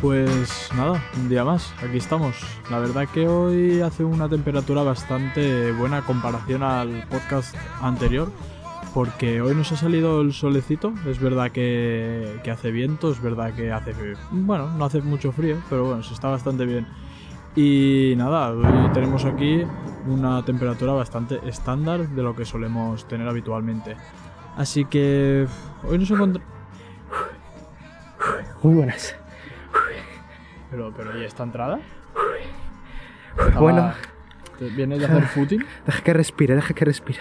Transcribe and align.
Pues 0.00 0.70
nada, 0.76 1.02
un 1.16 1.28
día 1.28 1.44
más, 1.44 1.74
aquí 1.82 1.96
estamos. 1.96 2.36
La 2.70 2.78
verdad 2.78 3.08
que 3.08 3.26
hoy 3.26 3.80
hace 3.80 4.04
una 4.04 4.28
temperatura 4.28 4.84
bastante 4.84 5.72
buena 5.72 5.98
en 5.98 6.04
comparación 6.04 6.62
al 6.62 7.04
podcast 7.08 7.56
anterior, 7.80 8.30
porque 8.94 9.40
hoy 9.40 9.56
nos 9.56 9.72
ha 9.72 9.76
salido 9.76 10.20
el 10.20 10.32
solecito, 10.32 10.94
es 11.04 11.18
verdad 11.18 11.50
que, 11.50 12.38
que 12.44 12.50
hace 12.52 12.70
viento, 12.70 13.10
es 13.10 13.20
verdad 13.20 13.52
que 13.54 13.72
hace... 13.72 13.92
Bueno, 14.30 14.68
no 14.70 14.84
hace 14.84 15.02
mucho 15.02 15.32
frío, 15.32 15.56
pero 15.68 15.86
bueno, 15.86 16.04
se 16.04 16.14
está 16.14 16.28
bastante 16.28 16.64
bien. 16.64 16.86
Y 17.56 18.14
nada, 18.16 18.50
hoy 18.50 18.92
tenemos 18.94 19.24
aquí 19.24 19.64
una 20.06 20.44
temperatura 20.44 20.92
bastante 20.92 21.40
estándar 21.44 22.08
de 22.08 22.22
lo 22.22 22.36
que 22.36 22.44
solemos 22.44 23.08
tener 23.08 23.26
habitualmente. 23.26 23.96
Así 24.56 24.84
que 24.84 25.48
hoy 25.82 25.98
nos 25.98 26.08
encontramos... 26.08 26.48
Muy 28.62 28.74
buenas. 28.74 29.16
Pero, 30.70 30.92
pero 30.96 31.18
¿y 31.18 31.24
esta 31.24 31.42
entrada? 31.42 31.80
Bueno, 33.58 33.92
¿te 34.58 34.68
¿Vienes 34.68 34.98
de 34.98 35.06
hacer 35.06 35.22
footing? 35.28 35.64
deja 35.86 36.02
que 36.02 36.12
respire, 36.12 36.54
deja 36.54 36.74
que 36.74 36.84
respire. 36.84 37.20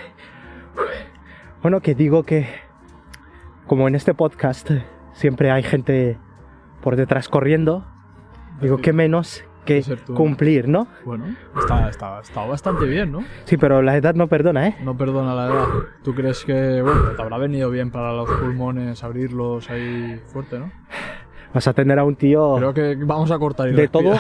Bueno, 1.62 1.82
que 1.82 1.96
digo 1.96 2.24
que 2.24 2.48
como 3.68 3.88
en 3.88 3.96
este 3.96 4.14
podcast 4.14 4.72
siempre 5.14 5.52
hay 5.52 5.64
gente 5.64 6.18
por 6.82 6.96
detrás 6.96 7.30
corriendo, 7.30 7.86
digo 8.62 8.78
que 8.78 8.94
menos 8.94 9.44
que 9.66 9.84
cumplir, 10.16 10.70
¿no? 10.70 10.88
Bueno, 11.04 11.36
está, 11.60 11.90
está, 11.90 12.22
está 12.22 12.46
bastante 12.46 12.86
bien, 12.86 13.12
¿no? 13.12 13.24
Sí, 13.44 13.58
pero 13.58 13.82
la 13.82 13.98
edad 13.98 14.16
no 14.16 14.28
perdona, 14.28 14.68
¿eh? 14.68 14.78
No 14.82 14.96
perdona 14.96 15.36
la 15.36 15.48
edad. 15.48 15.66
¿Tú 16.04 16.16
crees 16.16 16.46
que, 16.46 16.82
bueno, 16.82 17.02
te 17.12 17.22
habrá 17.22 17.38
venido 17.38 17.70
bien 17.70 17.92
para 17.92 18.14
los 18.14 18.30
pulmones 18.30 19.04
abrirlos 19.04 19.70
ahí 19.70 20.22
fuerte, 20.28 20.58
no? 20.60 20.72
Vas 21.54 21.68
a 21.68 21.74
tener 21.74 21.98
a 21.98 22.04
un 22.04 22.16
tío 22.16 22.56
Creo 22.58 22.74
que 22.74 22.96
vamos 22.96 23.32
a 23.32 23.40
cortar 23.40 23.70
y 23.70 23.74
de 23.74 23.88
todo, 23.88 24.14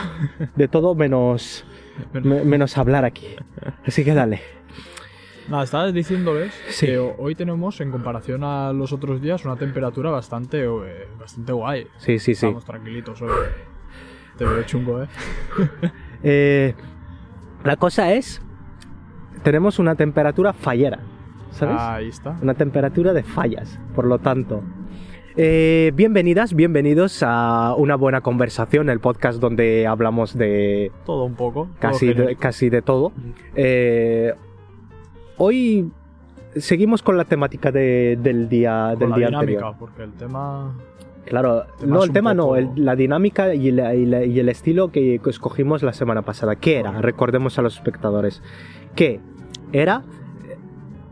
de 0.55 0.67
todo 0.69 0.95
menos, 0.95 1.65
me- 2.13 2.43
menos 2.43 2.77
hablar 2.77 3.05
aquí. 3.05 3.27
Así 3.85 4.03
que 4.03 4.13
dale. 4.13 4.41
Nada, 5.49 5.63
estabas 5.63 5.93
diciéndoles 5.93 6.53
Sí. 6.69 6.87
que 6.87 6.97
ho- 6.97 7.15
hoy 7.19 7.35
tenemos, 7.35 7.79
en 7.79 7.91
comparación 7.91 8.43
a 8.43 8.73
los 8.73 8.91
otros 8.91 9.21
días, 9.21 9.45
una 9.45 9.55
temperatura 9.55 10.09
bastante, 10.11 10.63
eh, 10.65 11.07
bastante 11.19 11.53
guay. 11.53 11.87
Sí, 11.97 12.19
sí, 12.19 12.33
sí. 12.35 12.45
Estamos 12.47 12.65
tranquilitos 12.65 13.21
hoy. 13.21 13.29
Te 14.37 14.45
veo 14.45 14.63
chungo, 14.63 15.03
¿eh? 15.03 15.07
Eh, 16.23 16.73
la 17.63 17.75
cosa 17.77 18.11
es, 18.13 18.41
tenemos 19.43 19.77
una 19.79 19.93
temperatura 19.95 20.51
fallera, 20.51 20.99
¿sabes? 21.51 21.77
Ahí 21.79 22.07
está. 22.09 22.35
Una 22.41 22.55
temperatura 22.55 23.13
de 23.13 23.21
fallas, 23.23 23.79
por 23.95 24.05
lo 24.05 24.17
tanto. 24.17 24.63
Eh, 25.39 25.91
bienvenidas, 25.93 26.55
bienvenidos 26.55 27.21
a 27.21 27.75
Una 27.77 27.95
Buena 27.95 28.21
Conversación, 28.21 28.89
el 28.89 28.99
podcast 28.99 29.39
donde 29.39 29.85
hablamos 29.85 30.35
de 30.35 30.91
Todo 31.05 31.25
un 31.25 31.35
poco. 31.35 31.67
casi 31.79 32.11
de, 32.13 32.35
casi 32.37 32.69
de 32.71 32.81
todo. 32.81 33.11
Eh, 33.55 34.33
hoy 35.37 35.91
seguimos 36.55 37.03
con 37.03 37.17
la 37.17 37.25
temática 37.25 37.71
de- 37.71 38.17
del 38.19 38.49
día, 38.49 38.89
Con 38.91 38.99
del 38.99 39.09
la 39.11 39.15
día 39.17 39.27
dinámica, 39.27 39.51
anterior. 39.67 39.75
porque 39.79 40.03
el 40.03 40.13
tema... 40.13 40.75
Claro, 41.25 41.65
Tema 41.79 41.93
no, 41.97 42.03
el 42.03 42.11
tema 42.13 42.33
no, 42.33 42.55
el- 42.55 42.69
la 42.75 42.95
dinámica 42.95 43.53
y, 43.53 43.71
la- 43.71 43.93
y 43.93 44.05
la- 44.07 44.23
y 44.23 44.39
el 44.39 44.49
estilo 44.49 44.91
que, 44.91 45.21
escogimos 45.27 45.83
la 45.83 45.93
semana 45.93 46.23
pasada. 46.23 46.55
¿Qué 46.55 46.79
era? 46.79 46.99
Recordemos 47.01 47.59
a 47.59 47.61
los 47.61 47.75
espectadores. 47.75 48.41
Que 48.95 49.19
era 49.71 50.01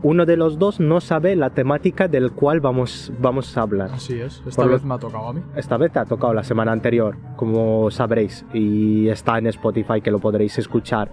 uno 0.02 0.26
de 0.26 0.36
los 0.36 0.58
dos 0.58 0.78
no 0.80 1.00
sabe 1.00 1.34
la 1.36 1.50
temática 1.50 2.06
del 2.08 2.32
cual 2.32 2.60
vamos, 2.60 3.12
vamos 3.18 3.56
a 3.56 3.62
hablar. 3.62 3.90
Así 3.92 4.20
es. 4.20 4.42
Esta 4.46 4.62
Por 4.62 4.66
lo- 4.66 4.72
vez 4.72 4.84
me 4.84 4.94
ha 4.94 4.98
tocado 4.98 5.28
a 5.28 5.32
mí. 5.32 5.40
Esta 5.56 5.76
vez 5.76 5.92
te 5.92 5.98
ha 5.98 6.04
tocado 6.04 6.34
la 6.34 6.44
semana 6.44 6.72
anterior, 6.72 7.16
como 7.36 7.90
sabréis, 7.90 8.44
y 8.52 9.08
está 9.08 9.38
en 9.38 9.46
Spotify 9.48 10.00
que 10.02 10.10
lo 10.10 10.18
podréis 10.18 10.58
escuchar 10.58 11.10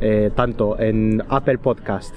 eh, 0.00 0.30
tanto 0.34 0.78
en 0.80 1.22
Apple 1.28 1.58
Podcast, 1.58 2.16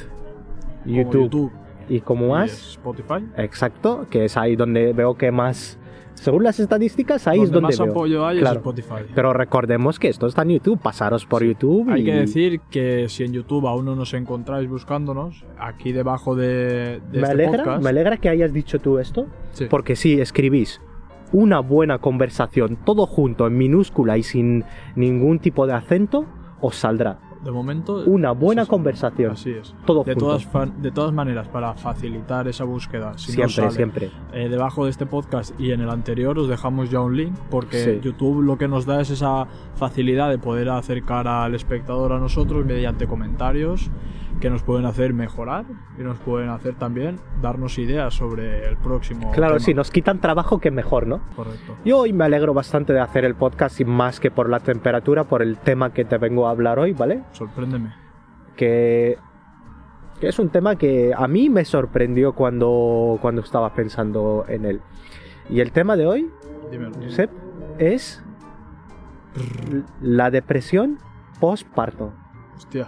Como 0.83 0.95
YouTube, 0.95 1.51
y 1.89 1.99
como 2.01 2.29
más. 2.29 2.51
Spotify. 2.71 3.25
Exacto, 3.37 4.05
que 4.09 4.25
es 4.25 4.37
ahí 4.37 4.55
donde 4.55 4.93
veo 4.93 5.15
que 5.15 5.31
más, 5.31 5.77
según 6.23 6.43
las 6.43 6.59
estadísticas, 6.59 7.27
ahí 7.27 7.41
es 7.41 7.51
donde 7.51 7.67
más 7.67 7.79
veo. 7.79 7.91
apoyo 7.91 8.25
hay 8.25 8.39
Claro. 8.39 8.53
es 8.55 8.57
Spotify. 8.57 9.11
Pero 9.13 9.33
recordemos 9.33 9.99
que 9.99 10.07
esto 10.07 10.25
está 10.27 10.41
en 10.41 10.49
YouTube, 10.49 10.79
pasaros 10.81 11.25
por 11.25 11.43
YouTube. 11.43 11.89
Hay 11.89 12.01
y- 12.01 12.05
que 12.05 12.13
decir 12.13 12.59
que 12.71 13.07
si 13.09 13.23
en 13.23 13.33
YouTube 13.33 13.67
aún 13.67 13.85
no 13.85 13.95
nos 13.95 14.13
encontráis 14.13 14.67
buscándonos, 14.69 15.45
aquí 15.59 15.91
debajo 15.91 16.35
de, 16.35 17.01
de 17.11 17.19
me, 17.19 17.19
este 17.19 17.31
alegra, 17.31 17.63
podcast... 17.63 17.83
me 17.83 17.89
alegra 17.89 18.17
que 18.17 18.29
hayas 18.29 18.51
dicho 18.53 18.79
tú 18.79 18.97
esto, 18.99 19.27
Sí. 19.51 19.65
porque 19.69 19.95
si 19.95 20.19
escribís 20.19 20.81
una 21.31 21.59
buena 21.59 21.97
conversación, 21.99 22.77
todo 22.85 23.05
junto, 23.07 23.47
en 23.47 23.57
minúscula 23.57 24.17
y 24.17 24.23
sin 24.23 24.63
ningún 24.95 25.39
tipo 25.39 25.65
de 25.67 25.73
acento, 25.73 26.25
os 26.61 26.75
saldrá 26.75 27.19
De 27.43 27.51
momento... 27.51 28.03
una 28.05 28.31
buena 28.31 28.65
conversación. 28.65 29.31
Así 29.31 29.51
es. 29.51 29.75
Todo 29.85 30.03
De 30.03 30.13
junto. 30.13 30.25
todas, 30.27 30.47
de 30.81 30.91
todas 30.91 31.11
maneras, 31.13 31.47
para 31.49 31.73
facilitar 31.73 32.47
esa 32.47 32.63
búsqueda, 32.63 33.17
si 33.17 33.31
no 33.31 33.49
siempre, 33.49 33.53
sale, 33.55 33.71
siempre. 33.71 34.11
eh, 34.33 34.47
debajo 34.49 34.85
de 34.85 34.91
este 34.91 35.05
podcast 35.05 35.59
y 35.59 35.71
en 35.71 35.81
el 35.81 35.89
anterior 35.89 36.37
os 36.39 36.47
dejamos 36.47 36.89
ya 36.89 37.01
un 37.01 37.17
link 37.17 37.33
porque 37.49 37.83
Sí. 37.83 37.99
YouTube 38.01 38.41
lo 38.43 38.57
que 38.57 38.67
nos 38.67 38.85
da 38.85 39.01
es 39.01 39.09
esa 39.09 39.47
facilidad 39.75 40.29
de 40.29 40.37
poder 40.37 40.69
acercar 40.69 41.27
al 41.27 41.53
espectador 41.55 42.13
a 42.13 42.19
nosotros 42.19 42.65
mediante 42.65 43.07
comentarios 43.07 43.89
que 44.41 44.49
nos 44.49 44.61
pueden 44.63 44.85
hacer 44.85 45.13
mejorar 45.13 45.65
y 45.97 46.01
nos 46.03 46.17
pueden 46.19 46.49
hacer 46.49 46.75
también 46.75 47.17
darnos 47.41 47.77
ideas 47.77 48.13
sobre 48.13 48.67
el 48.67 48.75
próximo 48.77 49.31
Claro, 49.31 49.53
tema. 49.55 49.65
si 49.65 49.73
nos 49.73 49.89
quitan 49.91 50.19
trabajo, 50.19 50.59
que 50.59 50.69
mejor, 50.71 51.07
¿no? 51.07 51.21
Correcto. 51.35 51.77
Yo 51.85 51.99
hoy 51.99 52.11
me 52.13 52.25
alegro 52.25 52.53
bastante 52.53 52.91
de 52.93 52.99
hacer 52.99 53.23
el 53.25 53.35
podcast 53.35 53.79
y 53.79 53.85
más 53.85 54.19
que 54.19 54.31
por 54.31 54.49
la 54.49 54.59
temperatura, 54.59 55.23
por 55.23 55.41
el 55.41 55.57
tema 55.57 55.93
que 55.93 56.03
te 56.03 56.17
vengo 56.17 56.47
a 56.47 56.51
hablar 56.51 56.77
hoy, 56.79 56.91
¿vale? 56.93 57.23
Sorpréndeme. 57.31 57.93
que, 58.57 59.17
que 60.19 60.27
es 60.27 60.39
un 60.39 60.49
tema 60.49 60.75
que 60.75 61.13
a 61.15 61.27
mí 61.27 61.49
me 61.49 61.63
sorprendió 61.63 62.33
cuando, 62.33 63.17
cuando 63.21 63.41
estaba 63.41 63.73
pensando 63.73 64.43
en 64.49 64.65
él. 64.65 64.81
Y 65.49 65.59
el 65.61 65.71
tema 65.71 65.95
de 65.95 66.05
hoy, 66.05 66.29
Dímelo. 66.71 66.95
Josep, 67.01 67.29
es 67.77 68.21
la 70.01 70.29
depresión 70.31 70.97
postparto. 71.39 72.11
Hostia. 72.55 72.87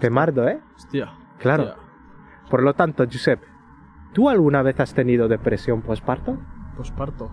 Te 0.00 0.10
mardo, 0.10 0.48
¿eh? 0.48 0.60
Hostia. 0.76 1.12
Claro. 1.38 1.64
hostia. 1.64 1.82
Por 2.50 2.62
lo 2.62 2.74
tanto, 2.74 3.04
Josep, 3.04 3.42
¿tú 4.12 4.28
alguna 4.28 4.62
vez 4.62 4.78
has 4.80 4.94
tenido 4.94 5.28
depresión 5.28 5.82
postparto? 5.82 6.38
Posparto. 6.76 7.30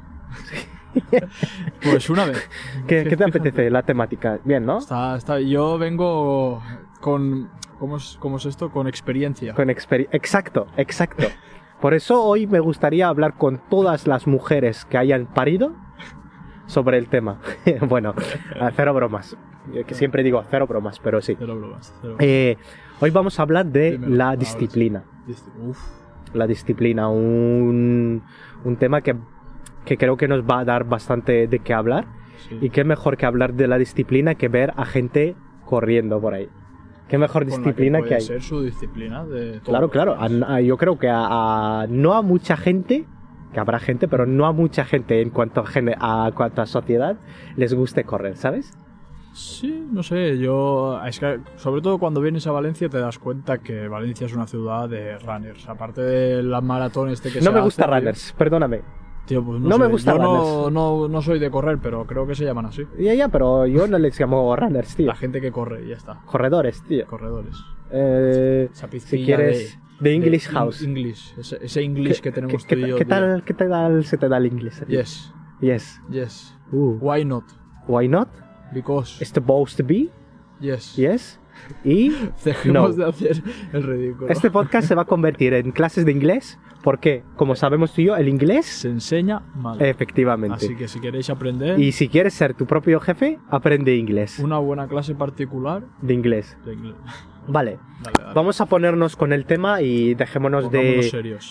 pues 1.83 2.09
una 2.09 2.25
vez. 2.25 2.49
¿Qué, 2.87 3.03
qué 3.07 3.15
te 3.17 3.23
apetece 3.23 3.69
la 3.69 3.83
temática? 3.83 4.39
Bien, 4.43 4.65
¿no? 4.65 4.79
Está, 4.79 5.15
está. 5.15 5.39
Yo 5.39 5.77
vengo 5.77 6.61
con. 7.01 7.49
¿Cómo 7.79 7.97
es, 7.97 8.17
cómo 8.19 8.37
es 8.37 8.45
esto? 8.45 8.71
Con 8.71 8.87
experiencia. 8.87 9.53
Con 9.53 9.67
experi- 9.67 10.07
exacto, 10.11 10.67
exacto. 10.77 11.27
Por 11.81 11.93
eso 11.93 12.23
hoy 12.23 12.47
me 12.47 12.59
gustaría 12.61 13.07
hablar 13.09 13.33
con 13.37 13.59
todas 13.69 14.07
las 14.07 14.27
mujeres 14.27 14.85
que 14.85 14.97
hayan 14.97 15.25
parido 15.27 15.73
sobre 16.67 16.97
el 16.97 17.09
tema. 17.09 17.39
bueno, 17.81 18.15
a 18.59 18.71
cero 18.71 18.93
bromas. 18.93 19.35
Que 19.87 19.93
siempre 19.95 20.23
digo 20.23 20.43
cero 20.49 20.67
bromas, 20.67 20.99
pero 20.99 21.21
sí. 21.21 21.35
Cero 21.37 21.55
bromas, 21.57 21.93
cero 22.01 22.15
Eh, 22.19 22.57
hoy 22.99 23.09
vamos 23.11 23.39
a 23.39 23.43
hablar 23.43 23.65
de 23.65 23.91
Dímelo, 23.91 24.15
la 24.15 24.31
sí. 24.33 24.37
disciplina. 24.37 25.03
bromas. 25.25 25.43
Uf. 25.67 25.79
La 26.33 26.47
disciplina, 26.47 27.07
un, 27.09 28.21
un 28.63 28.75
tema 28.77 29.01
que, 29.01 29.15
que 29.85 29.97
creo 29.97 30.17
que 30.17 30.27
nos 30.27 30.43
va 30.43 30.59
a 30.59 30.65
dar 30.65 30.83
bastante 30.83 31.47
de 31.47 31.59
qué 31.59 31.73
hablar. 31.73 32.05
Sí. 32.49 32.57
Y 32.61 32.69
qué 32.69 32.83
mejor 32.83 33.15
que 33.17 33.25
hablar 33.25 33.53
de 33.53 33.67
la 33.67 33.77
disciplina 33.77 34.35
que 34.35 34.49
ver 34.49 34.73
a 34.75 34.85
gente 34.85 35.35
corriendo 35.65 36.19
por 36.19 36.33
ahí. 36.33 36.49
Qué 37.07 37.17
mejor 37.17 37.45
disciplina 37.45 37.99
puede 37.99 38.09
que 38.09 38.15
hay. 38.15 38.21
ser 38.21 38.41
su 38.41 38.61
disciplina 38.61 39.23
de 39.25 39.59
todo. 39.61 39.71
Claro, 39.71 39.89
claro. 39.89 40.15
A- 40.19 40.55
a- 40.55 40.61
yo 40.61 40.75
creo 40.77 40.97
que 40.99 41.07
a, 41.09 41.85
no 41.89 42.13
a 42.13 42.21
mucha 42.21 42.57
gente, 42.57 43.05
que 43.53 43.59
habrá 43.59 43.79
gente, 43.79 44.07
pero 44.07 44.25
no 44.25 44.45
a 44.47 44.51
mucha 44.51 44.83
gente 44.85 45.21
en 45.21 45.29
cuanto 45.29 45.61
a, 45.61 46.25
a 46.25 46.31
cuanto 46.33 46.61
a 46.61 46.65
sociedad 46.65 47.17
les 47.55 47.73
guste 47.73 48.03
correr, 48.03 48.35
¿sabes? 48.37 48.73
Sí, 49.35 49.85
no 49.91 50.01
sé, 50.01 50.37
yo... 50.37 50.97
Es 51.05 51.19
que 51.19 51.41
sobre 51.57 51.81
todo 51.81 51.97
cuando 51.99 52.21
vienes 52.21 52.47
a 52.47 52.51
Valencia 52.53 52.87
te 52.87 52.97
das 52.99 53.19
cuenta 53.19 53.57
que 53.57 53.89
Valencia 53.89 54.27
es 54.27 54.33
una 54.33 54.47
ciudad 54.47 54.87
de 54.87 55.17
runners. 55.19 55.67
Aparte 55.67 56.01
de 56.01 56.41
la 56.41 56.61
maratón 56.61 57.09
este 57.09 57.29
que 57.29 57.39
no 57.39 57.45
se 57.45 57.51
me 57.51 57.59
gusta 57.61 57.83
tío. 57.85 57.93
runners, 57.95 58.33
perdóname. 58.37 58.81
Tío, 59.25 59.43
pues 59.43 59.59
no, 59.59 59.67
No 59.69 59.77
me 59.77 59.85
sé, 59.87 59.91
gusta 59.91 60.11
yo 60.13 60.19
no, 60.19 60.35
runners. 60.37 60.73
no, 60.73 61.07
no 61.09 61.21
soy 61.21 61.39
de 61.39 61.51
correr, 61.51 61.79
pero 61.81 62.05
creo 62.05 62.25
que 62.25 62.33
se 62.33 62.45
llaman 62.45 62.67
así. 62.67 62.83
Ya, 62.97 63.13
ya, 63.13 63.27
pero 63.27 63.67
yo 63.67 63.87
no 63.87 63.97
les 63.97 64.17
llamo 64.17 64.55
runners, 64.55 64.95
tío. 64.95 65.07
La 65.07 65.15
gente 65.15 65.41
que 65.41 65.51
corre 65.51 65.83
y 65.83 65.89
ya 65.89 65.95
está. 65.97 66.21
Corredores, 66.25 66.81
tío. 66.83 67.05
Corredores. 67.05 67.57
Eh, 67.91 68.69
si 68.99 69.25
quieres, 69.25 69.77
de, 69.99 70.13
English 70.13 70.47
de 70.47 70.53
House. 70.53 70.81
English. 70.81 71.33
Ese, 71.37 71.57
ese 71.61 71.81
English 71.81 72.21
que 72.21 72.31
tenemos 72.31 72.65
¿Qué, 72.65 72.75
tú 72.75 72.79
y 72.79 72.83
qué- 72.83 72.89
yo. 72.89 72.95
qué 72.97 73.05
tal, 73.05 73.43
¿Qué 73.43 73.53
tal 73.53 74.05
se 74.05 74.17
te 74.17 74.29
da 74.29 74.37
el 74.37 74.45
inglés? 74.45 74.81
Yes, 74.87 75.33
Yes. 75.59 76.01
yes. 76.09 76.55
Uh, 76.71 76.97
Why 77.01 77.25
not? 77.25 77.43
why 77.87 78.07
not? 78.07 78.29
Because. 78.73 79.21
It's 79.23 79.31
supposed 79.33 79.77
to 79.77 79.83
be. 79.83 80.09
Yes. 80.59 80.95
Yes. 80.95 81.39
Y 81.83 82.09
Dejemos 82.43 82.97
No. 82.97 83.03
de 83.05 83.09
hacer 83.09 83.43
el 83.73 83.83
ridículo. 83.83 84.29
este 84.29 84.51
podcast 84.51 84.87
se 84.87 84.95
va 84.95 85.03
a 85.03 85.05
convertir 85.05 85.53
en 85.53 85.71
clases 85.71 86.05
de 86.05 86.11
inglés 86.11 86.59
¿Por 86.83 86.99
qué? 86.99 87.23
Como 87.35 87.55
sabemos 87.55 87.93
tú 87.93 88.01
y 88.01 88.05
yo, 88.05 88.15
el 88.15 88.27
inglés, 88.27 88.65
Se 88.67 88.89
enseña 88.89 89.39
mal. 89.55 89.81
efectivamente. 89.81 90.55
Así 90.57 90.75
que 90.75 90.87
si 90.87 90.99
queréis 90.99 91.29
aprender 91.31 91.79
Y 91.79 91.91
si 91.93 92.09
quieres 92.09 92.33
ser 92.35 92.53
tu 92.53 92.67
propio 92.67 92.99
jefe, 92.99 93.39
aprende 93.49 93.95
inglés. 93.95 94.37
una 94.39 94.59
buena 94.59 94.87
clase 94.87 95.15
particular 95.15 95.83
De 96.01 96.13
inglés. 96.13 96.55
de 96.63 96.73
inglés. 96.73 96.95
Vale. 97.47 97.79
Dale, 98.01 98.13
dale. 98.19 98.33
Vamos 98.33 98.59
a 98.61 98.65
ponernos 98.65 99.15
con 99.15 99.31
el 99.33 99.45
tema 99.45 99.81
y 99.81 100.13
dejémonos 100.15 100.71
de, 100.71 101.09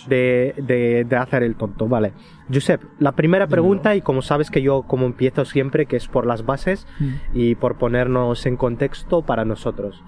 de, 0.08 0.54
de- 0.62 1.04
de 1.08 1.16
hacer 1.16 1.42
el 1.42 1.56
tonto. 1.56 1.88
Vale. 1.88 2.12
Josep, 2.52 2.82
la 2.98 3.12
primera 3.12 3.46
Dímelo. 3.46 3.62
pregunta, 3.62 3.94
y 3.96 4.02
como 4.02 4.20
sabes 4.22 4.50
que 4.50 4.60
yo 4.62 4.82
como 4.82 5.06
empiezo 5.06 5.44
siempre, 5.44 5.86
que 5.86 5.96
es 5.96 6.08
por 6.08 6.26
las 6.26 6.44
bases 6.44 6.86
Mm. 7.00 7.12
y 7.34 7.54
por 7.54 7.76
ponernos 7.78 8.44
en 8.46 8.56
contexto 8.56 9.22
para 9.22 9.44
nosotros. 9.44 10.02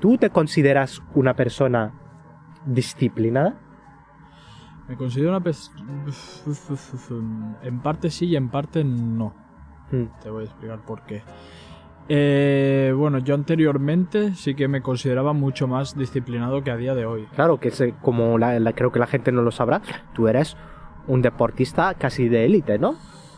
¿Tú 0.00 0.18
te 0.18 0.30
consideras 0.30 1.02
una 1.14 1.34
persona 1.34 1.92
disciplinada? 2.66 3.54
Me 4.88 4.96
considero 4.96 5.30
una 5.30 5.40
pers- 5.40 5.70
En 7.62 7.80
parte 7.80 8.10
sí 8.10 8.26
y 8.26 8.36
en 8.36 8.48
parte 8.50 8.84
no. 8.84 9.34
Mm, 9.90 10.04
Te 10.22 10.30
voy 10.30 10.42
a 10.42 10.46
explicar 10.46 10.80
por 10.80 11.02
qué. 11.02 11.22
Eh, 12.08 12.92
bueno, 12.96 13.18
yo 13.18 13.34
anteriormente 13.34 14.34
sí 14.34 14.54
que 14.54 14.68
me 14.68 14.82
consideraba 14.82 15.32
mucho 15.32 15.66
más 15.66 15.96
disciplinado 15.96 16.62
que 16.62 16.70
a 16.70 16.76
día 16.76 16.94
de 16.94 17.06
hoy. 17.06 17.26
Claro 17.34 17.58
que 17.58 17.70
se- 17.70 17.94
como 18.02 18.36
la- 18.38 18.58
la- 18.60 18.72
creo 18.74 18.92
que 18.92 18.98
la 18.98 19.06
gente 19.06 19.32
no 19.32 19.42
lo 19.42 19.50
sabrá, 19.50 19.80
tú 20.14 20.28
eres 20.28 20.56
un 21.06 21.22
deportista 21.22 21.94
casi 21.94 22.28
de 22.28 22.44
élite, 22.44 22.78
¿no? 22.78 22.90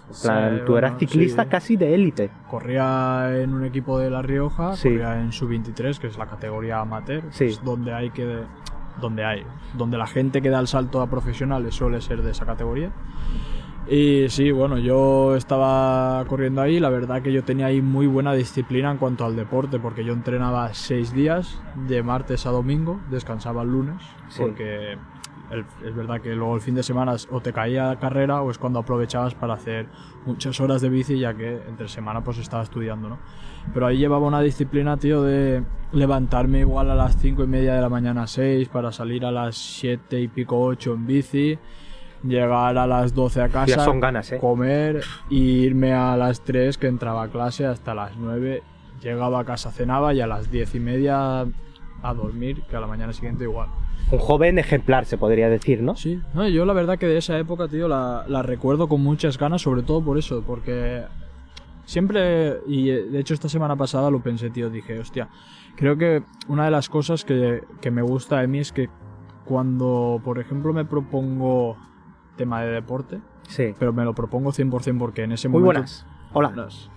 En 0.08 0.22
plan, 0.22 0.56
Sí, 0.58 0.62
tú 0.66 0.76
eras 0.76 0.92
bueno, 0.92 0.98
ciclista 1.00 1.42
sí. 1.44 1.48
casi 1.48 1.76
de 1.76 1.94
élite. 1.94 2.30
Corría 2.48 3.40
en 3.40 3.54
un 3.54 3.64
equipo 3.64 3.98
de 3.98 4.08
La 4.10 4.22
Rioja, 4.22 4.76
Sí. 4.76 4.88
corría 4.90 5.20
en 5.20 5.32
sub-23, 5.32 5.98
que 5.98 6.06
es 6.06 6.16
la 6.18 6.26
categoría 6.26 6.80
amateur, 6.80 7.24
es 7.38 7.62
donde 7.64 7.92
hay 7.92 8.10
que 8.10 8.42
donde 9.00 9.24
hay, 9.26 9.42
donde 9.76 9.98
la 9.98 10.06
gente 10.06 10.40
que 10.40 10.48
da 10.48 10.58
el 10.58 10.68
salto 10.68 11.02
a 11.02 11.10
profesionales 11.10 11.74
suele 11.74 12.00
ser 12.00 12.22
de 12.22 12.30
esa 12.30 12.46
categoría. 12.46 12.92
Y 13.88 14.28
sí, 14.30 14.50
bueno, 14.50 14.78
yo 14.78 15.36
estaba 15.36 16.24
corriendo 16.26 16.60
ahí, 16.60 16.80
la 16.80 16.90
verdad 16.90 17.22
que 17.22 17.32
yo 17.32 17.44
tenía 17.44 17.66
ahí 17.66 17.80
muy 17.80 18.08
buena 18.08 18.32
disciplina 18.34 18.90
en 18.90 18.98
cuanto 18.98 19.24
al 19.24 19.36
deporte, 19.36 19.78
porque 19.78 20.04
yo 20.04 20.12
entrenaba 20.12 20.74
seis 20.74 21.12
días, 21.12 21.60
de 21.86 22.02
martes 22.02 22.46
a 22.46 22.50
domingo, 22.50 23.00
descansaba 23.10 23.62
el 23.62 23.68
lunes, 23.68 24.02
Sí. 24.28 24.42
porque 24.42 24.98
el- 25.52 25.64
es 25.86 25.94
verdad 25.94 26.20
que 26.20 26.34
luego 26.34 26.56
el 26.56 26.60
fin 26.60 26.74
de 26.74 26.82
semana 26.82 27.14
o 27.30 27.40
te 27.40 27.52
caía 27.52 27.94
carrera 28.00 28.42
o 28.42 28.50
es 28.50 28.58
cuando 28.58 28.80
aprovechabas 28.80 29.36
para 29.36 29.54
hacer 29.54 29.86
muchas 30.24 30.58
horas 30.60 30.82
de 30.82 30.88
bici, 30.88 31.20
ya 31.20 31.34
que 31.34 31.62
entre 31.68 31.86
semana 31.86 32.24
pues 32.24 32.38
estaba 32.38 32.64
estudiando, 32.64 33.08
¿no? 33.08 33.18
Pero 33.72 33.86
ahí 33.86 33.98
llevaba 33.98 34.26
una 34.26 34.40
disciplina, 34.40 34.96
tío, 34.96 35.22
de 35.22 35.62
levantarme 35.92 36.58
igual 36.58 36.90
a 36.90 36.96
las 36.96 37.16
cinco 37.18 37.44
y 37.44 37.46
media 37.46 37.74
de 37.76 37.80
la 37.82 37.88
mañana, 37.88 38.26
6, 38.26 38.68
para 38.68 38.90
salir 38.90 39.24
a 39.24 39.30
las 39.30 39.56
siete 39.56 40.20
y 40.20 40.26
pico, 40.26 40.58
8 40.60 40.94
en 40.94 41.06
bici, 41.06 41.56
llegar 42.28 42.76
a 42.78 42.86
las 42.86 43.14
12 43.14 43.42
a 43.42 43.48
casa, 43.48 43.76
Ya 43.76 43.84
son 43.84 44.00
ganas, 44.00 44.32
¿eh? 44.32 44.38
comer 44.38 45.02
y 45.30 45.40
irme 45.64 45.92
a 45.92 46.16
las 46.16 46.42
3 46.42 46.78
que 46.78 46.86
entraba 46.86 47.24
a 47.24 47.28
clase 47.28 47.66
hasta 47.66 47.94
las 47.94 48.16
9, 48.16 48.62
llegaba 49.02 49.40
a 49.40 49.44
casa, 49.44 49.70
cenaba 49.70 50.14
y 50.14 50.20
a 50.20 50.26
las 50.26 50.50
10 50.50 50.74
y 50.74 50.80
media 50.80 51.40
a 52.02 52.14
dormir, 52.14 52.62
que 52.68 52.76
a 52.76 52.80
la 52.80 52.86
mañana 52.86 53.12
siguiente 53.12 53.44
igual. 53.44 53.68
Un 54.10 54.18
joven 54.18 54.58
ejemplar, 54.58 55.04
se 55.06 55.18
podría 55.18 55.48
decir, 55.48 55.82
¿no? 55.82 55.96
Sí, 55.96 56.20
no, 56.34 56.46
yo 56.48 56.64
la 56.64 56.72
verdad 56.72 56.98
que 56.98 57.06
de 57.06 57.18
esa 57.18 57.38
época, 57.38 57.66
tío, 57.68 57.88
la, 57.88 58.24
la 58.28 58.42
recuerdo 58.42 58.88
con 58.88 59.00
muchas 59.00 59.38
ganas, 59.38 59.62
sobre 59.62 59.82
todo 59.82 60.04
por 60.04 60.16
eso, 60.18 60.44
porque 60.46 61.02
siempre, 61.84 62.58
y 62.68 62.90
eh, 62.90 63.02
de 63.04 63.18
hecho 63.18 63.34
esta 63.34 63.48
semana 63.48 63.76
pasada 63.76 64.10
lo 64.10 64.20
pensé, 64.20 64.50
tío, 64.50 64.70
dije, 64.70 64.98
hostia, 64.98 65.28
creo 65.76 65.96
que 65.96 66.22
una 66.48 66.66
de 66.66 66.70
las 66.70 66.88
cosas 66.88 67.24
que, 67.24 67.62
que 67.80 67.90
me 67.90 68.02
gusta 68.02 68.40
de 68.40 68.46
mí 68.46 68.58
es 68.58 68.72
que 68.72 68.88
cuando, 69.44 70.20
por 70.24 70.38
ejemplo, 70.38 70.72
me 70.72 70.84
propongo 70.84 71.76
tema 72.36 72.62
de 72.62 72.70
deporte, 72.70 73.20
Sí. 73.48 73.74
pero 73.78 73.92
me 73.92 74.04
lo 74.04 74.14
propongo 74.14 74.50
100% 74.52 74.98
porque 74.98 75.22
en 75.24 75.32
ese 75.32 75.48
Muy 75.48 75.60
momento... 75.62 75.80
buenas. 75.80 76.06
Hola. 76.32 76.48
Buenas. 76.48 76.90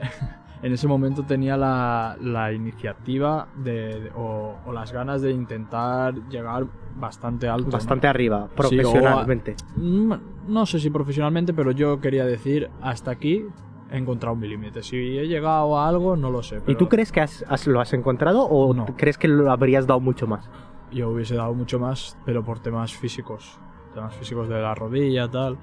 en 0.62 0.72
ese 0.72 0.86
momento 0.88 1.24
tenía 1.24 1.56
la, 1.56 2.16
la 2.20 2.52
iniciativa 2.52 3.48
de, 3.56 4.00
de- 4.00 4.10
o, 4.16 4.56
o 4.64 4.72
las 4.72 4.92
ganas 4.92 5.20
de 5.22 5.30
intentar 5.32 6.14
llegar 6.28 6.66
bastante 6.96 7.48
alto. 7.48 7.66
¿no? 7.66 7.72
Bastante 7.72 8.06
arriba, 8.06 8.38
Sí, 8.38 8.44
o 8.44 8.48
a- 8.48 8.56
profesionalmente. 8.56 9.56
Mm, 9.76 10.12
No 10.48 10.66
sé 10.66 10.78
si 10.78 10.90
profesionalmente, 10.90 11.52
pero 11.52 11.70
yo 11.70 12.00
quería 12.00 12.24
decir 12.24 12.70
hasta 12.82 13.10
aquí 13.10 13.44
he 13.90 13.96
encontrado 13.98 14.34
mi 14.36 14.48
límite. 14.48 14.82
Si 14.82 14.96
he 14.96 15.26
llegado 15.28 15.78
a 15.78 15.88
algo, 15.88 16.16
no 16.16 16.30
lo 16.30 16.42
sé. 16.42 16.60
¿Y 16.66 16.74
tú 16.74 16.88
crees 16.88 17.12
que 17.12 17.20
has- 17.20 17.44
has- 17.48 17.66
lo 17.66 17.80
has 17.80 17.92
encontrado 17.92 18.42
o 18.44 18.72
No. 18.74 18.86
crees 18.96 19.18
que 19.18 19.28
lo 19.28 19.50
habrías 19.52 19.86
dado 19.86 20.00
mucho 20.00 20.26
más? 20.26 20.50
Yo 20.90 21.10
hubiese 21.10 21.34
dado 21.34 21.52
mucho 21.54 21.78
más, 21.78 22.16
pero 22.24 22.42
por 22.44 22.58
temas 22.60 22.94
físicos. 22.94 23.58
Temas 23.94 24.14
físicos 24.14 24.48
de 24.48 24.60
la 24.60 24.74
rodilla, 24.74 25.30
tal. 25.30 25.56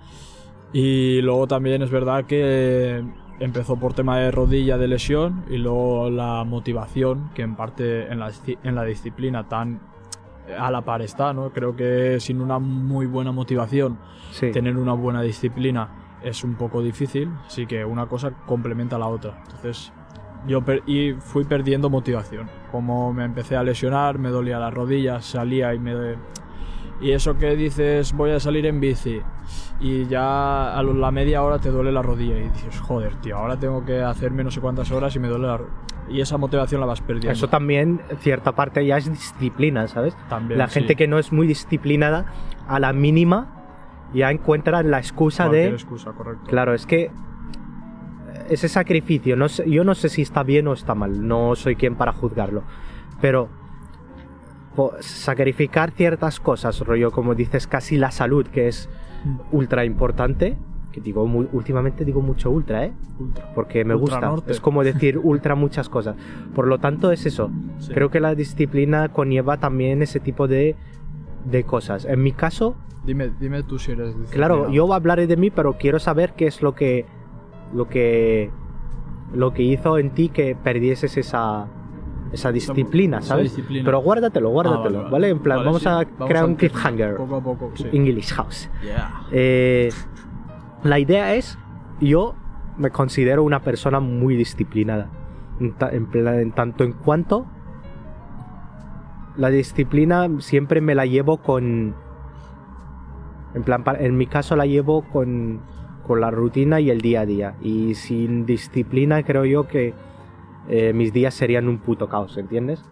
Y 0.73 1.21
luego 1.21 1.47
también 1.47 1.81
es 1.81 1.89
verdad 1.91 2.25
que 2.25 3.03
empezó 3.39 3.75
por 3.77 3.93
tema 3.93 4.19
de 4.19 4.31
rodilla 4.31 4.77
de 4.77 4.87
lesión 4.87 5.43
y 5.49 5.57
luego 5.57 6.09
la 6.09 6.43
motivación, 6.45 7.29
que 7.33 7.41
en 7.41 7.55
parte 7.55 8.11
en 8.11 8.19
la, 8.19 8.31
en 8.63 8.75
la 8.75 8.83
disciplina 8.83 9.47
tan 9.49 9.79
a 10.57 10.71
la 10.71 10.81
par 10.81 11.01
está, 11.01 11.33
¿no? 11.33 11.51
Creo 11.51 11.75
que 11.75 12.19
sin 12.19 12.41
una 12.41 12.59
muy 12.59 13.05
buena 13.05 13.31
motivación 13.31 13.97
Sí. 14.31 14.51
tener 14.51 14.77
una 14.77 14.93
buena 14.93 15.21
disciplina 15.21 15.89
es 16.23 16.43
un 16.43 16.55
poco 16.55 16.81
difícil, 16.81 17.29
así 17.47 17.65
que 17.65 17.83
una 17.83 18.05
cosa 18.05 18.31
complementa 18.45 18.95
a 18.95 18.99
la 18.99 19.07
otra. 19.07 19.41
Entonces, 19.45 19.91
yo 20.47 20.61
per- 20.63 20.83
y 20.87 21.13
fui 21.13 21.43
perdiendo 21.45 21.89
motivación. 21.89 22.47
Como 22.71 23.11
me 23.13 23.25
empecé 23.25 23.55
a 23.57 23.63
lesionar, 23.63 24.19
me 24.19 24.29
dolía 24.29 24.57
las 24.59 24.73
rodillas, 24.73 25.25
salía 25.25 25.73
y 25.73 25.79
me... 25.79 26.15
Y 27.01 27.11
eso 27.11 27.35
que 27.37 27.55
dices, 27.55 28.13
voy 28.13 28.31
a 28.31 28.39
salir 28.39 28.65
en 28.67 28.79
bici 28.79 29.21
y 29.79 30.05
ya 30.05 30.77
a 30.77 30.83
la 30.83 31.09
media 31.11 31.41
hora 31.41 31.57
te 31.57 31.69
duele 31.71 31.91
la 31.91 32.03
rodilla 32.03 32.37
y 32.37 32.43
dices, 32.49 32.79
joder, 32.79 33.15
tío, 33.15 33.37
ahora 33.37 33.57
tengo 33.57 33.83
que 33.83 34.01
hacerme 34.01 34.43
no 34.43 34.51
sé 34.51 34.61
cuántas 34.61 34.91
horas 34.91 35.15
y 35.15 35.19
me 35.19 35.27
duele 35.27 35.47
la 35.47 35.57
ro-". 35.57 35.69
Y 36.09 36.21
esa 36.21 36.37
motivación 36.37 36.79
la 36.79 36.85
vas 36.87 37.01
perdiendo. 37.01 37.31
Eso 37.31 37.47
también, 37.47 38.01
cierta 38.19 38.51
parte 38.51 38.85
ya 38.85 38.97
es 38.97 39.09
disciplina, 39.09 39.87
¿sabes? 39.87 40.15
También, 40.29 40.59
la 40.59 40.67
gente 40.67 40.89
sí. 40.89 40.95
que 40.95 41.07
no 41.07 41.17
es 41.17 41.31
muy 41.31 41.47
disciplinada, 41.47 42.25
a 42.67 42.79
la 42.79 42.93
mínima, 42.93 43.47
ya 44.13 44.29
encuentra 44.29 44.83
la 44.83 44.99
excusa 44.99 45.45
Cualquier 45.45 45.69
de... 45.69 45.75
excusa, 45.75 46.11
correcto. 46.11 46.45
Claro, 46.47 46.75
es 46.75 46.85
que 46.85 47.09
ese 48.49 48.67
sacrificio, 48.67 49.35
no 49.35 49.49
sé- 49.49 49.67
yo 49.69 49.83
no 49.83 49.95
sé 49.95 50.09
si 50.09 50.21
está 50.21 50.43
bien 50.43 50.67
o 50.67 50.73
está 50.73 50.93
mal, 50.93 51.27
no 51.27 51.55
soy 51.55 51.75
quien 51.75 51.95
para 51.95 52.11
juzgarlo, 52.11 52.63
pero 53.21 53.49
sacrificar 54.99 55.91
ciertas 55.91 56.39
cosas, 56.39 56.79
rollo 56.79 57.11
como 57.11 57.35
dices, 57.35 57.67
casi 57.67 57.97
la 57.97 58.11
salud, 58.11 58.45
que 58.47 58.67
es 58.67 58.89
Mm. 59.23 59.37
ultra 59.55 59.85
importante, 59.85 60.57
que 60.91 60.99
digo, 60.99 61.23
últimamente 61.23 62.03
digo 62.05 62.21
mucho 62.21 62.49
ultra, 62.49 62.85
¿eh? 62.85 62.91
Ultra. 63.19 63.51
Porque 63.53 63.85
me 63.85 63.93
Ultra 63.95 64.15
gusta, 64.17 64.27
norte. 64.27 64.51
es 64.51 64.59
como 64.59 64.83
decir 64.83 65.17
ultra 65.23 65.53
muchas 65.55 65.89
cosas. 65.89 66.15
Por 66.55 66.67
lo 66.67 66.79
tanto, 66.79 67.11
es 67.11 67.25
eso. 67.25 67.51
Sí. 67.79 67.93
Creo 67.93 68.09
que 68.09 68.19
la 68.19 68.33
disciplina 68.35 69.09
conlleva 69.09 69.57
también 69.57 70.01
ese 70.01 70.19
tipo 70.19 70.47
de, 70.47 70.75
de 71.45 71.63
cosas. 71.63 72.05
En 72.05 72.23
mi 72.23 72.31
caso, 72.31 72.75
Dime, 73.05 73.31
dime 73.39 73.63
tú 73.63 73.79
si 73.79 73.93
eres 73.93 74.13
Claro, 74.31 74.69
yo 74.71 74.93
hablaré 74.93 75.25
de 75.27 75.35
mí, 75.37 75.49
pero 75.49 75.73
quiero 75.77 75.97
saber 75.99 76.33
qué 76.33 76.45
es 76.47 76.61
lo 76.61 76.73
que 76.75 77.05
lo 77.73 77.87
que 77.87 78.51
lo 79.33 79.53
que 79.53 79.63
hizo 79.63 79.97
en 79.97 80.11
ti 80.11 80.29
que 80.29 80.55
perdieses 80.55 81.15
esa 81.17 81.65
esa 82.31 82.51
disciplina, 82.51 83.17
esa 83.19 83.27
¿sabes? 83.29 83.55
disciplina. 83.55 83.83
Pero 83.85 83.99
guárdatelo, 83.99 84.49
Ah, 84.49 84.51
guárdatelo, 84.51 85.09
¿vale? 85.09 85.29
En 85.29 85.39
plan, 85.39 85.57
Vale, 85.57 85.65
vamos 85.67 85.81
sí. 85.81 85.87
a 85.87 85.95
Vamos 85.95 86.27
crear 86.29 86.45
un 86.45 86.55
cliffhanger. 86.55 87.15
Poco 87.15 87.35
a 87.35 87.41
poco, 87.41 87.71
sí. 87.75 87.87
English 87.91 88.33
House. 88.33 88.69
Yeah. 88.83 89.21
Eh, 89.31 89.89
la 90.83 90.99
idea 90.99 91.35
es, 91.35 91.57
yo 91.99 92.35
me 92.77 92.89
considero 92.89 93.43
una 93.43 93.59
persona 93.61 93.99
muy 93.99 94.35
disciplinada. 94.35 95.09
En, 95.59 95.75
en 95.91 96.05
plan- 96.07 96.39
en 96.39 96.51
tanto 96.53 96.83
en 96.83 96.93
cuanto 96.93 97.45
la 99.37 99.49
disciplina 99.49 100.27
siempre 100.39 100.81
me 100.81 100.95
la 100.95 101.05
llevo 101.05 101.37
con... 101.37 101.95
En 103.53 103.63
plan, 103.63 103.83
en 103.99 104.17
mi 104.17 104.27
caso 104.27 104.55
la 104.55 104.65
llevo 104.65 105.01
con, 105.03 105.59
con 106.07 106.21
la 106.21 106.31
rutina 106.31 106.79
y 106.79 106.89
el 106.89 107.01
día 107.01 107.21
a 107.21 107.25
día. 107.25 107.55
Y 107.61 107.95
sin 107.95 108.45
disciplina 108.45 109.23
creo 109.23 109.43
yo 109.45 109.67
que 109.67 109.93
eh, 110.69 110.93
mis 110.93 111.13
días 111.13 111.33
serían 111.33 111.67
un 111.67 111.79
puto 111.79 112.07
caos, 112.07 112.37
¿entiendes? 112.37 112.83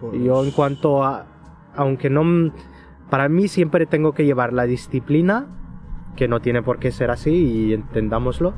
Pues, 0.00 0.22
Yo 0.22 0.42
en 0.44 0.50
cuanto 0.50 1.04
a... 1.04 1.26
Aunque 1.76 2.10
no... 2.10 2.52
Para 3.10 3.28
mí 3.28 3.48
siempre 3.48 3.86
tengo 3.86 4.12
que 4.12 4.24
llevar 4.24 4.52
la 4.52 4.64
disciplina, 4.64 5.46
que 6.16 6.28
no 6.28 6.40
tiene 6.40 6.62
por 6.62 6.78
qué 6.78 6.92
ser 6.92 7.10
así 7.10 7.30
y 7.32 7.74
entendámoslo. 7.74 8.54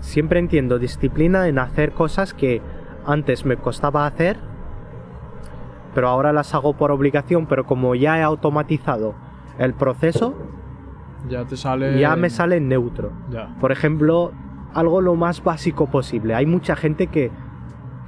Siempre 0.00 0.38
entiendo 0.38 0.78
disciplina 0.78 1.48
en 1.48 1.58
hacer 1.58 1.92
cosas 1.92 2.34
que 2.34 2.62
antes 3.06 3.44
me 3.44 3.56
costaba 3.56 4.06
hacer, 4.06 4.38
pero 5.94 6.08
ahora 6.08 6.32
las 6.32 6.54
hago 6.54 6.74
por 6.74 6.90
obligación, 6.92 7.46
pero 7.46 7.64
como 7.64 7.94
ya 7.94 8.18
he 8.18 8.22
automatizado 8.22 9.14
el 9.58 9.74
proceso, 9.74 10.34
Ya 11.28 11.44
te 11.46 11.56
sale... 11.56 11.98
ya 11.98 12.16
me 12.16 12.28
sale 12.30 12.60
neutro. 12.60 13.12
Ya. 13.30 13.54
Por 13.60 13.72
ejemplo, 13.72 14.32
algo 14.74 15.00
lo 15.00 15.14
más 15.14 15.42
básico 15.42 15.86
posible. 15.90 16.34
Hay 16.34 16.46
mucha 16.46 16.76
gente 16.76 17.06
que, 17.06 17.30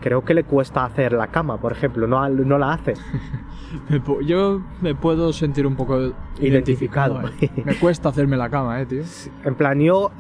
creo 0.01 0.25
que 0.25 0.35
le 0.35 0.45
cuesta 0.45 0.85
hacer 0.85 1.13
la 1.13 1.29
cama, 1.29 1.59
por 1.59 1.73
ejemplo, 1.73 2.07
no, 2.07 2.29
no 2.29 2.59
la 2.59 2.73
hace. 2.75 2.95
Yo 4.25 4.61
me 4.81 4.95
puedo 4.95 5.33
sentir 5.33 5.67
un 5.67 5.77
poco 5.77 6.13
Identificado. 6.41 7.21
identificado. 7.21 7.29
eh. 7.41 7.63
Me 7.65 7.75
cuesta 7.77 8.09
hacerme 8.09 8.37
la 8.37 8.49
cama, 8.49 8.81
eh, 8.81 8.87
tío. 8.87 9.03
En 9.45 9.55
plan, 9.55 9.81
yo, 9.81 10.11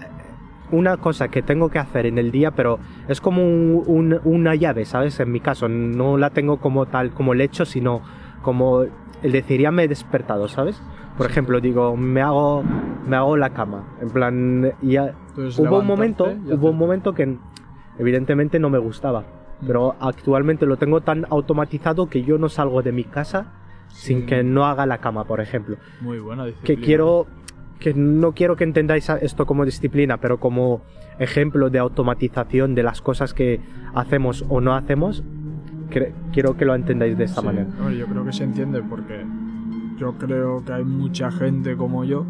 una 0.72 0.96
cosa 0.96 1.28
que 1.28 1.42
tengo 1.42 1.68
que 1.68 1.78
hacer 1.78 2.06
en 2.06 2.18
el 2.18 2.30
día, 2.32 2.50
pero 2.52 2.78
es 3.08 3.20
como 3.20 3.42
un- 3.42 3.84
un- 3.86 4.20
una 4.24 4.54
llave, 4.54 4.84
¿sabes? 4.84 5.18
En 5.20 5.30
mi 5.30 5.40
caso, 5.40 5.68
no 5.68 6.16
la 6.18 6.30
tengo 6.30 6.58
como 6.58 6.86
tal, 6.86 7.10
como 7.12 7.32
el 7.34 7.40
hecho, 7.40 7.64
sino 7.64 8.02
como 8.42 8.82
el 9.22 9.32
decir, 9.32 9.60
ya 9.60 9.70
me 9.70 9.84
he 9.84 9.88
despertado, 9.88 10.48
¿sabes? 10.48 10.82
Por 11.16 11.26
ejemplo, 11.30 11.60
digo, 11.60 11.96
me 11.96 12.20
hago, 12.20 12.62
me 13.08 13.16
hago 13.16 13.36
la 13.36 13.50
cama. 13.50 13.84
En 14.02 14.10
plan, 14.10 14.72
Entonces, 14.82 15.58
hubo 15.58 15.78
un 15.78 15.86
momento, 15.86 16.26
hubo 16.50 16.70
un 16.70 16.76
momento 16.78 17.14
que 17.14 17.36
evidentemente 17.98 18.58
no 18.58 18.68
me 18.70 18.78
gustaba. 18.78 19.22
Mm. 19.62 19.66
Pero 19.66 19.94
actualmente 20.00 20.66
lo 20.66 20.76
tengo 20.76 21.00
tan 21.00 21.24
automatizado 21.30 22.08
que 22.10 22.22
yo 22.22 22.36
no 22.38 22.48
salgo 22.48 22.82
de 22.82 22.92
mi 22.92 23.04
casa 23.04 23.52
sin 23.88 24.20
Sí. 24.20 24.26
que 24.26 24.42
no 24.42 24.66
haga 24.66 24.84
la 24.84 24.98
cama, 24.98 25.24
por 25.24 25.40
ejemplo. 25.40 25.76
Muy 26.02 26.18
buena 26.18 26.44
Que 26.44 26.50
disciplina. 26.50 26.82
quiero 26.84 27.26
que 27.78 27.92
no 27.94 28.32
quiero 28.32 28.56
que 28.56 28.64
entendáis 28.64 29.08
esto 29.20 29.44
como 29.46 29.64
disciplina, 29.64 30.16
pero 30.18 30.38
como 30.40 30.80
ejemplo 31.18 31.68
de 31.70 31.78
automatización 31.78 32.74
de 32.74 32.82
las 32.82 33.00
cosas 33.02 33.32
que 33.34 33.60
hacemos 33.94 34.44
o 34.48 34.60
no 34.62 34.74
hacemos, 34.74 35.22
quiero 36.32 36.56
que 36.56 36.64
lo 36.64 36.74
entendáis 36.74 37.16
de 37.16 37.24
esta 37.24 37.40
Sí, 37.42 37.46
manera. 37.46 37.66
hombre, 37.78 37.96
yo 37.98 38.06
creo 38.06 38.24
que 38.24 38.32
se 38.32 38.44
entiende 38.44 38.82
porque 38.82 39.24
yo 39.96 40.14
creo 40.18 40.64
que 40.64 40.72
hay 40.72 40.84
mucha 40.84 41.30
gente 41.30 41.76
como 41.76 42.04
yo 42.04 42.24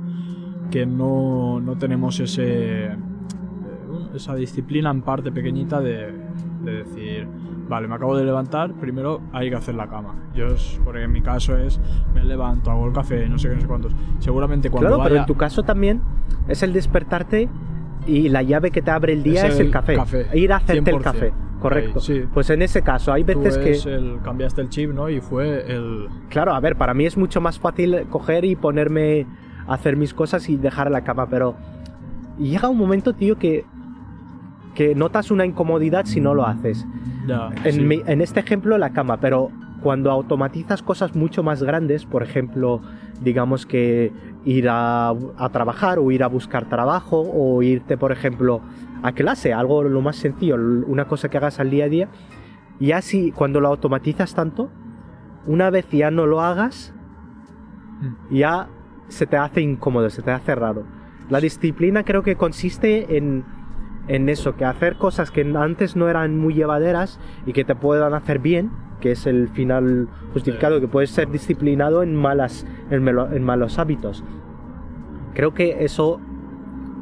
que 0.70 0.86
no, 0.86 1.60
no 1.60 1.76
tenemos 1.76 2.18
ese 2.20 2.86
eh, 2.86 2.96
esa 4.14 4.34
disciplina 4.34 4.90
en 4.90 5.02
parte 5.02 5.30
pequeñita 5.30 5.80
de, 5.80 6.12
de 6.64 6.72
decir, 6.84 7.28
vale, 7.68 7.86
me 7.86 7.94
acabo 7.94 8.16
de 8.16 8.24
levantar, 8.24 8.72
primero 8.74 9.20
hay 9.32 9.50
que 9.50 9.56
hacer 9.56 9.74
la 9.74 9.86
cama. 9.88 10.14
Yo, 10.34 10.46
es- 10.48 10.80
porque 10.84 11.02
en 11.02 11.12
mi 11.12 11.20
caso 11.20 11.56
es, 11.56 11.80
me 12.14 12.24
levanto, 12.24 12.70
hago 12.70 12.86
el 12.86 12.92
café, 12.92 13.28
no 13.28 13.38
sé 13.38 13.48
qué, 13.48 13.54
no 13.56 13.60
sé 13.60 13.66
cuántos. 13.66 13.94
Seguramente 14.18 14.70
cuando 14.70 14.88
Claro, 14.96 15.02
pero 15.04 15.16
en 15.16 15.26
tu 15.26 15.34
caso 15.34 15.62
también 15.64 16.00
es 16.48 16.62
el 16.62 16.72
despertarte 16.72 17.48
y 18.06 18.28
la 18.28 18.42
llave 18.42 18.70
que 18.70 18.80
te 18.82 18.90
abre 18.90 19.12
el 19.12 19.22
día 19.22 19.46
Es 19.46 19.54
es, 19.54 19.60
el 19.60 19.70
café. 19.70 19.94
café, 19.96 20.26
Ir 20.38 20.52
a 20.52 20.56
hacerte 20.56 20.90
el 20.90 20.96
100%. 20.96 21.02
café, 21.02 21.32
correcto. 21.68 22.00
Sí. 22.00 22.24
Pues 22.32 22.50
en 22.50 22.62
ese 22.62 22.82
caso 22.82 23.12
hay 23.12 23.24
tú 23.24 23.40
veces 23.40 23.84
que... 23.84 23.94
el- 23.94 24.18
cambiaste 24.22 24.60
el 24.62 24.68
chip, 24.68 24.90
¿no? 24.92 25.08
Y 25.08 25.20
fue 25.20 25.64
el... 25.70 26.08
Claro, 26.28 26.54
a 26.54 26.60
ver, 26.60 26.76
para 26.76 26.94
mí 26.94 27.06
es 27.06 27.16
mucho 27.16 27.40
más 27.40 27.58
fácil 27.58 28.06
coger 28.10 28.44
y 28.44 28.56
ponerme 28.56 29.26
a 29.66 29.74
hacer 29.74 29.96
mis 29.96 30.14
cosas 30.14 30.48
y 30.48 30.56
dejar 30.56 30.90
la 30.90 31.02
cama, 31.02 31.26
pero 31.28 31.54
llega 32.38 32.68
un 32.68 32.78
momento, 32.78 33.12
tío, 33.14 33.36
que, 33.38 33.64
que 34.74 34.94
notas 34.94 35.30
una 35.30 35.46
incomodidad 35.46 36.04
si 36.06 36.20
no 36.20 36.34
lo 36.34 36.46
haces. 36.46 36.86
Ya, 37.26 37.50
En, 37.64 37.72
sí. 37.72 37.80
mi- 37.80 38.02
en 38.06 38.20
este 38.20 38.40
ejemplo, 38.40 38.78
la 38.78 38.90
cama, 38.90 39.16
pero 39.18 39.50
cuando 39.82 40.10
automatizas 40.10 40.82
cosas 40.82 41.14
mucho 41.14 41.42
más 41.42 41.62
grandes, 41.62 42.04
por 42.06 42.22
ejemplo, 42.22 42.80
digamos 43.20 43.66
que 43.66 44.12
ir 44.44 44.68
a, 44.68 45.10
a 45.10 45.48
trabajar 45.50 45.98
o 45.98 46.10
ir 46.10 46.22
a 46.22 46.28
buscar 46.28 46.68
trabajo 46.68 47.20
o 47.20 47.62
irte, 47.62 47.96
por 47.96 48.12
ejemplo, 48.12 48.60
a 49.06 49.12
clase, 49.12 49.52
algo 49.52 49.82
lo 49.84 50.00
más 50.00 50.16
sencillo, 50.16 50.56
una 50.56 51.06
cosa 51.06 51.28
que 51.28 51.36
hagas 51.36 51.60
al 51.60 51.70
día 51.70 51.84
a 51.84 51.88
día, 51.88 52.08
ya 52.80 53.00
si 53.02 53.30
cuando 53.32 53.60
lo 53.60 53.68
automatizas 53.68 54.34
tanto, 54.34 54.70
una 55.46 55.70
vez 55.70 55.88
ya 55.90 56.10
no 56.10 56.26
lo 56.26 56.40
hagas, 56.40 56.92
Mm. 58.00 58.34
ya 58.34 58.68
se 59.08 59.26
te 59.26 59.36
hace 59.36 59.60
incómodo, 59.62 60.10
se 60.10 60.20
te 60.22 60.30
hace 60.30 60.54
raro. 60.54 60.84
La 61.30 61.40
disciplina 61.40 62.02
creo 62.04 62.22
que 62.22 62.36
consiste 62.36 63.16
en, 63.16 63.44
en 64.08 64.28
eso, 64.28 64.54
que 64.56 64.64
hacer 64.64 64.96
cosas 64.96 65.30
que 65.30 65.40
antes 65.56 65.96
no 65.96 66.08
eran 66.08 66.36
muy 66.36 66.52
llevaderas 66.54 67.18
y 67.46 67.52
que 67.52 67.64
te 67.64 67.74
puedan 67.74 68.12
hacer 68.12 68.38
bien, 68.40 68.70
que 69.00 69.12
es 69.12 69.26
el 69.26 69.48
final 69.48 70.08
justificado, 70.32 70.80
que 70.80 70.88
puedes 70.88 71.10
ser 71.10 71.30
disciplinado 71.30 72.02
en, 72.02 72.14
malas, 72.16 72.66
en, 72.90 73.02
melo- 73.02 73.32
en 73.32 73.42
malos 73.44 73.78
hábitos. 73.78 74.24
Creo 75.34 75.54
que 75.54 75.84
eso 75.84 76.20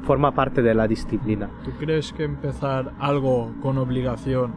forma 0.04 0.32
parte 0.32 0.62
de 0.62 0.74
la 0.74 0.86
disciplina. 0.86 1.50
¿Tú 1.64 1.72
crees 1.72 2.12
que 2.12 2.24
empezar 2.24 2.92
algo 2.98 3.52
con 3.60 3.78
obligación 3.78 4.54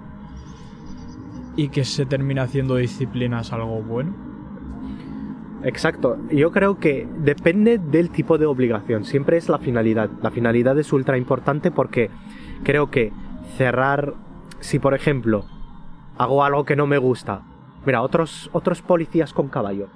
y 1.55 1.69
que 1.69 1.83
se 1.83 2.05
termina 2.05 2.43
haciendo 2.43 2.75
disciplina 2.75 3.41
es 3.41 3.51
algo 3.51 3.81
bueno? 3.81 4.13
Exacto. 5.63 6.17
Yo 6.31 6.51
creo 6.51 6.79
que 6.79 7.07
depende 7.17 7.79
del 7.79 8.09
tipo 8.09 8.37
de 8.37 8.45
obligación. 8.45 9.05
Siempre 9.05 9.37
es 9.37 9.49
la 9.49 9.57
finalidad. 9.57 10.09
La 10.21 10.31
finalidad 10.31 10.77
es 10.77 10.93
ultra 10.93 11.17
importante 11.17 11.71
porque 11.71 12.11
creo 12.63 12.91
que 12.91 13.11
cerrar, 13.57 14.13
si 14.59 14.79
por 14.79 14.93
ejemplo 14.93 15.45
hago 16.17 16.43
algo 16.43 16.63
que 16.63 16.75
no 16.75 16.87
me 16.87 16.97
gusta. 16.97 17.41
Mira, 17.85 18.01
otros, 18.01 18.49
otros 18.53 18.81
policías 18.81 19.33
con 19.33 19.47
caballo. 19.47 19.87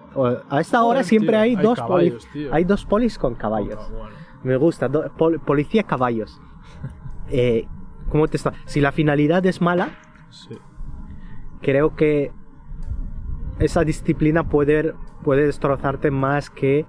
A 0.49 0.61
esta 0.61 0.83
hora 0.83 0.99
Joder, 0.99 1.05
siempre 1.05 1.31
tío, 1.31 1.39
hay, 1.39 1.55
hay 1.55 1.63
dos 1.63 1.79
caballos, 1.79 2.27
hay 2.51 2.63
dos 2.63 2.85
polis 2.85 3.17
con 3.17 3.35
caballos. 3.35 3.79
Bueno, 3.89 3.97
bueno. 3.97 4.30
Me 4.43 4.55
gusta, 4.57 4.87
do- 4.87 5.11
pol- 5.17 5.39
policía 5.39 5.83
caballos. 5.83 6.39
Eh, 7.33 7.65
¿Cómo 8.09 8.27
te 8.27 8.35
está? 8.35 8.51
Si 8.65 8.81
la 8.81 8.91
finalidad 8.91 9.45
es 9.45 9.61
mala, 9.61 9.91
Sí. 10.29 10.57
creo 11.61 11.95
que 11.95 12.33
esa 13.59 13.85
disciplina 13.85 14.49
puede, 14.49 14.93
puede 15.23 15.45
destrozarte 15.45 16.11
más 16.11 16.49
que, 16.49 16.85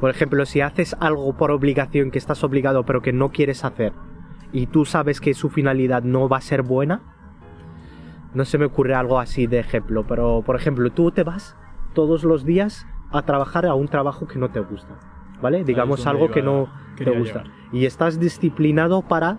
por 0.00 0.10
ejemplo, 0.10 0.44
si 0.44 0.60
haces 0.62 0.96
algo 0.98 1.36
por 1.36 1.52
obligación 1.52 2.10
que 2.10 2.18
estás 2.18 2.42
obligado 2.42 2.84
pero 2.84 3.00
que 3.00 3.12
no 3.12 3.30
quieres 3.30 3.64
hacer 3.64 3.92
y 4.52 4.66
tú 4.66 4.84
sabes 4.86 5.20
que 5.20 5.34
su 5.34 5.50
finalidad 5.50 6.02
no 6.02 6.28
va 6.28 6.38
a 6.38 6.40
ser 6.40 6.62
buena, 6.62 7.02
no 8.34 8.44
se 8.44 8.58
me 8.58 8.64
ocurre 8.64 8.94
algo 8.94 9.20
así 9.20 9.46
de 9.46 9.60
ejemplo, 9.60 10.04
pero 10.04 10.42
por 10.44 10.56
ejemplo, 10.56 10.90
tú 10.90 11.12
te 11.12 11.22
vas 11.22 11.56
todos 11.94 12.24
los 12.24 12.44
días 12.44 12.86
a 13.12 13.22
trabajar 13.22 13.66
a 13.66 13.74
un 13.74 13.86
trabajo 13.86 14.26
que 14.26 14.38
no 14.40 14.50
te 14.50 14.58
gusta, 14.60 14.96
¿vale? 15.40 15.62
Digamos 15.62 16.06
algo 16.08 16.30
que 16.30 16.40
iba- 16.40 16.50
te 17.04 17.10
gusta. 17.18 17.44
Y 17.72 17.84
estás 17.86 18.18
disciplinado 18.20 19.02
para 19.02 19.38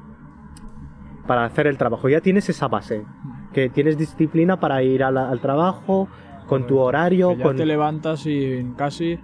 para 1.26 1.44
hacer 1.44 1.68
el 1.68 1.78
trabajo. 1.78 2.08
Ya 2.08 2.22
tienes 2.22 2.48
esa 2.48 2.70
base, 2.70 3.04
que 3.52 3.68
tienes 3.70 3.98
disciplina 3.98 4.60
para 4.62 4.82
ir 4.82 5.02
la- 5.02 5.30
al 5.30 5.42
trabajo, 5.42 6.08
con 6.48 6.66
tu 6.68 6.78
horario, 6.80 7.32
Que 7.32 7.38
ya 7.40 7.44
con... 7.44 7.56
te 7.58 7.66
levantas 7.66 8.26
y 8.26 8.66
casi 8.78 9.20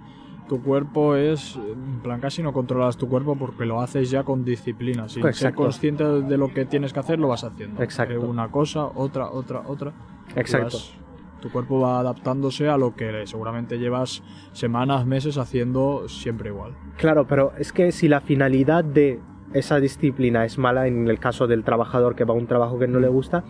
tu 0.46 0.60
cuerpo 0.62 1.14
es, 1.16 1.56
en 1.56 2.00
plan, 2.02 2.20
casi 2.20 2.42
no 2.42 2.52
controlas 2.52 2.98
tu 2.98 3.08
cuerpo 3.08 3.36
porque 3.36 3.64
lo 3.64 3.80
haces 3.80 4.10
ya 4.10 4.22
con 4.22 4.44
disciplina. 4.44 5.08
Sin 5.08 5.22
ser 5.22 5.30
Exacto. 5.30 5.62
consciente 5.62 6.04
de 6.04 6.36
lo 6.36 6.52
que 6.52 6.66
tienes 6.66 6.92
que 6.92 7.00
hacer, 7.00 7.18
lo 7.18 7.28
vas 7.28 7.42
haciendo. 7.44 7.82
Exacto. 7.82 8.12
Eh, 8.12 8.18
Una 8.18 8.48
cosa, 8.50 8.84
otra, 8.84 9.30
otra, 9.30 9.62
otra. 9.66 9.92
Exacto. 10.36 10.76
vas- 10.76 10.94
tu 11.44 11.52
cuerpo 11.52 11.78
va 11.78 12.00
adaptándose 12.00 12.70
a 12.70 12.78
lo 12.78 12.94
que 12.96 13.26
seguramente 13.26 13.78
llevas 13.78 14.22
semanas, 14.52 15.04
meses 15.04 15.36
haciendo 15.36 16.08
siempre 16.08 16.48
igual. 16.48 16.72
Claro, 16.96 17.26
pero 17.26 17.52
es 17.58 17.70
que 17.70 17.92
si 17.92 18.08
la 18.08 18.22
finalidad 18.22 18.82
de 18.82 19.20
esa 19.52 19.78
disciplina 19.78 20.46
es 20.46 20.56
mala, 20.56 20.86
en 20.86 21.06
el 21.06 21.18
caso 21.18 21.46
del 21.46 21.62
trabajador 21.62 22.14
que 22.16 22.24
va 22.24 22.32
a 22.32 22.36
un 22.38 22.46
trabajo 22.46 22.78
que 22.78 22.88
no 22.88 22.98
le 22.98 23.08
gusta, 23.08 23.44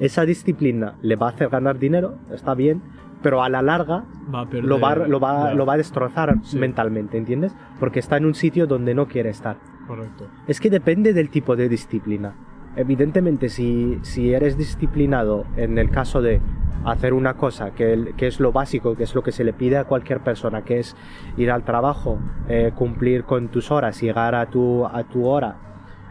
esa 0.00 0.26
disciplina 0.26 0.96
le 1.00 1.16
va 1.16 1.28
a 1.28 1.30
hacer 1.30 1.48
ganar 1.48 1.78
dinero, 1.78 2.16
está 2.30 2.52
bien, 2.54 2.82
pero 3.22 3.42
a 3.42 3.48
la 3.48 3.62
larga 3.62 4.04
Va 4.34 4.42
a 4.42 4.46
perder- 4.50 4.64
lo 4.64 4.78
va, 4.78 4.94
lo 4.96 5.18
va, 5.18 5.48
ya, 5.50 5.54
lo 5.54 5.64
va 5.64 5.74
a 5.74 5.76
destrozar 5.78 6.34
Sí. 6.42 6.58
mentalmente, 6.58 7.16
¿entiendes? 7.16 7.54
Porque 7.78 8.00
está 8.00 8.18
en 8.18 8.26
un 8.26 8.34
sitio 8.34 8.66
donde 8.66 8.94
no 8.94 9.08
quiere 9.08 9.30
estar. 9.30 9.56
Correcto. 9.86 10.26
Es 10.46 10.60
que 10.60 10.68
depende 10.68 11.14
del 11.14 11.30
tipo 11.30 11.56
de 11.56 11.68
disciplina. 11.70 12.34
Evidentemente, 12.76 13.48
si, 13.48 13.98
si 14.02 14.32
eres 14.32 14.56
disciplinado 14.56 15.44
en 15.56 15.78
el 15.78 15.90
caso 15.90 16.22
de 16.22 16.40
hacer 16.84 17.12
una 17.12 17.34
cosa 17.34 17.72
que, 17.72 18.14
que 18.16 18.26
es 18.26 18.40
lo 18.40 18.52
básico, 18.52 18.96
que 18.96 19.04
es 19.04 19.14
lo 19.14 19.22
que 19.22 19.32
se 19.32 19.44
le 19.44 19.52
pide 19.52 19.76
a 19.76 19.84
cualquier 19.84 20.20
persona, 20.20 20.62
que 20.62 20.78
es 20.78 20.96
ir 21.36 21.50
al 21.50 21.64
trabajo, 21.64 22.18
eh, 22.48 22.72
cumplir 22.74 23.24
con 23.24 23.48
tus 23.48 23.70
horas, 23.70 24.00
llegar 24.00 24.34
a 24.34 24.46
tu, 24.46 24.86
a 24.86 25.04
tu 25.04 25.26
hora, 25.26 25.56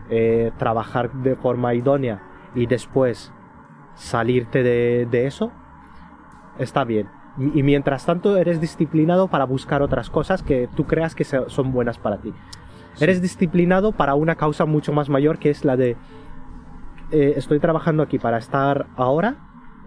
eh, 0.09 0.51
trabajar 0.57 1.11
de 1.11 1.35
forma 1.35 1.73
idónea 1.73 2.21
y 2.55 2.65
después 2.65 3.31
salirte 3.95 4.63
de, 4.63 5.07
de 5.09 5.27
eso, 5.27 5.51
está 6.57 6.83
bien. 6.83 7.07
Y 7.37 7.59
y 7.59 7.63
mientras 7.63 8.05
tanto 8.05 8.35
eres 8.37 8.59
disciplinado 8.59 9.27
para 9.27 9.45
buscar 9.45 9.81
otras 9.81 10.09
cosas 10.09 10.43
que 10.43 10.67
tú 10.75 10.85
creas 10.85 11.15
que 11.15 11.23
son 11.23 11.71
buenas 11.71 11.97
para 11.97 12.17
ti. 12.17 12.33
Sí. 12.95 13.03
Eres 13.03 13.21
disciplinado 13.21 13.93
para 13.93 14.15
una 14.15 14.35
causa 14.35 14.65
mucho 14.65 14.91
más 14.91 15.09
mayor 15.09 15.39
que 15.39 15.49
es 15.49 15.63
la 15.63 15.77
de 15.77 15.95
eh, 17.11 17.33
estoy 17.37 17.59
trabajando 17.59 18.03
aquí 18.03 18.19
para 18.19 18.37
estar 18.37 18.87
ahora, 18.95 19.37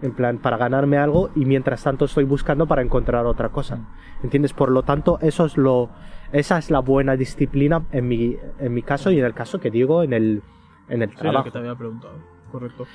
en 0.02 0.12
plan 0.12 0.38
para 0.38 0.56
ganarme 0.56 0.98
algo 0.98 1.30
y 1.36 1.44
mientras 1.44 1.82
tanto 1.84 2.06
estoy 2.06 2.24
buscando 2.24 2.66
para 2.66 2.82
encontrar 2.82 3.24
otra 3.26 3.50
cosa. 3.50 3.78
¿Entiendes? 4.22 4.52
Por 4.52 4.70
lo 4.70 4.82
tanto, 4.82 5.18
eso 5.20 5.44
es 5.46 5.56
lo 5.56 5.90
esa 6.32 6.58
es 6.58 6.70
la 6.70 6.80
buena 6.80 7.14
disciplina 7.16 7.82
en 7.92 8.08
mi 8.08 8.36
en 8.58 8.72
mi 8.74 8.82
caso 8.82 9.10
y 9.10 9.18
en 9.18 9.24
el 9.24 9.34
caso 9.34 9.60
que 9.60 9.70
digo 9.70 10.02
en 10.02 10.12
el 10.12 10.42
en 10.88 11.02
el 11.02 11.10
Sí, 11.10 11.14
lo 11.16 11.20
trabajo. 11.20 11.44
que 11.44 11.50
te 11.52 11.58
había 11.58 11.74
preguntado. 11.76 12.14
Correcto. 12.50 12.86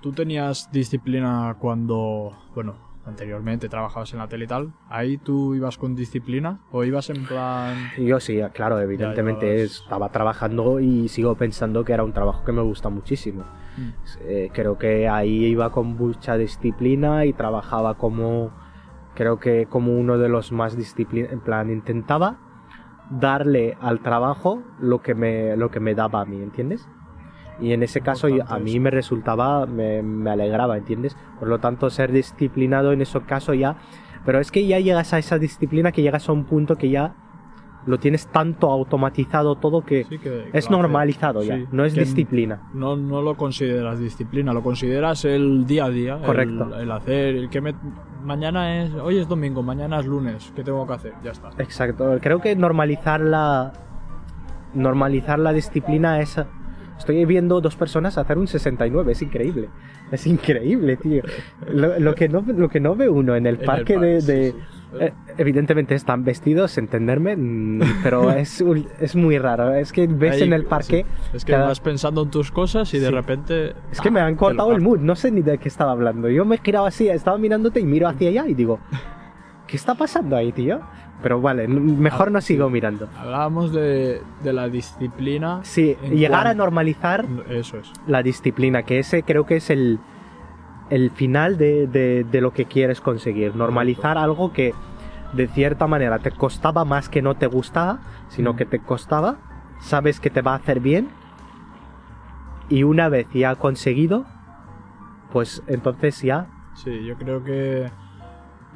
¿Tú 0.00 0.12
tenías 0.12 0.70
disciplina 0.72 1.56
cuando, 1.58 2.32
bueno, 2.54 2.74
anteriormente 3.06 3.68
trabajabas 3.68 4.12
en 4.12 4.18
la 4.18 4.28
tele 4.28 4.44
y 4.44 4.48
tal, 4.48 4.72
¿ahí 4.88 5.16
tú 5.16 5.54
ibas 5.54 5.78
con 5.78 5.94
disciplina 5.94 6.60
o 6.70 6.84
ibas 6.84 7.08
en 7.10 7.24
plan... 7.24 7.76
Yo 7.96 8.18
sí, 8.20 8.40
claro, 8.52 8.80
evidentemente 8.80 9.46
llevabas- 9.46 9.82
estaba 9.82 10.08
trabajando 10.10 10.80
y 10.80 11.08
sigo 11.08 11.36
pensando 11.36 11.84
que 11.84 11.92
era 11.92 12.02
un 12.02 12.12
trabajo 12.12 12.44
que 12.44 12.52
me 12.52 12.62
gusta 12.62 12.88
muchísimo. 12.88 13.44
Mm. 13.76 13.90
Eh, 14.22 14.50
creo 14.52 14.76
que 14.76 15.08
ahí 15.08 15.44
iba 15.46 15.70
con 15.70 15.96
mucha 15.96 16.36
disciplina 16.36 17.24
y 17.26 17.32
trabajaba 17.32 17.94
como, 17.94 18.50
creo 19.14 19.38
que 19.38 19.66
como 19.66 19.96
uno 19.96 20.18
de 20.18 20.28
los 20.28 20.50
más 20.52 20.76
disciplinados, 20.76 21.32
en 21.32 21.40
plan, 21.40 21.70
intentaba 21.70 22.38
darle 23.10 23.76
al 23.80 24.00
trabajo 24.00 24.62
lo 24.80 25.00
que 25.00 25.14
me, 25.14 25.56
lo 25.56 25.70
que 25.70 25.78
me 25.78 25.94
daba 25.94 26.22
a 26.22 26.24
mí, 26.24 26.42
¿entiendes? 26.42 26.88
Y 27.60 27.72
en 27.72 27.82
ese 27.82 28.00
caso 28.02 28.28
yo- 28.28 28.44
a 28.46 28.58
mí 28.58 28.72
eso. 28.72 28.80
me 28.80 28.90
resultaba, 28.90 29.66
me, 29.66 30.02
me 30.02 30.30
alegraba, 30.30 30.76
¿entiendes? 30.76 31.16
Por 31.38 31.48
lo 31.48 31.58
tanto, 31.58 31.88
ser 31.90 32.12
disciplinado 32.12 32.92
en 32.92 33.00
ese 33.02 33.20
caso 33.22 33.54
ya... 33.54 33.76
Pero 34.24 34.40
es 34.40 34.50
que 34.50 34.66
ya 34.66 34.80
llegas 34.80 35.12
a 35.14 35.18
esa 35.18 35.38
disciplina 35.38 35.92
que 35.92 36.02
llegas 36.02 36.28
a 36.28 36.32
un 36.32 36.44
punto 36.44 36.74
que 36.76 36.90
ya 36.90 37.14
lo 37.86 37.98
tienes 38.00 38.26
tanto 38.26 38.68
automatizado 38.72 39.54
todo 39.54 39.82
que 39.84 40.02
Sí, 40.02 40.18
que- 40.18 40.50
es 40.52 40.68
normalizado 40.68 41.44
ya, 41.44 41.60
no 41.70 41.84
es 41.84 41.94
disciplina. 41.94 42.60
No, 42.74 42.96
no 42.96 43.22
lo 43.22 43.36
consideras 43.36 44.00
disciplina, 44.00 44.52
lo 44.52 44.62
consideras 44.64 45.24
el 45.24 45.64
día 45.66 45.84
a 45.84 45.90
día. 45.90 46.16
el- 46.16 46.22
Correcto. 46.24 46.76
El, 46.76 46.90
hacer, 46.90 47.36
el 47.36 47.48
que 47.48 47.60
me, 47.60 47.74
mañana 48.24 48.82
es, 48.82 48.92
hoy 48.94 49.18
es 49.18 49.28
domingo, 49.28 49.62
mañana 49.62 50.00
es 50.00 50.06
lunes, 50.06 50.52
¿qué 50.56 50.64
tengo 50.64 50.84
que 50.84 50.92
hacer? 50.94 51.12
Ya 51.22 51.30
está. 51.30 51.50
Exacto, 51.58 52.18
creo 52.20 52.40
que 52.40 52.56
normalizar 52.56 53.20
la 53.20 53.72
normalizar 54.74 55.38
la 55.38 55.52
disciplina 55.52 56.20
es 56.20 56.40
estoy 56.98 57.24
viendo 57.24 57.60
dos 57.60 57.76
personas 57.76 58.18
hacer 58.18 58.38
un 58.38 58.46
69, 58.46 59.12
es 59.12 59.22
increíble. 59.22 59.68
Es 60.10 60.26
increíble, 60.26 60.96
tío. 60.96 61.22
Lo, 61.68 61.98
lo 61.98 62.14
que 62.14 62.28
no 62.28 62.44
lo 62.46 62.68
que 62.68 62.78
no 62.80 62.94
ve 62.94 63.08
uno 63.08 63.34
en 63.36 63.46
el 63.46 63.54
En 63.56 63.60
el 63.60 63.66
parque 63.66 63.98
de, 63.98 64.20
sí, 64.20 64.26
de- 64.32 64.52
sí. 64.52 64.56
eh, 65.00 65.12
evidentemente 65.36 65.94
están 65.96 66.24
vestidos, 66.24 66.78
entenderme, 66.78 67.34
mm, 67.36 67.80
pero 68.04 68.30
es 68.30 68.62
es 69.00 69.16
muy 69.16 69.36
raro, 69.38 69.74
es 69.74 69.92
que 69.92 70.06
ves 70.06 70.36
Ahí, 70.36 70.42
en 70.44 70.52
el 70.52 70.64
parque 70.64 71.04
sí. 71.32 71.36
Es 71.36 71.44
que 71.44 71.52
cada- 71.52 71.66
vas 71.66 71.80
pensando 71.80 72.22
en 72.22 72.30
tus 72.30 72.50
cosas 72.52 72.92
y 72.94 72.98
de 73.00 73.10
repente. 73.10 73.74
Es 73.90 74.00
que 74.00 74.10
me 74.12 74.20
¡ah! 74.20 74.26
han 74.26 74.34
te 74.34 74.38
cortado 74.38 74.72
el 74.72 74.80
mood, 74.80 75.00
no 75.00 75.16
sé 75.16 75.30
ni 75.32 75.42
de 75.42 75.58
qué 75.58 75.68
estaba 75.68 75.90
hablando. 75.92 76.28
Yo 76.28 76.44
me 76.44 76.58
giraba 76.58 76.88
así, 76.88 77.08
estaba 77.08 77.36
mirándote 77.36 77.80
y 77.80 77.84
miro 77.84 78.06
hacia 78.08 78.28
allá 78.28 78.46
y 78.46 78.54
digo, 78.54 78.78
¿qué 79.66 79.76
está 79.76 79.94
pasando 79.96 80.36
ahí, 80.36 80.52
tío? 80.52 80.80
Pero 81.22 81.40
vale, 81.40 81.66
mejor 81.66 82.28
Ah, 82.28 82.30
no 82.30 82.40
sí. 82.40 82.48
sigo 82.54 82.68
mirando. 82.70 83.08
Hablábamos 83.18 83.72
de, 83.72 84.20
de 84.42 84.52
la 84.52 84.68
disciplina. 84.68 85.60
Sí, 85.62 85.96
llegar 86.12 86.46
a 86.46 86.54
normalizar 86.54 87.24
Eso 87.48 87.78
es. 87.78 87.90
la 88.06 88.22
disciplina, 88.22 88.82
que 88.82 88.98
ese 88.98 89.22
creo 89.22 89.46
que 89.46 89.56
es 89.56 89.70
el, 89.70 89.98
el 90.90 91.10
final 91.10 91.56
de, 91.56 91.86
de- 91.86 92.24
de 92.30 92.40
lo 92.40 92.52
que 92.52 92.66
quieres 92.66 93.00
conseguir. 93.00 93.56
Normalizar 93.56 94.18
algo 94.18 94.52
que 94.52 94.74
de 95.32 95.48
cierta 95.48 95.86
manera 95.86 96.18
te 96.18 96.30
costaba 96.30 96.84
más 96.84 97.08
que 97.08 97.22
no 97.22 97.34
te 97.34 97.46
gustaba, 97.46 97.98
sino 98.28 98.52
Mm. 98.52 98.56
que 98.56 98.64
te 98.66 98.78
costaba, 98.80 99.36
sabes 99.80 100.20
que 100.20 100.30
te 100.30 100.42
va 100.42 100.52
a 100.52 100.56
hacer 100.56 100.80
bien 100.80 101.08
y 102.68 102.82
una 102.82 103.08
vez 103.08 103.26
ya 103.32 103.54
conseguido, 103.56 104.26
pues 105.32 105.62
entonces 105.66 106.20
ya 106.22 106.46
Sí, 106.74 107.04
yo 107.04 107.16
creo 107.16 107.42
que, 107.42 107.90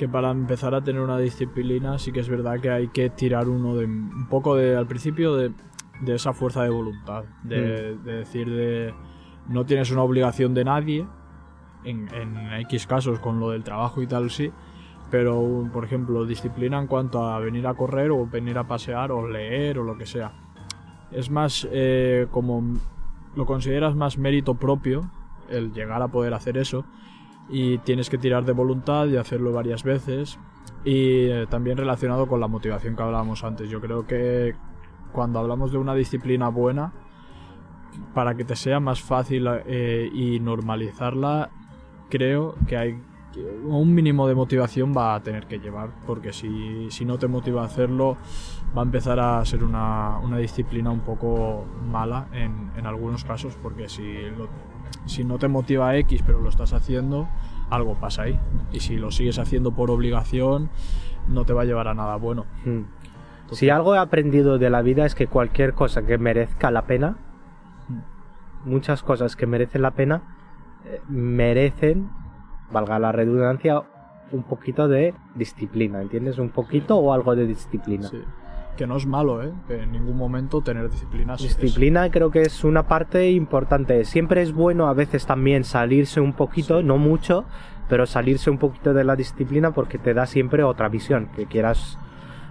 que 0.00 0.08
para 0.08 0.30
empezar 0.30 0.74
a 0.74 0.80
tener 0.80 1.02
una 1.02 1.18
disciplina 1.18 1.98
sí 1.98 2.10
que 2.10 2.20
es 2.20 2.28
verdad 2.30 2.58
que 2.58 2.70
hay 2.70 2.88
que 2.88 3.10
tirar 3.10 3.50
uno 3.50 3.76
de 3.76 3.84
un 3.84 4.28
poco 4.30 4.56
de 4.56 4.74
al 4.74 4.86
principio 4.86 5.36
de, 5.36 5.52
de 6.00 6.14
esa 6.14 6.32
fuerza 6.32 6.62
de 6.62 6.70
voluntad, 6.70 7.24
de, 7.42 7.96
Mm. 8.00 8.04
de 8.04 8.12
decir 8.14 8.48
de 8.48 8.94
no 9.46 9.66
tienes 9.66 9.90
una 9.90 10.02
obligación 10.02 10.54
de 10.54 10.64
nadie, 10.64 11.06
en, 11.84 12.08
en 12.14 12.50
X 12.62 12.86
casos 12.86 13.18
con 13.18 13.40
lo 13.40 13.50
del 13.50 13.62
trabajo 13.62 14.00
y 14.00 14.06
tal 14.06 14.30
sí, 14.30 14.50
pero 15.10 15.68
por 15.70 15.84
ejemplo 15.84 16.24
disciplina 16.24 16.78
en 16.78 16.86
cuanto 16.86 17.22
a 17.28 17.38
venir 17.38 17.66
a 17.66 17.74
correr 17.74 18.10
o 18.10 18.26
venir 18.26 18.56
a 18.56 18.66
pasear 18.66 19.12
o 19.12 19.28
leer 19.28 19.78
o 19.80 19.84
lo 19.84 19.98
que 19.98 20.06
sea. 20.06 20.32
Es 21.12 21.28
más 21.28 21.68
eh, 21.70 22.26
como 22.30 22.62
lo 23.36 23.44
consideras 23.44 23.94
más 23.94 24.16
mérito 24.16 24.54
propio 24.54 25.10
el 25.50 25.74
llegar 25.74 26.00
a 26.00 26.08
poder 26.08 26.32
hacer 26.32 26.56
eso 26.56 26.86
y 27.50 27.78
tienes 27.78 28.08
que 28.10 28.18
tirar 28.18 28.44
de 28.44 28.52
voluntad 28.52 29.06
y 29.06 29.16
hacerlo 29.16 29.52
varias 29.52 29.82
veces 29.82 30.38
y 30.84 31.26
eh, 31.26 31.46
también 31.50 31.76
relacionado 31.76 32.26
con 32.26 32.40
la 32.40 32.46
motivación 32.48 32.96
que 32.96 33.02
hablábamos 33.02 33.44
antes. 33.44 33.68
Yo 33.68 33.80
creo 33.80 34.06
que 34.06 34.54
cuando 35.12 35.38
hablamos 35.40 35.72
de 35.72 35.78
una 35.78 35.94
disciplina 35.94 36.48
buena, 36.48 36.92
para 38.14 38.34
que 38.34 38.44
te 38.44 38.56
sea 38.56 38.80
más 38.80 39.02
fácil 39.02 39.48
eh, 39.66 40.08
y 40.12 40.38
normalizarla, 40.40 41.50
creo 42.08 42.54
que 42.66 42.76
hay 42.76 43.02
un 43.64 43.94
mínimo 43.94 44.26
de 44.26 44.34
motivación 44.34 44.92
va 44.96 45.14
a 45.14 45.22
tener 45.22 45.46
que 45.46 45.58
llevar, 45.60 45.90
porque 46.06 46.32
si, 46.32 46.90
si 46.90 47.04
no 47.04 47.18
te 47.18 47.28
motiva 47.28 47.62
a 47.62 47.66
hacerlo, 47.66 48.16
va 48.76 48.82
a 48.82 48.84
empezar 48.84 49.20
a 49.20 49.44
ser 49.44 49.62
una, 49.62 50.18
una 50.18 50.38
disciplina 50.38 50.90
un 50.90 51.00
poco 51.00 51.64
mala 51.88 52.26
en, 52.32 52.70
en 52.76 52.86
algunos 52.86 53.24
casos, 53.24 53.56
porque 53.62 53.88
si, 53.88 54.02
lo- 54.36 54.48
si 55.06 55.24
no 55.24 55.38
te 55.38 55.48
motiva 55.48 55.96
X 55.96 56.22
pero 56.24 56.40
lo 56.40 56.48
estás 56.48 56.72
haciendo, 56.72 57.28
algo 57.70 57.94
pasa 57.94 58.22
ahí. 58.22 58.38
Y 58.72 58.80
si 58.80 58.96
lo 58.96 59.10
sigues 59.10 59.38
haciendo 59.38 59.72
por 59.72 59.90
obligación, 59.90 60.70
no 61.28 61.44
te 61.44 61.52
va 61.52 61.62
a 61.62 61.64
llevar 61.64 61.88
a 61.88 61.94
nada 61.94 62.16
bueno. 62.16 62.46
Mm. 62.64 62.82
Si 63.52 63.68
algo 63.68 63.94
he 63.94 63.98
aprendido 63.98 64.58
de 64.58 64.70
la 64.70 64.82
vida 64.82 65.04
es 65.06 65.14
que 65.14 65.26
cualquier 65.26 65.74
cosa 65.74 66.02
que 66.02 66.18
merezca 66.18 66.70
la 66.70 66.82
pena, 66.82 67.16
muchas 68.64 69.02
cosas 69.02 69.34
que 69.34 69.46
merecen 69.46 69.82
la 69.82 69.92
pena, 69.92 70.22
eh, 70.84 71.00
merecen, 71.08 72.10
valga 72.70 72.98
la 72.98 73.10
redundancia, 73.10 73.82
un 74.32 74.44
poquito 74.44 74.86
de 74.86 75.14
disciplina, 75.34 76.00
¿entiendes? 76.00 76.38
Un 76.38 76.50
poquito 76.50 76.96
o 76.96 77.12
algo 77.12 77.34
de 77.34 77.46
disciplina. 77.46 78.08
Sí. 78.08 78.22
Que 78.80 78.86
no 78.86 78.96
es 78.96 79.04
malo, 79.04 79.42
¿eh? 79.42 79.52
Que 79.68 79.82
en 79.82 79.92
ningún 79.92 80.16
momento 80.16 80.62
tener 80.62 80.88
disciplina 80.90 81.34
es- 81.34 81.42
Disciplina 81.42 82.10
creo 82.10 82.30
que 82.30 82.40
es 82.40 82.64
una 82.64 82.84
parte 82.88 83.30
importante. 83.30 84.06
Siempre 84.06 84.40
es 84.40 84.54
bueno 84.54 84.86
a 84.88 84.94
veces 84.94 85.26
también 85.26 85.64
salirse 85.64 86.18
un 86.18 86.32
poquito, 86.32 86.80
Sí. 86.80 86.86
no 86.86 86.96
mucho, 86.96 87.44
pero 87.90 88.06
salirse 88.06 88.48
un 88.48 88.56
poquito 88.56 88.94
de 88.94 89.04
la 89.04 89.16
disciplina 89.16 89.72
porque 89.72 89.98
te 89.98 90.14
da 90.14 90.24
siempre 90.24 90.62
otra 90.64 90.88
visión, 90.88 91.28
que 91.36 91.44
quieras 91.44 91.98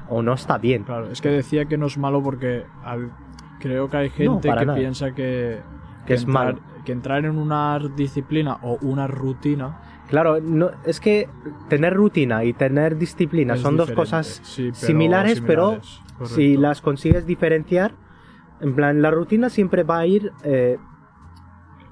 o 0.07 0.21
no 0.21 0.33
está 0.33 0.59
bien. 0.59 0.83
Claro, 0.83 1.09
es 1.09 1.19
que 1.19 1.29
decía 1.29 1.65
que 1.65 1.79
no 1.79 1.87
es 1.87 1.97
malo 1.97 2.21
porque 2.21 2.63
al- 2.83 3.09
creo 3.59 3.89
que 3.89 3.97
hay 3.97 4.09
gente 4.11 4.49
que 4.49 4.65
nada. 4.67 4.75
piensa 4.75 5.11
que, 5.15 5.61
Que 6.05 6.13
es 6.13 6.25
entrar, 6.25 6.45
malo. 6.45 6.59
que 6.85 6.91
entrar 6.91 7.25
en 7.25 7.39
una 7.39 7.79
disciplina 7.95 8.59
o 8.61 8.77
una 8.83 9.07
rutina 9.07 9.79
Claro, 10.09 10.41
no, 10.41 10.71
es 10.85 10.99
que 10.99 11.29
tener 11.69 11.93
rutina 11.93 12.43
y 12.43 12.53
tener 12.53 12.97
disciplina 12.97 13.53
es 13.53 13.61
son 13.61 13.77
dos 13.77 13.91
cosas 13.91 14.41
Sí, 14.43 14.63
pero 14.71 14.75
similares, 14.75 15.41
pero 15.41 15.79
si 16.25 16.57
las 16.57 16.81
consigues 16.81 17.25
diferenciar, 17.25 17.93
en 18.59 18.75
plan, 18.75 19.01
la 19.01 19.11
rutina 19.11 19.49
siempre 19.49 19.83
va 19.83 19.99
a 19.99 20.05
ir 20.07 20.31
eh, 20.43 20.77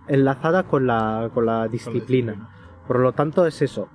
enlazada 0.07 0.63
con 0.63 0.87
la, 0.87 1.29
con 1.33 1.45
la 1.45 1.61
Con 1.63 1.71
disciplina. 1.71 2.49
Por 2.87 2.99
lo 2.99 3.11
tanto, 3.13 3.45
es 3.45 3.61
eso. 3.61 3.87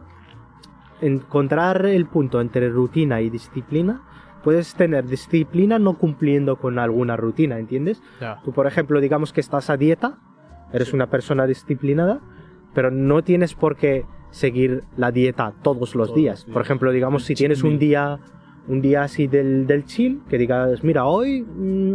Encontrar 1.01 1.85
el 1.87 2.07
punto 2.07 2.41
entre 2.41 2.69
rutina 2.69 3.21
y 3.21 3.31
disciplina. 3.31 4.03
Puedes 4.45 4.75
tener 4.75 5.07
disciplina 5.07 5.79
no 5.79 5.95
cumpliendo 5.99 6.57
con 6.57 6.79
alguna 6.79 7.17
rutina, 7.17 7.59
¿entiendes? 7.59 8.03
Tú, 8.45 8.53
por 8.53 8.67
ejemplo, 8.67 9.01
digamos 9.01 9.33
que 9.33 9.41
estás 9.41 9.71
a 9.71 9.77
dieta, 9.77 10.19
eres 10.73 10.89
Sí. 10.89 10.95
una 10.95 11.07
persona 11.09 11.47
disciplinada, 11.47 12.21
pero 12.75 12.91
no 12.91 13.23
tienes 13.23 13.55
por 13.55 13.77
qué 13.77 14.05
seguir 14.31 14.85
la 14.97 15.13
dieta 15.13 15.53
todos 15.63 15.95
los 15.95 16.09
Todos 16.09 16.17
días. 16.17 16.45
Por 16.45 16.63
ejemplo, 16.63 16.91
digamos, 16.91 17.23
El 17.23 17.27
si 17.27 17.35
tienes 17.35 17.63
un 17.63 17.79
día, 17.79 18.19
un 18.69 18.81
día 18.81 19.03
así 19.03 19.27
del, 19.27 19.67
del 19.67 19.85
chill, 19.85 20.23
que 20.29 20.39
digas, 20.39 20.83
mira, 20.83 21.05
hoy 21.05 21.43
mm, 21.43 21.95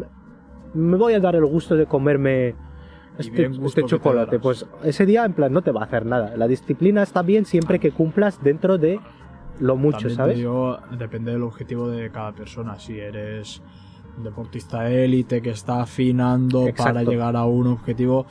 me 0.73 0.97
voy 0.97 1.13
a 1.13 1.19
dar 1.19 1.35
el 1.35 1.45
gusto 1.45 1.75
de 1.75 1.85
comerme 1.85 2.55
este, 3.17 3.49
este 3.65 3.83
chocolate. 3.83 4.39
Pues 4.39 4.65
ese 4.83 5.05
día, 5.05 5.25
en 5.25 5.33
plan, 5.33 5.51
no 5.51 5.61
te 5.61 5.71
va 5.71 5.81
a 5.81 5.85
hacer 5.85 6.05
nada. 6.05 6.35
La 6.37 6.47
disciplina 6.47 7.03
está 7.03 7.21
bien 7.23 7.45
siempre 7.45 7.79
que 7.79 7.91
cumplas 7.91 8.43
dentro 8.43 8.77
de 8.77 8.99
lo 9.59 9.75
mucho, 9.75 9.97
También 9.97 10.15
¿sabes? 10.15 10.37
digo, 10.37 10.77
depende 10.97 11.31
del 11.31 11.43
objetivo 11.43 11.89
de 11.89 12.11
cada 12.11 12.31
persona. 12.33 12.77
Si 12.79 12.99
eres 12.99 13.63
un 14.17 14.23
deportista 14.23 14.89
élite 14.91 15.41
que 15.41 15.49
está 15.49 15.81
afinando 15.81 16.67
para 16.77 17.03
llegar 17.03 17.35
a 17.35 17.45
un 17.45 17.67
objetivo, 17.67 18.27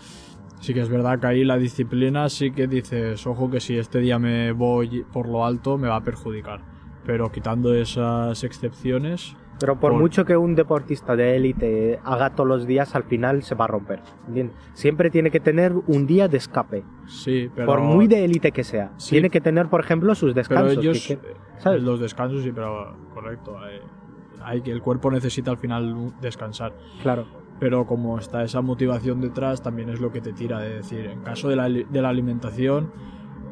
sí 0.61 0.75
que 0.75 0.81
es 0.81 0.88
verdad 0.88 1.19
que 1.21 1.27
ahí 1.27 1.45
la 1.45 1.57
disciplina 1.59 2.29
sí 2.29 2.51
que 2.53 2.66
dices, 2.66 3.27
ojo 3.27 3.51
que 3.51 3.61
si 3.61 3.77
este 3.79 3.99
día 4.01 4.19
me 4.19 4.53
voy 4.53 5.05
por 5.12 5.29
lo 5.29 5.45
alto 5.45 5.79
me 5.79 5.88
va 5.88 5.97
a 5.97 6.01
perjudicar. 6.05 6.61
Pero 7.05 7.31
quitando 7.31 7.73
esas 7.75 8.42
excepciones, 8.42 9.37
Pero 9.61 9.79
por, 9.81 9.92
Por- 9.92 10.01
mucho 10.03 10.25
que 10.27 10.37
un 10.37 10.55
deportista 10.55 11.16
de 11.16 11.35
élite 11.37 11.99
haga 12.05 12.31
todos 12.35 12.47
los 12.49 12.66
días, 12.66 12.95
al 12.95 13.05
final 13.05 13.42
se 13.42 13.55
va 13.55 13.64
a 13.64 13.69
romper. 13.69 14.03
¿entiendes? 14.29 14.55
Siempre 14.75 15.09
tiene 15.09 15.31
que 15.31 15.40
tener 15.40 15.73
un 15.87 16.07
día 16.07 16.29
de 16.29 16.37
escape. 16.37 16.85
sí, 17.07 17.49
pero... 17.55 17.66
por 17.66 17.81
muy 17.81 18.07
de 18.07 18.25
élite 18.25 18.53
que 18.53 18.64
sea. 18.64 18.92
Sí. 18.99 19.11
Tiene 19.12 19.31
que 19.31 19.40
tener, 19.40 19.69
por 19.69 19.81
ejemplo, 19.81 20.14
sus 20.14 20.35
Pero 20.35 20.40
descansos. 20.40 20.77
ellos, 20.79 21.07
que- 21.07 21.14
eh, 21.14 21.35
¿sabes? 21.59 21.83
los 21.83 22.01
descansos 22.01 22.42
sí, 22.42 22.51
pero 22.53 22.97
correcto. 23.14 23.57
hay 24.45 24.61
que 24.61 24.73
el 24.73 24.83
cuerpo 24.83 25.11
necesita 25.11 25.53
al 25.53 25.57
final 25.59 26.12
descansar. 26.21 26.75
Claro. 27.03 27.25
Pero 27.59 27.87
como 27.87 28.19
está 28.19 28.42
esa 28.42 28.61
motivación 28.62 29.21
detrás, 29.21 29.62
también 29.62 29.88
es 29.88 30.01
lo 30.01 30.12
que 30.12 30.21
te 30.21 30.33
tira 30.33 30.61
de 30.61 30.75
decir, 30.77 31.07
en 31.07 31.21
caso 31.21 31.49
de 31.49 31.57
la, 31.57 31.69
de 31.69 32.03
la 32.03 32.09
alimentación, 32.09 32.90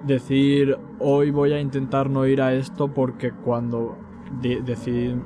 decir 0.07 0.77
hoy 0.99 1.31
voy 1.31 1.53
a 1.53 1.61
intentar 1.61 2.11
no 2.11 2.27
ir 2.27 2.43
a 2.43 2.53
esto 2.55 2.88
porque 2.88 3.33
cuando 3.33 3.97
de- 4.43 4.62
decid- 4.62 5.19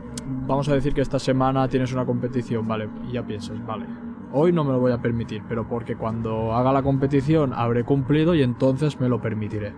vamos 0.47 0.69
a 0.69 0.75
decir 0.75 0.95
que 0.95 1.01
esta 1.01 1.19
semana 1.19 1.67
tienes 1.69 1.93
una 1.93 2.05
competición, 2.05 2.67
vale, 2.69 2.88
y 3.09 3.12
ya 3.12 3.23
piensas, 3.27 3.64
vale, 3.67 3.87
hoy 4.33 4.53
no 4.53 4.62
me 4.64 4.73
lo 4.73 4.79
voy 4.81 4.93
a 4.93 4.99
permitir, 4.99 5.43
pero 5.49 5.67
porque 5.67 5.97
cuando 5.97 6.53
haga 6.55 6.73
la 6.73 6.83
competición 6.83 7.53
habré 7.55 7.85
cumplido 7.85 8.35
y 8.35 8.43
entonces 8.43 9.01
me 9.01 9.09
lo 9.09 9.21
permitiré, 9.21 9.73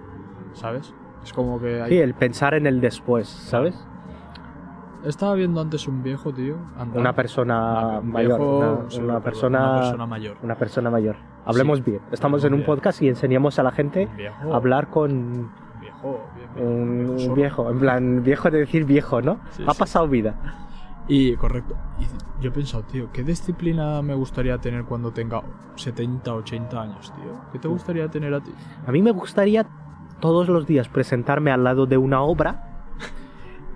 ¿sabes? 0.53 0.93
Es 1.23 1.33
como 1.33 1.61
que. 1.61 1.85
Sí, 1.89 1.99
el 1.99 2.15
pensar 2.15 2.55
en 2.55 2.67
el 2.67 2.81
después, 2.81 3.29
¿sabes? 3.29 3.87
Estaba 5.05 5.35
viendo 5.35 5.61
antes 5.61 5.89
un 5.89 6.03
viejo, 6.03 6.33
tío. 6.33 6.57
andando. 6.77 7.01
Una 7.01 7.13
persona 7.15 8.01
mayor, 8.03 8.39
viejo, 8.39 8.59
una, 8.59 9.21
persona, 9.21 9.61
una 9.71 9.81
persona 9.81 10.07
mayor. 10.07 10.37
una 10.43 10.55
persona 10.57 10.91
mayor. 10.91 11.17
Hablemos 11.47 11.79
Sí. 11.79 11.85
bien. 11.87 12.01
Estamos 12.13 12.45
en 12.45 12.55
un 12.55 12.65
podcast 12.65 13.01
y 13.03 13.09
enseñamos 13.09 13.59
a 13.59 13.63
la 13.63 13.71
gente 13.73 14.09
a 14.51 14.55
hablar 14.55 14.89
con 14.89 15.51
Viejo, 15.81 16.21
un, 16.57 17.35
viejo. 17.35 17.71
En 17.71 17.79
plan, 17.79 18.23
viejo 18.23 18.51
de 18.51 18.59
decir 18.59 18.85
viejo, 18.85 19.23
¿no? 19.23 19.39
Sí, 19.51 19.65
ha 19.67 19.73
pasado 19.75 20.07
vida. 20.09 20.35
Y 21.09 21.35
correcto. 21.37 21.75
Y 21.99 22.43
yo 22.43 22.51
he 22.51 22.53
pensado, 22.53 22.83
tío, 22.85 23.09
¿qué 23.13 23.23
disciplina 23.25 24.01
me 24.03 24.15
gustaría 24.15 24.59
tener 24.59 24.85
cuando 24.85 25.11
tenga 25.13 25.43
70, 25.77 26.35
80 26.35 26.81
años, 26.81 27.13
tío? 27.15 27.33
¿Qué 27.53 27.59
te 27.59 27.69
gustaría 27.69 28.09
tener 28.09 28.33
a 28.35 28.41
ti? 28.41 28.53
A 28.87 28.93
mí 28.93 29.03
me 29.03 29.11
gustaría 29.11 29.67
todos 30.21 30.49
los 30.49 30.67
días 30.67 30.89
presentarme 30.89 31.51
al 31.51 31.65
lado 31.65 31.87
de 31.87 31.97
una 31.97 32.21
obra 32.21 32.70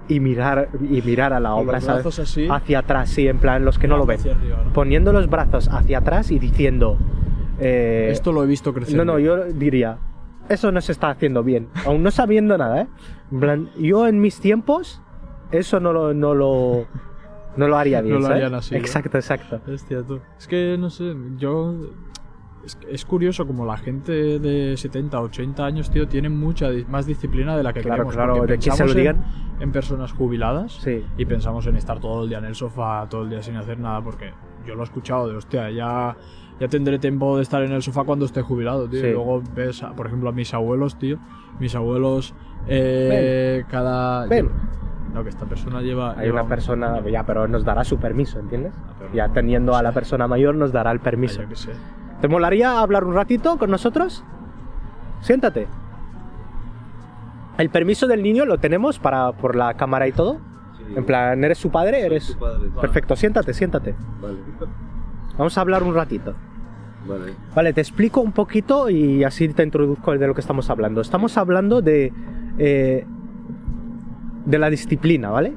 y 0.09 0.21
mirar 0.21 0.69
y 0.81 1.01
mirar 1.03 1.33
a 1.33 1.40
la 1.40 1.55
obra. 1.55 1.79
Hacia 1.79 2.79
atrás, 2.79 3.09
sí, 3.11 3.27
en 3.29 3.38
plan 3.38 3.64
los 3.64 3.79
que 3.79 3.88
no 3.88 3.97
lo 3.97 4.07
ven. 4.07 4.19
hacia 4.21 4.33
arriba, 4.33 4.62
¿no? 4.64 4.73
Poniendo 4.73 5.12
los 5.12 5.29
brazos 5.29 5.69
hacia 5.69 5.99
atrás 5.99 6.31
y 6.31 6.38
diciendo. 6.38 6.99
eh, 7.59 8.09
Esto 8.11 8.33
lo 8.33 8.45
he 8.45 8.47
visto 8.47 8.73
crecer. 8.75 8.97
No, 8.97 9.05
no, 9.05 9.19
yo 9.19 9.45
diría, 9.45 9.99
eso 10.49 10.71
no 10.73 10.81
se 10.81 10.93
está 10.93 11.11
haciendo 11.11 11.43
bien, 11.43 11.69
aún 11.87 12.03
no 12.03 12.11
sabiendo 12.11 12.59
nada, 12.59 12.83
¿eh? 12.83 12.87
En 13.33 13.40
plan, 13.40 13.71
yo 13.79 14.07
en 14.07 14.21
mis 14.21 14.40
tiempos, 14.40 15.01
eso 15.53 15.81
no 15.81 15.93
lo, 15.93 16.12
no 16.14 16.35
lo, 16.35 16.87
no 17.57 17.69
lo 17.69 17.77
haría 17.79 18.01
bien, 18.03 18.14
No 18.21 18.29
lo 18.29 18.35
harían 18.35 18.55
así. 18.55 18.75
Exacto, 18.77 19.17
exacto. 19.17 19.61
Hostia, 19.73 20.03
tú. 20.03 20.21
Es 20.38 20.47
que, 20.47 20.77
no 20.79 20.90
sé, 20.90 21.14
yo... 21.38 21.75
Es, 22.64 22.79
es 22.90 23.05
curioso 23.05 23.46
como 23.46 23.66
la 23.66 23.77
gente 23.77 24.38
de 24.38 24.77
70, 24.77 25.20
80 25.20 25.64
años, 25.66 25.90
tío, 25.90 26.09
tiene 26.09 26.29
mucha 26.31 26.68
más 26.88 27.05
disciplina 27.07 27.57
de 27.57 27.62
la 27.62 27.72
que 27.72 27.81
Claro, 27.83 27.96
creemos. 28.05 28.14
claro, 28.14 28.37
porque 28.37 28.55
que 28.55 28.62
se 28.62 28.68
lo 28.70 28.72
pensamos 28.77 28.92
en- 28.92 28.98
digan. 28.98 29.24
En, 29.61 29.70
personas 29.72 30.12
jubiladas 30.12 30.72
Sí. 30.72 31.05
y 31.18 31.24
pensamos 31.27 31.66
en 31.66 31.77
estar 31.77 32.00
todo 32.00 32.24
el 32.24 32.29
día 32.31 32.38
en 32.38 32.46
el 32.46 32.55
sofá, 32.55 33.07
todo 33.09 33.22
el 33.24 33.31
día 33.31 33.42
sin 33.42 33.57
hacer 33.57 33.79
nada, 33.79 34.00
porque 34.03 34.33
yo 34.66 34.74
lo 34.74 34.81
he 34.81 34.85
escuchado 34.85 35.29
de, 35.29 35.37
hostia, 35.37 35.70
ya, 35.70 36.16
ya 36.59 36.68
tendré 36.68 36.98
tiempo 36.98 37.37
de 37.37 37.42
estar 37.42 37.62
en 37.62 37.72
el 37.72 37.83
sofá 37.83 38.05
cuando 38.05 38.24
esté 38.24 38.40
jubilado, 38.42 38.88
tío. 38.88 39.00
Sí. 39.00 39.07
Y 39.09 39.12
luego 39.12 39.42
ves, 39.55 39.83
a- 39.83 39.92
por 39.94 40.07
ejemplo, 40.07 40.31
a 40.31 40.33
mis 40.33 40.53
abuelos, 40.55 40.98
tío. 40.98 41.18
Mis 41.61 41.74
abuelos, 41.74 42.35
eh, 42.66 43.64
cada... 43.68 44.27
Ven. 44.27 44.48
No, 45.12 45.22
que 45.22 45.29
esta 45.29 45.46
persona 45.46 45.81
lleva... 45.81 46.12
Hay 46.12 46.22
lleva 46.27 46.33
una 46.35 46.42
un- 46.42 46.48
persona, 46.48 47.00
ya, 47.09 47.24
pero 47.24 47.46
nos 47.46 47.64
dará 47.64 47.85
su 47.85 47.98
permiso, 47.98 48.40
¿entiendes? 48.40 48.72
Ah, 48.77 49.05
Ya 49.14 49.29
teniendo 49.29 49.77
a 49.77 49.83
la 49.83 49.92
persona 49.92 50.27
mayor 50.27 50.57
nos 50.57 50.72
dará 50.72 50.90
el 50.90 50.98
Ah, 50.98 51.03
permiso. 51.05 51.42
yo 51.42 51.48
qué 51.48 51.57
sé. 51.57 51.72
¿Te 52.25 52.29
molaría 52.29 52.81
hablar 52.81 53.05
un 53.05 53.13
ratito 53.13 53.59
con 53.59 53.71
nosotros? 53.71 54.25
Siéntate. 55.21 55.69
El 57.59 57.69
permiso 57.69 58.07
del 58.07 58.23
niño 58.23 58.47
lo 58.47 58.57
tenemos 58.57 58.99
para 58.99 59.33
por 59.33 59.55
la 59.55 59.75
cámara 59.75 60.09
y 60.09 60.13
todo. 60.13 60.41
En 60.97 61.05
plan, 61.05 61.45
¿eres 61.45 61.59
su 61.59 61.71
padre? 61.71 62.01
¿Eres 62.01 62.35
padre. 62.41 62.71
Perfecto, 62.81 63.15
siéntate, 63.15 63.53
siéntate. 63.53 63.95
Vale. 64.23 64.39
Vamos 65.37 65.59
a 65.59 65.61
hablar 65.61 65.83
un 65.83 65.95
ratito. 65.95 66.35
Vale. 67.07 67.35
Vale, 67.55 67.75
te 67.75 67.83
explico 67.83 68.23
un 68.23 68.33
poquito 68.33 68.89
y 68.89 69.23
así 69.23 69.47
te 69.51 69.63
introduzco 69.63 70.17
de 70.17 70.27
lo 70.27 70.33
que 70.33 70.41
estamos 70.41 70.71
hablando. 70.71 71.03
Estamos 71.03 71.37
hablando 71.37 71.83
de 71.83 72.11
eh, 72.57 73.07
de 74.47 74.59
la 74.59 74.71
disciplina, 74.71 75.29
¿vale? 75.29 75.53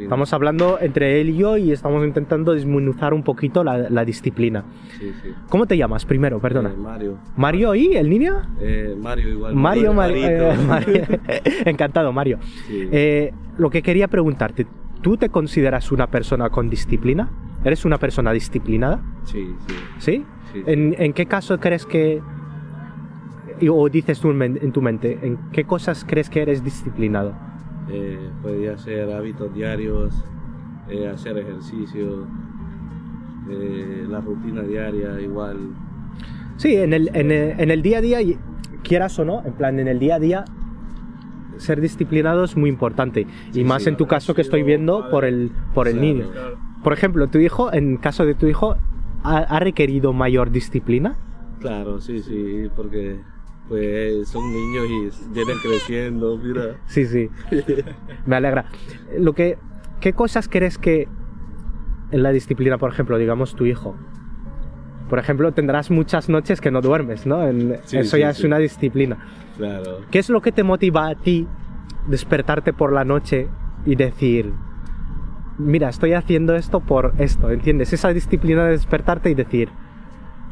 Disciplina. 0.00 0.06
Estamos 0.08 0.32
hablando 0.32 0.78
entre 0.80 1.20
él 1.20 1.30
y 1.30 1.36
yo 1.36 1.56
y 1.56 1.72
estamos 1.72 2.06
intentando 2.06 2.52
desmenuzar 2.54 3.12
un 3.12 3.22
poquito 3.22 3.62
la, 3.62 3.90
la 3.90 4.04
disciplina. 4.04 4.64
Sí, 4.98 5.12
sí. 5.22 5.28
¿Cómo 5.48 5.66
te 5.66 5.76
llamas 5.76 6.04
primero? 6.06 6.40
Perdona. 6.40 6.70
Eh, 6.70 6.76
Mario. 6.76 7.18
¿Mario 7.36 7.74
y 7.74 7.96
el 7.96 8.08
niño? 8.08 8.42
Eh, 8.60 8.96
Mario 8.98 9.28
igual. 9.28 9.54
Mario, 9.54 9.92
Mario, 9.92 10.26
eh, 10.26 10.56
Mario. 10.66 11.02
Encantado, 11.66 12.12
Mario. 12.12 12.38
Sí. 12.66 12.88
Eh, 12.90 13.32
lo 13.58 13.68
que 13.68 13.82
quería 13.82 14.08
preguntarte, 14.08 14.66
¿tú 15.02 15.16
te 15.16 15.28
consideras 15.28 15.92
una 15.92 16.06
persona 16.06 16.48
con 16.50 16.70
disciplina? 16.70 17.30
¿Eres 17.62 17.84
una 17.84 17.98
persona 17.98 18.32
disciplinada? 18.32 19.02
sí, 19.24 19.54
sí. 19.66 19.74
¿Sí? 19.98 20.24
Sí. 20.52 20.62
¿En, 20.66 20.96
en 20.98 21.12
qué 21.12 21.26
caso 21.26 21.60
crees 21.60 21.84
que... 21.86 22.20
o 23.70 23.88
dices 23.88 24.18
tú 24.18 24.30
en 24.30 24.72
tu 24.72 24.80
mente, 24.82 25.18
¿en 25.22 25.38
qué 25.52 25.64
cosas 25.64 26.04
crees 26.08 26.30
que 26.30 26.40
eres 26.42 26.64
disciplinado? 26.64 27.34
Eh, 27.92 28.30
podría 28.42 28.76
ser 28.78 29.10
hábitos 29.12 29.52
diarios, 29.52 30.14
eh, 30.88 31.08
hacer 31.08 31.38
ejercicio, 31.38 32.26
eh, 33.50 34.06
la 34.08 34.20
rutina 34.20 34.62
diaria 34.62 35.20
igual. 35.20 35.56
Sí, 36.56 36.74
en 36.76 36.92
el, 36.92 37.10
en 37.14 37.30
el, 37.30 37.58
en 37.60 37.70
el 37.70 37.82
día 37.82 37.98
a 37.98 38.00
día, 38.00 38.22
y- 38.22 38.38
quieras 38.82 39.18
o 39.18 39.24
no, 39.24 39.42
en 39.44 39.52
plan, 39.54 39.78
en 39.80 39.88
el 39.88 39.98
día 39.98 40.16
a 40.16 40.18
día, 40.18 40.44
ser 41.56 41.80
disciplinado 41.80 42.44
es 42.44 42.56
muy 42.56 42.70
importante. 42.70 43.26
y 43.50 43.52
Sí, 43.54 43.64
más 43.64 43.82
sí. 43.84 43.88
en 43.90 43.96
tu 43.96 44.06
caso 44.06 44.34
que 44.34 44.42
estoy 44.42 44.62
viendo 44.62 45.10
por 45.10 45.24
el, 45.24 45.50
por 45.74 45.88
el 45.88 45.94
Claro. 45.98 46.06
niño. 46.06 46.26
Por 46.82 46.92
ejemplo, 46.92 47.28
tu 47.28 47.38
hijo, 47.38 47.72
en 47.72 47.96
caso 47.98 48.24
de 48.24 48.34
tu 48.34 48.46
hijo, 48.46 48.76
¿ha, 49.22 49.38
ha 49.38 49.60
requerido 49.60 50.12
mayor 50.12 50.50
disciplina? 50.50 51.16
Claro, 51.60 52.00
sí, 52.00 52.20
sí, 52.22 52.68
porque 52.74 53.20
pues 53.70 54.28
son 54.28 54.52
niños 54.52 54.84
y 54.90 55.32
vienen 55.32 55.56
creciendo, 55.62 56.36
mira. 56.36 56.76
Sí, 56.86 57.06
sí. 57.06 57.30
Me 58.26 58.34
alegra. 58.36 58.64
Lo 59.16 59.32
que, 59.32 59.56
¿Qué 60.00 60.12
cosas 60.12 60.48
crees 60.48 60.76
que 60.76 61.06
en 62.10 62.22
la 62.24 62.32
disciplina, 62.32 62.78
por 62.78 62.90
ejemplo, 62.92 63.16
digamos 63.16 63.54
tu 63.54 63.64
hijo? 63.66 63.94
Por 65.08 65.18
ejemplo, 65.20 65.52
tendrás 65.52 65.90
muchas 65.90 66.28
noches 66.28 66.60
que 66.60 66.70
no 66.72 66.80
duermes, 66.80 67.26
¿no? 67.26 67.46
En- 67.46 67.78
Sí, 67.84 67.98
eso 67.98 68.16
sí, 68.16 68.20
ya 68.22 68.30
es 68.30 68.42
una 68.42 68.58
disciplina. 68.58 69.18
Claro. 69.56 69.98
¿Qué 70.10 70.18
es 70.18 70.30
lo 70.30 70.40
que 70.40 70.50
te 70.52 70.64
motiva 70.64 71.08
a 71.08 71.14
ti 71.14 71.46
despertarte 72.08 72.72
por 72.72 72.92
la 72.92 73.04
noche 73.04 73.48
y 73.86 73.94
decir, 73.94 74.52
mira, 75.58 75.88
estoy 75.90 76.14
haciendo 76.14 76.56
esto 76.56 76.80
por 76.80 77.12
esto, 77.18 77.50
¿entiendes? 77.50 77.92
Esa 77.92 78.12
disciplina 78.12 78.64
de 78.64 78.70
despertarte 78.72 79.30
y 79.30 79.34
decir, 79.34 79.68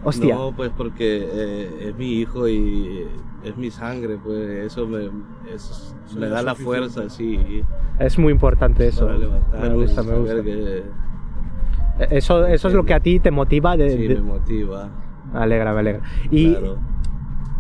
hostia, 0.04 0.34
No, 0.34 0.52
pues 0.52 0.70
porque 0.76 1.28
eh, 1.30 1.88
es 1.88 1.96
mi 1.96 2.12
hijo 2.20 2.48
y 2.48 3.06
es 3.44 3.56
mi 3.56 3.70
sangre, 3.70 4.18
pues 4.22 4.48
eso 4.66 4.86
me, 4.86 5.10
es- 5.54 5.94
me 6.16 6.28
da 6.28 6.42
la 6.42 6.54
fuerza, 6.54 7.08
sí. 7.08 7.62
es 7.98 8.18
muy 8.18 8.32
importante 8.32 8.86
eso. 8.88 9.08
Me 9.08 9.68
gusta, 9.74 10.02
me 10.02 10.14
gusta. 10.18 10.42
que 10.42 10.84
Eso, 12.10 12.46
eso 12.46 12.68
es 12.68 12.74
lo 12.74 12.84
que 12.84 12.94
a 12.94 13.00
ti 13.00 13.18
te 13.20 13.30
motiva 13.30 13.76
de... 13.76 13.90
sí, 13.90 14.06
de- 14.06 14.14
me 14.16 14.22
motiva. 14.22 14.88
Me 15.32 15.38
alegra, 15.40 15.72
me 15.74 15.80
alegra. 15.80 16.00
Y 16.30 16.52
claro. 16.54 16.78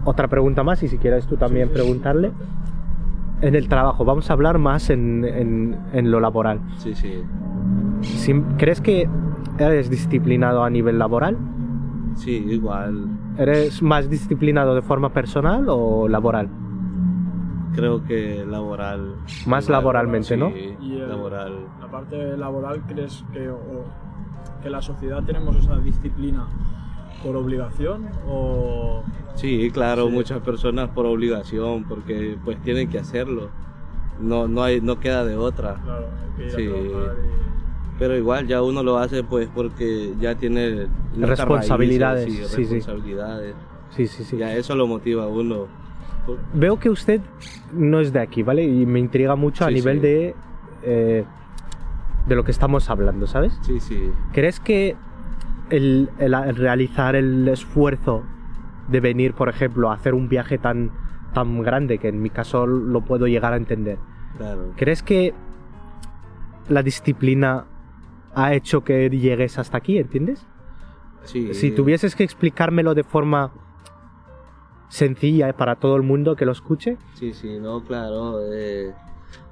otra 0.04 0.28
pregunta 0.28 0.62
más, 0.62 0.82
y 0.82 0.88
si 0.88 0.96
quieres 0.98 1.26
tú 1.26 1.36
también 1.36 1.68
Sí, 1.68 1.74
preguntarle. 1.74 2.30
En 3.40 3.54
el 3.54 3.68
trabajo, 3.68 4.04
vamos 4.04 4.30
a 4.30 4.32
hablar 4.32 4.58
más 4.58 4.90
en, 4.90 5.24
en- 5.24 5.76
en 5.92 6.10
lo 6.10 6.18
laboral. 6.20 6.60
Sí, 6.78 6.94
sí. 6.94 7.22
¿Crees 8.56 8.80
que 8.80 9.08
eres 9.58 9.90
disciplinado 9.90 10.64
a 10.64 10.70
nivel 10.70 10.98
laboral? 10.98 11.36
Sí, 12.18 12.32
igual. 12.50 13.06
¿Eres 13.38 13.80
más 13.82 14.10
disciplinado 14.10 14.74
de 14.74 14.82
forma 14.82 15.12
personal 15.12 15.66
o 15.68 16.08
laboral? 16.08 16.48
Creo 17.74 18.02
que 18.04 18.44
laboral. 18.44 19.14
Más 19.46 19.64
igual, 19.66 19.78
laboralmente, 19.80 20.34
sí, 20.34 20.36
¿no? 20.36 20.48
Y 20.50 20.96
el- 20.96 21.08
laboral. 21.08 21.52
La 21.80 21.86
parte 21.88 22.36
laboral, 22.36 22.82
¿crees 22.88 23.24
que, 23.32 23.48
o- 23.50 23.84
que 24.62 24.68
la 24.70 24.82
sociedad 24.82 25.22
tenemos 25.22 25.54
esa 25.56 25.76
disciplina 25.78 26.46
por 27.22 27.36
obligación 27.36 28.08
o...? 28.28 29.02
Sí, 29.34 29.70
claro, 29.72 30.06
Sí. 30.08 30.12
muchas 30.12 30.40
personas 30.40 30.88
por 30.90 31.06
obligación, 31.06 31.84
porque 31.84 32.36
pues 32.44 32.60
tienen 32.62 32.88
que 32.90 32.98
hacerlo. 32.98 33.50
No, 34.20 34.48
no 34.48 34.64
hay, 34.64 34.80
no 34.80 34.98
queda 34.98 35.24
de 35.24 35.36
otra. 35.36 35.74
Claro, 35.84 36.06
hay 36.20 36.36
que 36.36 36.44
ir 36.46 36.50
Sí. 36.50 36.66
a 36.66 36.90
trabajar 36.90 37.16
y- 37.24 37.47
Pero 37.98 38.16
igual 38.16 38.46
ya 38.46 38.62
uno 38.62 38.82
lo 38.82 38.98
hace 38.98 39.24
pues 39.24 39.48
porque 39.52 40.12
ya 40.20 40.34
tiene 40.36 40.86
Responsabilidades, 41.18 42.24
raíces, 42.26 42.48
sí, 42.50 42.56
responsabilidades. 42.62 43.54
Sí, 43.90 44.06
sí, 44.06 44.24
sí. 44.24 44.36
Ya 44.36 44.54
eso 44.54 44.74
lo 44.76 44.86
motiva 44.86 45.24
a 45.24 45.28
uno. 45.28 45.66
Veo 46.52 46.78
que 46.78 46.90
usted 46.90 47.20
no 47.72 48.00
es 48.00 48.12
de 48.12 48.20
aquí, 48.20 48.42
¿vale? 48.42 48.62
Y 48.64 48.86
me 48.86 48.98
intriga 49.00 49.34
mucho 49.34 49.64
a 49.64 49.70
nivel 49.70 49.96
sí. 49.96 50.02
de... 50.02 50.34
eh, 50.82 51.24
de 52.26 52.34
lo 52.36 52.44
que 52.44 52.50
estamos 52.50 52.90
hablando, 52.90 53.26
¿sabes? 53.26 53.58
Sí, 53.62 53.80
sí. 53.80 54.10
¿Crees 54.34 54.60
que 54.60 54.94
el, 55.70 56.10
el 56.18 56.34
a- 56.34 56.46
el 56.50 56.56
realizar 56.56 57.16
el 57.16 57.48
esfuerzo 57.48 58.22
de 58.88 59.00
venir, 59.00 59.32
por 59.32 59.48
ejemplo, 59.48 59.90
a 59.90 59.94
hacer 59.94 60.12
un 60.12 60.28
viaje 60.28 60.58
tan, 60.58 60.90
tan 61.32 61.62
grande, 61.62 61.96
que 61.98 62.08
en 62.08 62.20
mi 62.20 62.28
caso 62.28 62.66
lo 62.66 63.00
puedo 63.00 63.26
llegar 63.26 63.54
a 63.54 63.56
entender, 63.56 63.98
Claro. 64.36 64.72
¿crees 64.76 65.02
que 65.02 65.32
la 66.68 66.82
disciplina 66.82 67.64
ha 68.38 68.54
hecho 68.54 68.84
que 68.84 69.10
llegues 69.10 69.58
hasta 69.58 69.78
aquí, 69.78 69.98
¿entiendes? 69.98 70.46
Sí. 71.24 71.52
Si 71.54 71.72
tuvieses 71.72 72.14
que 72.14 72.22
explicármelo 72.24 72.94
de 72.94 73.02
forma 73.02 73.50
sencilla 74.88 75.52
para 75.56 75.74
todo 75.76 75.96
el 75.96 76.02
mundo 76.02 76.36
que 76.36 76.46
lo 76.46 76.52
escuche. 76.52 76.96
Sí, 77.14 77.34
sí, 77.34 77.58
no, 77.60 77.82
claro. 77.84 78.40
eh, 78.52 78.94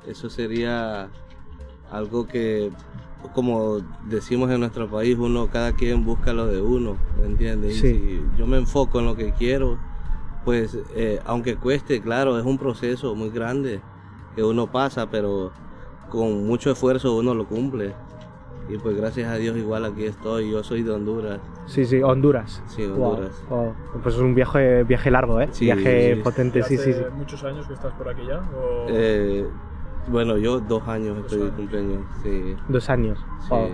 eso 0.07 0.31
sería 0.31 1.09
algo 1.90 2.27
que, 2.27 2.70
como 3.35 3.79
decimos 4.09 4.51
en 4.51 4.61
nuestro 4.61 4.88
país, 4.88 5.16
uno, 5.18 5.49
cada 5.49 5.72
quien 5.72 6.05
busca 6.05 6.33
lo 6.33 6.46
de 6.46 6.62
uno, 6.62 6.96
¿me 7.20 7.27
entiendes? 7.27 7.77
Y 7.77 7.81
Sí. 7.81 7.94
si 7.94 8.38
yo 8.38 8.46
me 8.46 8.57
enfoco 8.57 9.01
en 9.01 9.07
lo 9.07 9.16
que 9.16 9.33
quiero, 9.33 9.79
pues, 10.44 10.79
eh, 10.94 11.20
aunque 11.27 11.57
cueste, 11.57 12.01
claro, 12.01 12.38
es 12.38 12.44
un 12.46 12.57
proceso 12.57 13.14
muy 13.16 13.31
grande 13.31 13.81
que 14.37 14.44
uno 14.44 14.70
pasa, 14.70 15.11
pero 15.11 15.51
con 16.09 16.46
mucho 16.46 16.70
esfuerzo 16.70 17.16
uno 17.16 17.35
lo 17.35 17.46
cumple. 17.49 17.94
Y 18.69 18.79
pues 18.79 18.97
gracias 18.97 19.29
a 19.31 19.37
Dios 19.37 19.57
igual 19.57 19.85
aquí 19.85 20.05
estoy, 20.05 20.51
yo 20.51 20.62
soy 20.64 20.83
de 20.83 20.90
Honduras. 20.90 21.40
Sí, 21.66 21.85
sí, 21.85 22.03
Honduras. 22.03 22.62
Sí, 22.66 22.83
Honduras. 22.85 23.45
wow. 23.49 23.73
Pues 24.03 24.16
es 24.16 24.21
un 24.21 24.35
viaje, 24.35 24.83
viaje 24.85 25.11
largo, 25.11 25.40
¿eh? 25.40 25.49
Sí, 25.53 25.66
viaje 25.66 26.16
sí. 26.16 26.23
potente, 26.23 26.62
sí, 26.64 26.77
sí, 26.77 26.92
sí. 26.92 27.01
muchos 27.16 27.45
años 27.45 27.66
que 27.69 27.75
estás 27.75 27.92
por 27.95 28.09
aquí 28.09 28.23
ya? 28.27 28.38
o- 28.57 28.87
Eh, 28.88 29.47
bueno, 30.09 30.37
yo 30.37 30.59
dos 30.61 30.87
años 30.88 31.16
estoy 31.19 31.38
de 31.38 31.45
años. 31.45 31.57
cumpleaños, 31.57 32.01
sí. 32.23 32.57
Dos 32.69 32.90
años. 32.90 33.25
Sí. 33.42 33.49
Wow. 33.51 33.69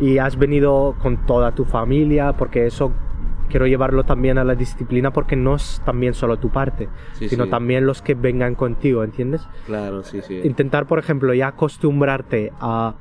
Y 0.00 0.18
has 0.18 0.36
venido 0.36 0.96
con 1.00 1.26
toda 1.26 1.52
tu 1.52 1.64
familia, 1.64 2.32
porque 2.32 2.66
eso 2.66 2.90
quiero 3.48 3.66
llevarlo 3.68 4.02
también 4.04 4.38
a 4.38 4.44
la 4.44 4.56
disciplina, 4.56 5.12
porque 5.12 5.36
no 5.36 5.54
es 5.54 5.80
también 5.84 6.14
solo 6.14 6.38
tu 6.38 6.48
parte, 6.50 6.88
Sí, 7.12 7.28
sino 7.28 7.44
sí. 7.44 7.50
también 7.50 7.86
los 7.86 8.02
que 8.02 8.14
vengan 8.14 8.56
contigo, 8.56 9.04
¿entiendes? 9.04 9.46
Claro, 9.66 10.02
sí, 10.02 10.20
sí. 10.22 10.40
Intentar, 10.42 10.86
por 10.86 10.98
ejemplo, 10.98 11.32
ya 11.34 11.48
acostumbrarte 11.48 12.52
a, 12.60 12.94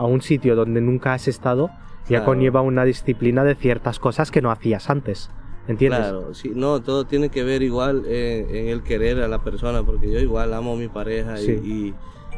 a 0.00 0.06
un 0.06 0.22
sitio 0.22 0.56
donde 0.56 0.80
nunca 0.80 1.12
has 1.12 1.28
estado, 1.28 1.68
ya 2.04 2.18
Claro. 2.18 2.24
conlleva 2.24 2.62
una 2.62 2.84
disciplina 2.84 3.44
de 3.44 3.54
ciertas 3.54 3.98
cosas 3.98 4.30
que 4.30 4.40
no 4.40 4.50
hacías 4.50 4.88
antes, 4.88 5.30
¿entiendes? 5.68 6.00
Claro, 6.00 6.32
sí, 6.34 6.52
no, 6.54 6.80
todo 6.80 7.04
tiene 7.04 7.28
que 7.28 7.44
ver 7.44 7.60
igual 7.62 8.04
en, 8.06 8.54
en 8.56 8.68
el 8.68 8.82
querer 8.82 9.20
a 9.20 9.28
la 9.28 9.40
persona, 9.44 9.82
porque 9.82 10.10
yo 10.10 10.18
igual 10.18 10.54
amo 10.54 10.72
a 10.72 10.76
mi 10.76 10.88
pareja 10.88 11.38
y- 11.38 11.44
Sí. 11.44 11.52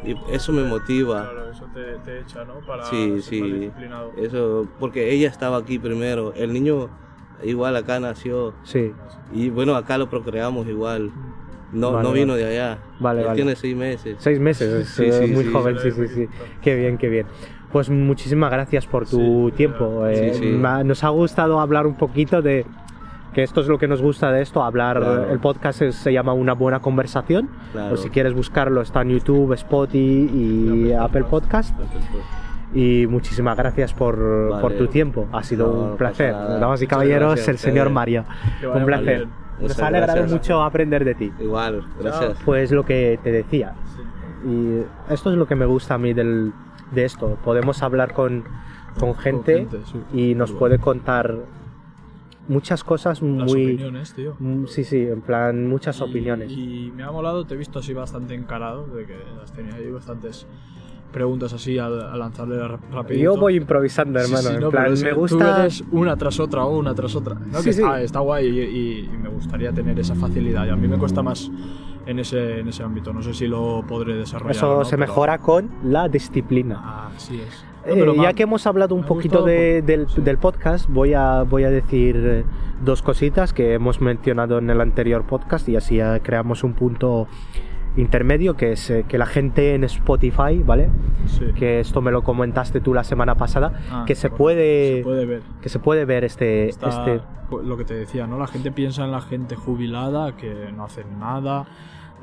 y, 0.05 0.09
y 0.11 0.17
eso 0.29 0.51
me 0.51 0.63
motiva. 0.63 1.21
Claro, 1.31 1.49
eso 1.51 1.65
te, 1.73 1.83
te 2.03 2.19
echa, 2.19 2.43
¿no? 2.43 2.55
Para 2.67 2.83
Sí, 2.83 3.21
sí. 3.21 3.41
disciplinado. 3.41 4.11
Eso, 4.17 4.67
porque 4.77 5.11
ella 5.13 5.29
estaba 5.29 5.55
aquí 5.55 5.79
primero. 5.79 6.33
El 6.35 6.51
niño 6.51 6.89
igual 7.43 7.77
acá 7.77 7.99
nació 8.01 8.53
Sí, 8.63 8.91
y 9.33 9.49
bueno, 9.49 9.75
acá 9.77 9.97
lo 9.97 10.09
procreamos 10.09 10.67
igual. 10.67 11.11
No, 11.71 11.91
Vale, 11.93 12.03
no 12.03 12.09
vale. 12.09 12.19
vino 12.19 12.35
de 12.35 12.45
allá. 12.45 12.77
Vale, 12.99 13.21
Él 13.21 13.25
vale. 13.27 13.35
tiene 13.37 13.55
seis 13.55 13.75
meses. 13.75 14.17
seis 14.19 14.39
meses, 14.39 14.71
es 14.73 14.89
Sí, 14.89 15.11
sí, 15.11 15.33
muy 15.33 15.43
sí, 15.45 15.51
joven, 15.51 15.79
sí, 15.79 15.89
sí, 15.89 16.07
sí. 16.07 16.27
Qué 16.61 16.75
bien, 16.75 16.99
qué 16.99 17.09
bien. 17.09 17.25
Pues 17.73 17.89
muchísimas 17.89 18.51
gracias 18.51 18.85
por 18.87 19.05
tu 19.07 19.49
Sí, 19.49 19.57
tiempo. 19.57 20.05
eh, 20.07 20.33
sí. 20.35 20.45
me 20.45 20.67
ha- 20.67 20.83
Nos 20.83 21.03
ha 21.03 21.09
gustado 21.09 21.59
hablar 21.59 21.85
un 21.87 21.95
poquito 21.95 22.41
de 22.41 22.65
que 23.33 23.41
esto 23.43 23.61
es 23.61 23.67
lo 23.67 23.79
que 23.79 23.87
nos 23.87 23.99
gusta 24.01 24.31
de 24.31 24.43
esto, 24.43 24.63
hablar. 24.63 24.99
Claro. 24.99 25.29
El 25.31 25.39
podcast 25.39 25.81
es- 25.81 25.95
se 25.95 26.13
llama 26.13 26.33
Una 26.33 26.53
buena 26.53 26.79
conversación. 26.81 27.49
Claro. 27.71 27.95
O 27.95 27.97
si 27.97 28.09
quieres 28.11 28.33
buscarlo 28.35 28.79
está 28.81 29.01
en 29.01 29.09
YouTube, 29.09 29.53
Spotify 29.53 30.29
y 30.31 30.91
Apple 30.93 31.23
Podcast. 31.23 31.75
Y 32.75 33.05
muchísimas 33.07 33.57
gracias 33.57 33.93
por, 33.93 34.49
Vale. 34.49 34.61
por 34.61 34.73
tu 34.73 34.87
tiempo. 34.87 35.27
Ha 35.31 35.43
sido 35.43 35.67
No, 35.67 35.73
un 35.81 35.89
no 35.91 35.95
placer. 35.95 36.31
Damas 36.33 36.81
y 36.81 36.87
caballeros, 36.87 37.27
gracias 37.35 37.47
el 37.49 37.57
señor 37.57 37.87
ustedes. 37.87 37.93
Mario. 37.93 38.25
Un 38.75 38.85
placer. 38.85 39.17
bien. 39.17 39.29
Nos 39.61 39.79
ha 39.79 39.87
alegrado 39.87 40.19
gracias. 40.19 40.31
mucho 40.31 40.61
aprender 40.63 41.05
de 41.05 41.15
ti. 41.15 41.31
Igual, 41.39 41.83
gracias. 42.01 42.37
Pues 42.45 42.71
lo 42.71 42.83
que 42.85 43.19
te 43.23 43.31
decía. 43.31 43.73
Y 44.45 44.79
esto 45.11 45.31
es 45.31 45.37
lo 45.37 45.47
que 45.47 45.55
me 45.55 45.65
gusta 45.65 45.93
a 45.93 45.97
mí 45.97 46.13
del, 46.13 46.51
de 46.93 47.05
esto. 47.05 47.37
Podemos 47.43 47.81
hablar 47.83 48.13
con, 48.13 48.43
con 48.99 49.15
gente 49.15 49.57
gente, 49.59 49.79
sí. 49.85 49.99
y 50.31 50.35
nos 50.35 50.51
puede 50.51 50.79
contar 50.79 51.35
muchas 52.47 52.83
cosas 52.83 53.21
Las 53.21 53.51
muy... 53.51 53.65
opiniones, 53.65 54.13
tío. 54.13 54.35
mm, 54.39 54.65
Sí, 54.67 54.83
sí, 54.83 54.97
en 55.01 55.21
plan 55.21 55.67
muchas 55.67 55.99
Y- 55.99 56.03
opiniones. 56.03 56.51
Y 56.51 56.91
me 56.95 57.03
ha 57.03 57.11
molado, 57.11 57.45
te 57.45 57.53
he 57.53 57.57
visto 57.57 57.79
así 57.79 57.93
bastante 57.93 58.33
encarado, 58.35 58.85
de 58.87 59.05
que 59.05 59.15
has 59.41 59.51
tenido 59.53 59.75
ahí 59.77 59.89
bastantes 59.91 60.45
preguntas 61.13 61.53
así 61.53 61.77
al, 61.77 62.01
a 62.01 62.17
lanzarle 62.17 62.57
rapidito. 62.91 63.23
Yo 63.23 63.37
voy 63.37 63.55
improvisando, 63.55 64.19
Sí, 64.19 64.25
hermano. 64.25 64.49
sí, 64.49 64.55
en 64.55 64.61
no, 64.61 64.71
plan, 64.71 64.91
me 64.93 64.99
que 64.99 65.09
tú 65.11 65.15
gusta... 65.19 65.59
eres 65.61 65.83
una 65.91 66.17
tras 66.17 66.39
otra, 66.39 66.65
una 66.65 66.93
tras 66.95 67.15
otra. 67.15 67.35
¿no? 67.35 67.59
Sí, 67.59 67.65
que 67.65 67.73
sí. 67.73 67.81
Está, 67.81 68.01
está 68.01 68.19
guay 68.19 68.47
y, 68.47 68.59
y- 68.61 68.99
y 69.13 69.17
me 69.19 69.29
gustaría 69.29 69.71
tener 69.71 69.97
esa 69.99 70.15
facilidad. 70.15 70.65
Y 70.65 70.69
a 70.69 70.75
mí 70.75 70.87
me 70.87 70.97
cuesta 70.97 71.21
más 71.21 71.51
en 72.05 72.19
ese, 72.19 72.59
en 72.59 72.67
ese 72.67 72.83
ámbito. 72.83 73.13
No 73.13 73.21
sé 73.21 73.33
si 73.33 73.47
lo 73.47 73.83
podré 73.87 74.15
desarrollar. 74.15 74.55
Eso 74.55 74.77
no, 74.79 74.85
se 74.85 74.97
pero- 74.97 75.07
mejora 75.07 75.37
con 75.39 75.69
la 75.83 76.07
disciplina. 76.09 77.07
Así 77.15 77.39
es. 77.39 77.65
No, 77.85 78.13
Eh, 78.13 78.15
ya 78.21 78.31
que 78.33 78.43
hemos 78.43 78.65
hablado 78.65 78.95
un 78.95 79.03
poquito 79.03 79.39
gustado 79.39 79.45
de- 79.47 79.81
del, 79.81 80.07
sí. 80.09 80.21
del 80.21 80.37
podcast, 80.37 80.87
voy 80.89 81.13
a, 81.13 81.43
voy 81.43 81.65
a 81.65 81.69
decir 81.69 82.15
eh, 82.17 82.45
dos 82.81 83.01
cositas 83.01 83.51
que 83.51 83.73
hemos 83.73 83.99
mencionado 83.99 84.57
en 84.57 84.69
el 84.69 84.79
anterior 84.79 85.23
podcast 85.25 85.67
y 85.67 85.75
así 85.75 85.97
ya 85.97 86.19
creamos 86.19 86.63
un 86.63 86.73
punto 86.75 87.27
intermedio, 87.97 88.55
que 88.55 88.71
es 88.71 88.89
eh, 88.89 89.05
que 89.07 89.17
la 89.17 89.25
gente 89.25 89.75
en 89.75 89.83
Spotify, 89.83 90.63
¿vale? 90.65 90.89
Sí. 91.27 91.45
Que 91.55 91.79
esto 91.81 92.01
me 92.01 92.11
lo 92.11 92.23
comentaste 92.23 92.79
tú 92.79 92.93
la 92.93 93.03
semana 93.03 93.35
pasada, 93.35 93.73
Ah, 93.91 94.03
que 94.07 94.15
se 94.15 94.29
puede, 94.29 94.99
Se 94.99 95.03
puede 95.03 95.25
ver. 95.25 95.41
que 95.61 95.69
se 95.69 95.79
puede 95.79 96.05
ver 96.05 96.23
este, 96.23 96.69
Está 96.69 96.89
este 96.89 97.21
lo 97.63 97.77
que 97.77 97.83
te 97.85 97.93
decía, 97.93 98.25
¿no? 98.25 98.39
La 98.39 98.47
gente 98.47 98.71
piensa 98.71 99.03
en 99.03 99.11
la 99.11 99.21
gente 99.21 99.55
jubilada 99.55 100.35
que 100.37 100.71
no 100.75 100.85
hacen 100.85 101.19
nada. 101.19 101.65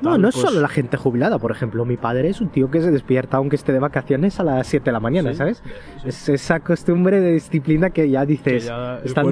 No, 0.01 0.17
no 0.17 0.27
es 0.29 0.35
pues- 0.35 0.45
solo 0.47 0.61
la 0.61 0.67
gente 0.67 0.97
jubilada, 0.97 1.37
por 1.39 1.51
ejemplo, 1.51 1.85
mi 1.85 1.97
padre 1.97 2.29
es 2.29 2.41
un 2.41 2.49
tío 2.49 2.69
que 2.71 2.81
se 2.81 2.91
despierta 2.91 3.37
aunque 3.37 3.55
esté 3.55 3.71
de 3.73 3.79
vacaciones 3.79 4.39
a 4.39 4.43
las 4.43 4.67
7 4.67 4.85
de 4.85 4.91
la 4.91 4.99
mañana, 4.99 5.31
Sí, 5.31 5.37
¿sabes? 5.37 5.63
sí. 6.01 6.07
Es 6.09 6.29
esa 6.29 6.59
costumbre 6.59 7.19
de 7.19 7.33
disciplina 7.33 7.89
que 7.91 8.09
ya 8.09 8.21
que 8.21 8.27
dices, 8.27 8.65
ya 8.65 8.99
está 9.03 9.21
por, 9.21 9.31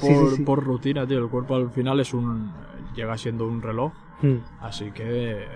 sí. 0.00 0.42
por 0.44 0.64
rutina, 0.64 1.06
tío. 1.06 1.18
El 1.18 1.28
cuerpo 1.28 1.56
al 1.56 1.70
final 1.70 2.00
es 2.00 2.14
un 2.14 2.50
llega 2.94 3.16
siendo 3.18 3.46
un 3.46 3.62
reloj, 3.62 3.92
Mm. 4.22 4.36
así 4.60 4.90
que 4.90 5.46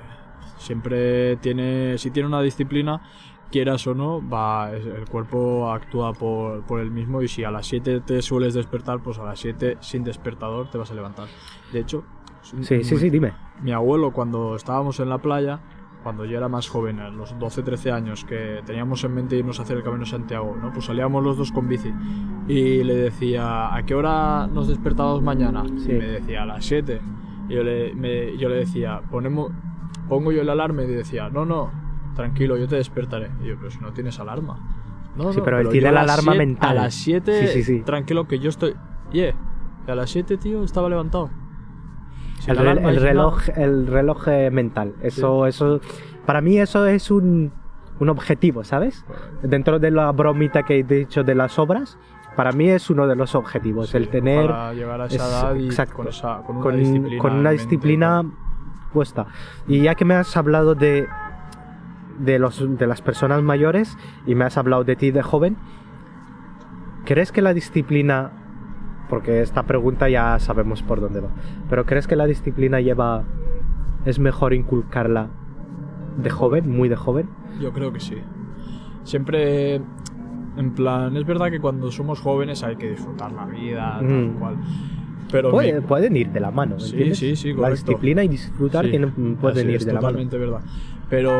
siempre 0.58 1.36
tiene 1.36 1.98
si 1.98 2.10
tiene 2.10 2.28
una 2.28 2.40
disciplina 2.40 3.02
quieras 3.50 3.86
o 3.86 3.94
no, 3.94 4.26
va 4.26 4.70
el 4.72 5.04
cuerpo 5.08 5.70
actúa 5.70 6.12
por, 6.12 6.62
por 6.64 6.80
el 6.80 6.90
mismo 6.90 7.22
y 7.22 7.28
si 7.28 7.44
a 7.44 7.50
las 7.52 7.66
7 7.66 8.00
te 8.00 8.20
sueles 8.20 8.52
despertar, 8.54 9.00
pues 9.00 9.18
a 9.18 9.24
las 9.24 9.38
7 9.38 9.76
sin 9.80 10.02
despertador 10.02 10.70
te 10.70 10.78
vas 10.78 10.90
a 10.90 10.94
levantar. 10.94 11.28
De 11.72 11.78
hecho, 11.80 12.04
Sí, 12.62 12.84
sí, 12.84 12.96
sí, 12.96 13.10
dime. 13.10 13.32
mi 13.62 13.72
abuelo 13.72 14.12
cuando 14.12 14.54
estábamos 14.56 15.00
en 15.00 15.08
la 15.08 15.18
playa, 15.18 15.60
cuando 16.02 16.24
yo 16.26 16.36
era 16.36 16.48
más 16.48 16.68
joven, 16.68 17.00
a 17.00 17.08
los 17.08 17.34
12-13 17.36 17.90
años, 17.92 18.24
que 18.24 18.60
teníamos 18.66 19.02
en 19.04 19.14
mente 19.14 19.36
irnos 19.36 19.58
a 19.58 19.62
hacer 19.62 19.78
el 19.78 19.82
Camino 19.82 20.04
de 20.04 20.10
Santiago, 20.10 20.54
¿no? 20.60 20.70
Pues 20.72 20.84
salíamos 20.84 21.24
los 21.24 21.36
dos 21.38 21.50
con 21.50 21.66
bici 21.68 21.92
y 22.46 22.84
le 22.84 22.94
decía, 22.94 23.74
¿a 23.74 23.82
qué 23.84 23.94
hora 23.94 24.46
nos 24.46 24.68
despertamos 24.68 25.22
mañana? 25.22 25.64
Sí. 25.78 25.92
Y 25.92 25.94
me 25.94 26.06
decía, 26.06 26.42
a 26.42 26.46
las 26.46 26.64
7. 26.66 27.00
Y 27.48 27.54
yo 27.54 27.62
le, 27.62 27.94
me- 27.94 28.36
yo 28.36 28.48
le 28.50 28.56
decía, 28.56 29.00
ponemos, 29.10 29.50
pongo 30.08 30.30
yo 30.32 30.42
el 30.42 30.50
alarma 30.50 30.82
y 30.82 30.86
decía, 30.88 31.30
no, 31.30 31.46
no, 31.46 31.70
tranquilo, 32.14 32.56
yo 32.58 32.68
te 32.68 32.76
despertaré. 32.76 33.30
Y 33.42 33.48
yo, 33.48 33.56
pero 33.58 33.70
si 33.70 33.78
no 33.80 33.92
tienes 33.94 34.20
alarma. 34.20 34.58
No, 35.16 35.32
Sí, 35.32 35.38
no, 35.38 35.44
pero 35.44 35.60
él 35.60 35.68
tiene 35.70 35.90
la 35.92 36.02
alarma 36.02 36.32
siete- 36.32 36.38
mental. 36.38 36.70
A 36.78 36.82
las 36.82 36.94
7, 36.94 37.46
Sí, 37.46 37.52
sí, 37.54 37.62
sí. 37.62 37.80
tranquilo 37.82 38.26
que 38.28 38.38
yo 38.40 38.50
estoy... 38.50 38.74
Yeah. 39.10 39.34
Y 39.86 39.90
a 39.90 39.94
las 39.94 40.10
7, 40.10 40.36
tío, 40.36 40.62
estaba 40.64 40.88
levantado. 40.90 41.30
El, 42.46 43.00
reloj, 43.00 43.48
el 43.56 43.86
reloj 43.86 44.28
eh, 44.28 44.50
mental. 44.50 44.94
Eso, 45.02 45.46
eso, 45.46 45.80
para 46.26 46.40
mí 46.40 46.58
eso 46.58 46.86
es 46.86 47.10
un, 47.10 47.52
un 48.00 48.08
objetivo, 48.08 48.64
¿sabes? 48.64 49.04
Dentro 49.42 49.78
de 49.78 49.90
la 49.90 50.10
bromita 50.12 50.62
que 50.62 50.78
he 50.80 50.82
dicho 50.82 51.22
de 51.24 51.34
las 51.34 51.58
obras, 51.58 51.98
para 52.36 52.52
mí 52.52 52.68
es 52.68 52.90
uno 52.90 53.06
de 53.06 53.16
los 53.16 53.34
objetivos, 53.34 53.90
Sí, 53.90 53.96
el 53.96 54.08
tener 54.08 54.46
para 54.48 54.74
llegar 54.74 55.00
a 55.00 55.06
esa 55.06 55.16
es- 55.16 55.22
edad 55.22 55.54
y 55.54 55.66
exacto. 55.66 55.94
con, 55.96 56.08
esa, 56.08 56.42
con 56.46 56.56
una 56.56 56.62
con, 56.62 56.76
disciplina, 56.76 57.18
con 57.22 57.32
una 57.34 57.50
mente, 58.22 58.36
puesta. 58.92 59.26
Y 59.68 59.80
ya 59.82 59.94
que 59.94 60.04
me 60.04 60.14
has 60.14 60.36
hablado 60.36 60.74
de 60.74 61.06
de 62.18 62.38
los 62.38 62.64
de 62.78 62.86
las 62.86 63.02
personas 63.02 63.42
mayores 63.42 63.96
y 64.24 64.36
me 64.36 64.44
has 64.44 64.56
hablado 64.56 64.84
de 64.84 64.94
ti 64.94 65.10
de 65.10 65.20
joven, 65.22 65.56
¿crees 67.04 67.32
que 67.32 67.42
la 67.42 67.52
disciplina 67.54 68.30
porque 69.14 69.42
esta 69.42 69.62
pregunta 69.62 70.08
ya 70.08 70.40
sabemos 70.40 70.82
por 70.82 71.00
dónde 71.00 71.20
va, 71.20 71.28
pero 71.70 71.86
crees 71.86 72.08
que 72.08 72.16
la 72.16 72.26
disciplina 72.26 72.80
lleva 72.80 73.22
es 74.04 74.18
mejor 74.18 74.52
inculcarla 74.54 75.28
de 76.16 76.30
joven, 76.30 76.68
muy 76.68 76.88
de 76.88 76.96
joven? 76.96 77.28
Yo 77.60 77.72
creo 77.72 77.92
que 77.92 78.00
sí. 78.00 78.16
Siempre, 79.04 79.76
en 79.76 80.70
plan, 80.74 81.16
es 81.16 81.24
verdad 81.24 81.50
que 81.50 81.60
cuando 81.60 81.92
somos 81.92 82.18
jóvenes 82.20 82.64
hay 82.64 82.74
que 82.74 82.90
disfrutar 82.90 83.30
la 83.32 83.44
vida, 83.46 83.98
tal 84.00 84.04
Mm. 84.08 84.38
cual. 84.40 84.56
Pero 85.30 85.52
pueden 85.86 86.16
ir 86.16 86.30
de 86.30 86.40
la 86.40 86.50
mano, 86.50 86.78
Sí, 86.80 86.90
¿entiendes? 86.92 87.18
sí, 87.18 87.36
sí, 87.36 87.50
La 87.50 87.56
correcto. 87.56 87.76
disciplina 87.86 88.24
y 88.24 88.28
disfrutar 88.28 88.84
Sí, 88.84 88.90
tienen- 88.90 89.36
pueden 89.36 89.70
ir 89.70 89.76
es, 89.76 89.86
de 89.86 89.92
la 89.92 90.00
mano. 90.00 90.08
totalmente 90.18 90.38
verdad. 90.38 90.60
Pero 91.08 91.30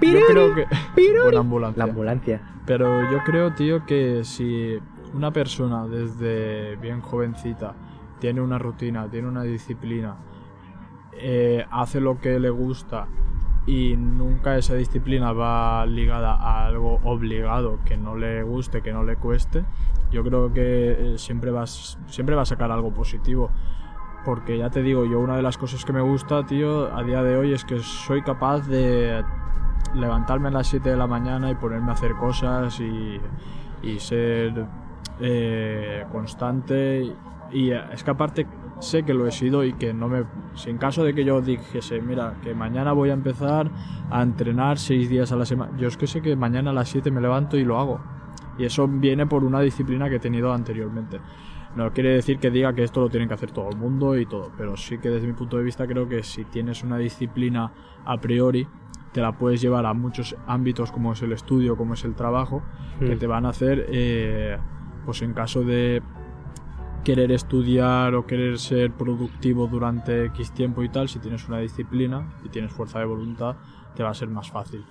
Piruri, 0.00 0.20
yo 0.20 0.26
creo 0.28 0.54
que 0.54 0.64
piruri. 0.94 1.22
Buena 1.24 1.40
ambulancia. 1.40 1.84
La 1.84 1.90
ambulancia. 1.90 2.40
Pero 2.66 3.02
yo 3.10 3.18
creo, 3.24 3.52
tío, 3.52 3.84
que 3.84 4.24
si 4.24 4.78
una 5.14 5.32
persona 5.32 5.86
desde 5.86 6.76
bien 6.76 7.00
jovencita 7.00 7.74
tiene 8.18 8.40
una 8.40 8.58
rutina, 8.58 9.08
tiene 9.08 9.28
una 9.28 9.42
disciplina, 9.42 10.16
eh, 11.12 11.64
hace 11.70 12.00
lo 12.00 12.20
que 12.20 12.38
le 12.40 12.50
gusta 12.50 13.06
y 13.66 13.96
nunca 13.96 14.56
esa 14.56 14.74
disciplina 14.74 15.32
va 15.32 15.86
ligada 15.86 16.34
a 16.34 16.66
algo 16.66 17.00
obligado 17.04 17.78
que 17.84 17.96
no 17.96 18.16
le 18.16 18.42
guste, 18.42 18.82
que 18.82 18.92
no 18.92 19.04
le 19.04 19.16
cueste, 19.16 19.64
yo 20.10 20.22
creo 20.22 20.52
que 20.52 21.14
eh, 21.14 21.18
siempre, 21.18 21.50
vas, 21.50 21.98
siempre 22.06 22.34
va 22.34 22.42
a 22.42 22.46
sacar 22.46 22.70
algo 22.70 22.92
positivo. 22.92 23.50
Porque 24.24 24.56
ya 24.56 24.70
te 24.70 24.82
digo, 24.82 25.04
yo 25.04 25.20
una 25.20 25.36
de 25.36 25.42
las 25.42 25.58
cosas 25.58 25.84
que 25.84 25.92
me 25.92 26.00
gusta, 26.00 26.46
tío, 26.46 26.94
a 26.96 27.02
día 27.02 27.22
de 27.22 27.36
hoy 27.36 27.52
es 27.52 27.64
que 27.66 27.78
soy 27.80 28.22
capaz 28.22 28.66
de 28.66 29.22
levantarme 29.94 30.48
a 30.48 30.50
las 30.50 30.68
7 30.68 30.88
de 30.88 30.96
la 30.96 31.06
mañana 31.06 31.50
y 31.50 31.54
ponerme 31.56 31.90
a 31.90 31.92
hacer 31.92 32.14
cosas 32.14 32.80
y, 32.80 33.20
y 33.82 33.98
ser 33.98 34.66
eh, 35.20 36.04
constante. 36.12 37.12
Y 37.52 37.70
es 37.70 38.02
que 38.02 38.10
aparte 38.10 38.46
sé 38.80 39.04
que 39.04 39.14
lo 39.14 39.26
he 39.26 39.30
sido 39.32 39.64
y 39.64 39.74
que 39.74 39.94
no 39.94 40.08
me... 40.08 40.24
Si 40.54 40.70
en 40.70 40.78
caso 40.78 41.04
de 41.04 41.14
que 41.14 41.24
yo 41.24 41.40
dijese, 41.40 42.00
mira, 42.00 42.34
que 42.42 42.54
mañana 42.54 42.92
voy 42.92 43.10
a 43.10 43.12
empezar 43.12 43.70
a 44.10 44.22
entrenar 44.22 44.78
6 44.78 45.08
días 45.08 45.30
a 45.32 45.36
la 45.36 45.44
semana, 45.44 45.72
yo 45.76 45.88
es 45.88 45.96
que 45.96 46.06
sé 46.06 46.20
que 46.22 46.34
mañana 46.36 46.70
a 46.70 46.74
las 46.74 46.88
7 46.88 47.10
me 47.10 47.20
levanto 47.20 47.56
y 47.56 47.64
lo 47.64 47.78
hago. 47.78 48.00
Y 48.58 48.64
eso 48.64 48.88
viene 48.88 49.26
por 49.26 49.44
una 49.44 49.60
disciplina 49.60 50.08
que 50.08 50.16
he 50.16 50.20
tenido 50.20 50.52
anteriormente. 50.52 51.20
No 51.76 51.92
quiere 51.92 52.10
decir 52.10 52.38
que 52.38 52.50
diga 52.50 52.72
que 52.72 52.84
esto 52.84 53.00
lo 53.00 53.08
tienen 53.08 53.28
que 53.28 53.34
hacer 53.34 53.50
todo 53.50 53.68
el 53.68 53.76
mundo 53.76 54.16
y 54.16 54.26
todo, 54.26 54.52
pero 54.56 54.76
sí 54.76 54.98
que 54.98 55.10
desde 55.10 55.26
mi 55.26 55.32
punto 55.32 55.56
de 55.56 55.64
vista 55.64 55.86
creo 55.88 56.08
que 56.08 56.22
si 56.22 56.44
tienes 56.44 56.84
una 56.84 56.98
disciplina 56.98 57.72
a 58.04 58.16
priori, 58.20 58.66
te 59.12 59.20
la 59.20 59.32
puedes 59.32 59.60
llevar 59.60 59.84
a 59.86 59.92
muchos 59.92 60.36
ámbitos 60.46 60.92
como 60.92 61.12
es 61.12 61.22
el 61.22 61.32
estudio, 61.32 61.76
como 61.76 61.94
es 61.94 62.04
el 62.04 62.14
trabajo, 62.14 62.62
que 63.00 63.16
Mm. 63.16 63.18
te 63.18 63.26
van 63.26 63.46
a 63.46 63.48
hacer, 63.48 63.86
eh, 63.88 64.56
pues 65.04 65.22
en 65.22 65.32
caso 65.32 65.62
de 65.62 66.02
querer 67.04 67.32
estudiar 67.32 68.14
o 68.14 68.26
querer 68.26 68.58
ser 68.58 68.90
productivo 68.90 69.66
durante 69.66 70.24
X 70.26 70.52
tiempo 70.52 70.82
y 70.82 70.88
tal, 70.88 71.08
si 71.08 71.18
tienes 71.18 71.46
una 71.48 71.58
disciplina 71.58 72.32
y 72.44 72.48
tienes 72.48 72.72
fuerza 72.72 72.98
de 72.98 73.04
voluntad, 73.04 73.56
te 73.94 74.02
va 74.02 74.10
a 74.10 74.14
ser 74.14 74.28
más 74.28 74.50
fácil. 74.50 74.84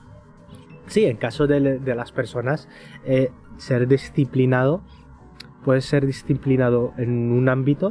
Sí, 0.86 1.06
en 1.06 1.18
caso 1.18 1.48
de, 1.48 1.80
de 1.80 1.96
las 1.96 2.12
personas, 2.12 2.70
eh, 3.06 3.32
ser 3.58 3.88
disciplinado, 3.88 4.82
puedes 5.64 5.86
ser 5.86 6.06
disciplinado 6.06 6.94
en 6.98 7.32
un 7.32 7.50
ámbito 7.50 7.90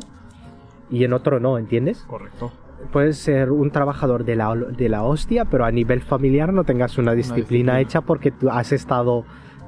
y 0.90 1.04
en 1.04 1.12
otro 1.12 1.40
no, 1.40 1.58
¿entiendes? 1.58 2.04
Correcto. 2.06 2.52
Puedes 2.92 3.16
ser 3.16 3.50
un 3.50 3.70
trabajador 3.70 4.24
de 4.24 4.36
la, 4.36 4.54
de 4.54 4.88
la 4.88 5.04
hostia, 5.04 5.44
pero 5.46 5.64
a 5.64 5.70
nivel 5.70 6.02
familiar 6.02 6.52
no 6.52 6.64
tengas 6.64 6.98
una 6.98 7.12
disciplina, 7.12 7.36
disciplina. 7.76 7.80
hecha 7.80 8.00
porque 8.02 8.30
tú 8.30 8.50
has 8.50 8.72
estado 8.72 9.24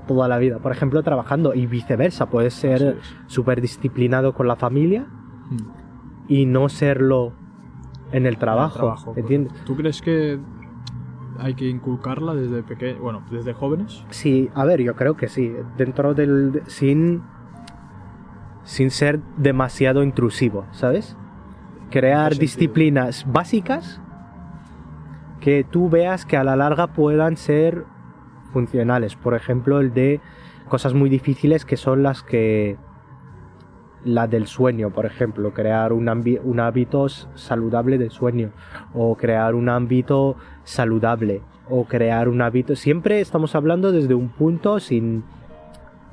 toda 0.07 0.29
la 0.29 0.39
vida, 0.39 0.59
por 0.59 0.73
ejemplo, 0.73 1.03
trabajando 1.03 1.55
y 1.55 1.67
viceversa. 1.67 2.27
Puedes 2.27 2.55
ser 2.55 2.99
súper 3.27 3.61
disciplinado 3.61 4.35
con 4.35 4.47
la 4.49 4.57
familia 4.57 5.07
Mm. 5.51 5.57
y 6.29 6.47
no 6.47 6.69
serlo 6.69 7.33
en 8.13 8.25
el 8.27 8.39
trabajo, 8.39 8.79
trabajo, 8.79 9.15
¿entiendes? 9.17 9.53
¿Tú 9.65 9.77
crees 9.77 10.01
que 10.01 10.39
hay 11.39 11.55
que 11.55 11.69
inculcarla 11.69 12.35
desde 12.35 12.63
pequeño, 12.63 13.01
bueno, 13.01 13.23
desde 13.31 13.53
jóvenes? 13.53 14.05
Sí, 14.11 14.49
a 14.55 14.65
ver, 14.65 14.81
yo 14.81 14.95
creo 14.95 15.17
que 15.17 15.29
sí. 15.29 15.53
Dentro 15.77 16.15
del. 16.15 16.63
sin. 16.67 17.23
sin 18.63 18.91
ser 18.91 19.21
demasiado 19.37 20.03
intrusivo, 20.03 20.65
¿sabes? 20.71 21.17
Crear 21.91 22.37
disciplinas 22.37 23.27
básicas 23.31 24.01
que 25.41 25.65
tú 25.65 25.91
veas 25.91 26.25
que 26.25 26.39
a 26.39 26.45
la 26.45 26.57
larga 26.57 26.87
puedan 26.87 27.37
ser 27.37 27.85
funcionales. 28.55 29.17
Por 29.17 29.35
ejemplo, 29.35 29.81
el 29.81 29.93
de 29.93 30.21
cosas 30.69 30.95
muy 30.95 31.11
difíciles 31.11 31.65
que 31.67 31.77
son 31.77 32.03
las 32.03 32.23
que. 32.23 32.77
La 34.05 34.27
del 34.27 34.47
sueño, 34.47 34.91
por 34.91 35.07
ejemplo, 35.07 35.55
crear 35.55 35.93
un, 35.95 36.09
hábito 36.61 37.09
saludable 37.35 37.97
del 37.97 38.11
sueño, 38.11 38.51
o 38.93 39.17
crear 39.17 39.55
un 39.55 39.71
ámbito 39.71 40.37
saludable, 40.63 41.41
o 41.71 41.87
crear 41.87 42.29
un 42.29 42.43
hábito. 42.43 42.77
Siempre 42.77 43.21
estamos 43.21 43.55
hablando 43.55 43.93
desde 43.93 44.15
un 44.15 44.29
punto 44.29 44.79
sin. 44.79 45.25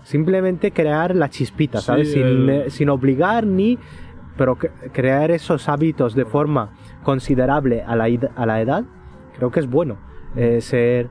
Simplemente 0.04 0.72
crear 0.72 1.16
la 1.16 1.30
chispita, 1.30 1.80
Sí, 1.80 1.86
¿sabes? 1.86 2.12
Sin, 2.14 2.24
el- 2.24 2.50
eh, 2.50 2.70
sin 2.70 2.90
obligar 2.90 3.46
ni. 3.46 3.78
Pero 4.38 4.58
crear 4.94 5.30
esos 5.30 5.68
hábitos 5.68 6.16
de 6.16 6.24
forma 6.26 6.70
considerable 7.04 7.84
a 7.84 7.96
la, 7.98 8.08
a 8.36 8.46
la 8.46 8.62
edad, 8.62 8.86
creo 9.38 9.52
que 9.52 9.60
es 9.60 9.70
bueno. 9.70 9.98
Eh, 10.38 10.62
ser, 10.62 11.10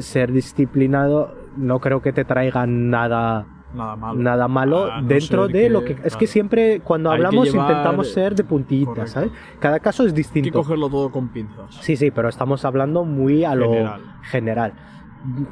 ser 0.00 0.32
disciplinado 0.32 1.34
no 1.56 1.78
creo 1.80 2.00
que 2.02 2.12
te 2.12 2.24
traiga 2.24 2.66
nada 2.66 3.46
Nada 3.74 3.96
malo. 3.96 4.18
nada 4.20 4.48
malo 4.48 4.92
A 4.92 5.00
no 5.00 5.08
dentro 5.08 5.48
de 5.48 5.70
lo 5.70 5.82
que 5.82 5.96
es 6.04 6.14
que 6.16 6.26
siempre 6.26 6.80
cuando 6.80 7.10
Hay 7.10 7.16
hablamos 7.16 7.50
llevar- 7.50 7.70
intentamos 7.70 8.12
ser 8.12 8.34
de 8.34 8.44
Correcto. 8.44 9.06
¿sabes? 9.06 9.30
cada 9.60 9.80
caso 9.80 10.02
es 10.02 10.08
Hay 10.08 10.12
que 10.12 10.16
distinto 10.18 10.58
cogerlo 10.58 10.88
todo 10.90 11.10
con 11.10 11.28
pinzas. 11.28 11.74
sí 11.80 11.96
sí 11.96 12.10
pero 12.10 12.28
estamos 12.28 12.64
hablando 12.66 13.04
muy 13.04 13.44
a 13.44 13.54
lo 13.54 13.70
General. 13.70 14.00
general 14.22 14.72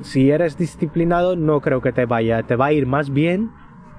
si 0.03 0.31
eres 0.31 0.59
disciplinado 0.59 1.37
no 1.37 1.61
creo 1.61 1.81
que 1.81 1.93
te 1.93 2.05
vaya 2.05 2.43
te 2.43 2.57
va 2.57 2.67
a 2.67 2.73
ir 2.73 2.87
más 2.87 3.09
bien 3.11 3.51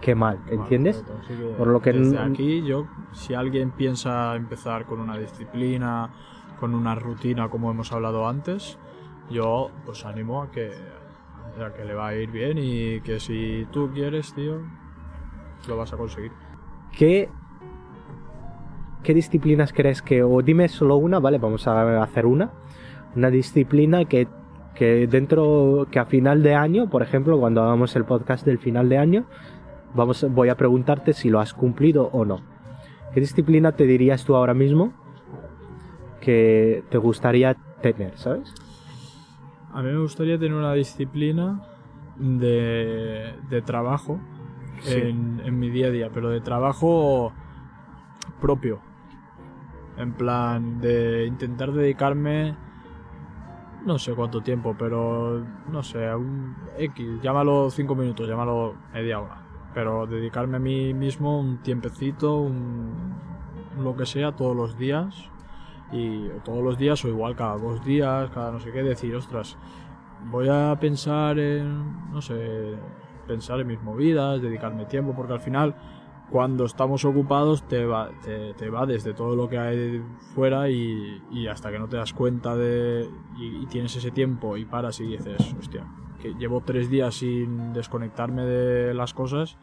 que 0.01 0.13
mal 0.15 0.37
¿entiendes? 0.49 1.03
que 1.27 1.33
Por 1.57 1.67
lo 1.67 1.79
que 1.81 1.93
desde 1.93 2.17
aquí 2.19 2.63
yo, 2.63 2.87
si 3.13 3.33
alguien 3.35 3.71
piensa 3.71 4.35
empezar 4.35 4.85
con 4.85 4.99
una 4.99 5.17
disciplina, 5.17 6.09
con 6.59 6.73
una 6.75 6.93
rutina 6.95 7.49
como 7.49 7.69
hemos 7.71 7.91
hablado 7.91 8.27
antes, 8.27 8.77
yo 9.31 9.71
pues 9.85 10.05
animo 10.05 10.43
a 10.43 10.51
que, 10.51 10.71
a 11.63 11.73
que 11.73 11.85
le 11.85 11.93
va 11.93 12.07
a 12.07 12.15
ir 12.15 12.31
bien 12.31 12.57
y 12.57 13.01
que 13.01 13.19
si 13.19 13.67
tú 13.71 13.89
quieres, 13.93 14.33
tío, 14.33 14.61
lo 15.67 15.77
vas 15.77 15.93
a 15.93 15.97
conseguir. 15.97 16.31
¿Qué, 16.97 17.29
¿Qué 19.03 19.13
disciplinas 19.13 19.73
crees 19.73 20.01
que, 20.01 20.23
o 20.23 20.41
dime 20.41 20.67
solo 20.67 20.97
una, 20.97 21.19
vale, 21.19 21.37
vamos 21.37 21.67
a 21.67 22.03
hacer 22.03 22.25
una, 22.25 22.51
una 23.15 23.29
disciplina 23.29 24.05
que, 24.05 24.27
que 24.75 25.07
dentro, 25.07 25.87
que 25.89 25.99
a 25.99 26.05
final 26.05 26.43
de 26.43 26.55
año, 26.55 26.89
por 26.89 27.01
ejemplo, 27.01 27.39
cuando 27.39 27.63
hagamos 27.63 27.95
el 27.95 28.05
podcast 28.05 28.45
del 28.45 28.59
final 28.59 28.89
de 28.89 28.97
año, 28.97 29.25
vamos, 29.95 30.25
voy 30.29 30.49
a 30.49 30.55
preguntarte 30.55 31.13
si 31.13 31.29
lo 31.29 31.39
has 31.39 31.53
cumplido 31.53 32.09
o 32.11 32.25
no. 32.25 32.41
¿Qué 33.13 33.19
disciplina 33.19 33.73
te 33.73 33.85
dirías 33.85 34.23
tú 34.23 34.35
ahora 34.35 34.53
mismo 34.53 34.93
que 36.21 36.83
te 36.89 36.97
gustaría 36.97 37.55
tener, 37.81 38.17
sabes? 38.17 38.53
A 39.73 39.81
mí 39.81 39.89
me 39.91 39.99
gustaría 39.99 40.37
tener 40.37 40.53
una 40.57 40.73
disciplina 40.73 41.61
de, 42.17 43.35
de 43.49 43.61
trabajo 43.61 44.19
Sí. 44.79 44.95
en, 44.99 45.39
en 45.45 45.59
mi 45.59 45.69
día 45.69 45.87
a 45.87 45.89
día, 45.91 46.09
pero 46.11 46.29
de 46.29 46.41
trabajo 46.41 47.31
propio. 48.39 48.79
En 49.97 50.13
plan, 50.13 50.81
de 50.81 51.25
intentar 51.27 51.71
dedicarme, 51.71 52.55
no 53.85 53.99
sé 53.99 54.13
cuánto 54.13 54.41
tiempo, 54.41 54.75
pero 54.79 55.45
no 55.71 55.83
sé, 55.83 56.13
un 56.15 56.55
X, 56.79 57.21
llámalo 57.21 57.69
5 57.69 57.93
minutos, 57.93 58.27
llámalo 58.27 58.73
media 58.91 59.19
hora. 59.19 59.43
Pero 59.75 60.07
dedicarme 60.07 60.57
a 60.57 60.59
mí 60.59 60.95
mismo 60.95 61.39
un 61.39 61.59
tiempecito, 61.59 62.37
un, 62.41 63.13
lo 63.79 63.95
que 63.95 64.07
sea, 64.07 64.31
todos 64.31 64.55
los 64.55 64.77
días. 64.79 65.29
Y 65.91 66.29
todos 66.43 66.63
los 66.63 66.77
días 66.77 67.03
o 67.03 67.07
igual 67.07 67.35
cada 67.35 67.57
dos 67.57 67.83
días, 67.83 68.29
cada 68.31 68.51
no 68.51 68.59
sé 68.59 68.71
qué, 68.71 68.83
decir, 68.83 69.15
ostras, 69.15 69.57
voy 70.29 70.47
a 70.49 70.77
pensar 70.79 71.37
en, 71.39 72.11
no 72.11 72.21
sé, 72.21 72.75
pensar 73.27 73.59
en 73.59 73.67
mis 73.67 73.81
movidas, 73.81 74.41
dedicarme 74.41 74.85
tiempo, 74.85 75.13
porque 75.15 75.33
al 75.33 75.41
final 75.41 75.75
cuando 76.31 76.63
estamos 76.63 77.03
ocupados 77.03 77.67
te 77.67 77.85
va, 77.85 78.09
te, 78.23 78.69
va 78.69 78.85
desde 78.85 79.13
todo 79.13 79.35
lo 79.35 79.49
que 79.49 79.57
hay 79.57 80.01
fuera 80.33 80.69
y, 80.69 81.21
y 81.29 81.47
hasta 81.47 81.71
que 81.71 81.77
no 81.77 81.89
te 81.89 81.97
das 81.97 82.13
cuenta 82.13 82.55
de 82.55 83.07
y, 83.37 83.65
tienes 83.65 83.95
ese 83.97 84.11
tiempo 84.11 84.55
y 84.55 84.63
paras 84.63 85.01
y 85.01 85.07
dices, 85.07 85.53
hostia, 85.59 85.85
que 86.21 86.33
llevo 86.35 86.61
tres 86.61 86.89
días 86.89 87.15
sin 87.15 87.73
desconectarme 87.73 88.45
de 88.45 88.93
las 88.93 89.13
cosas 89.13 89.57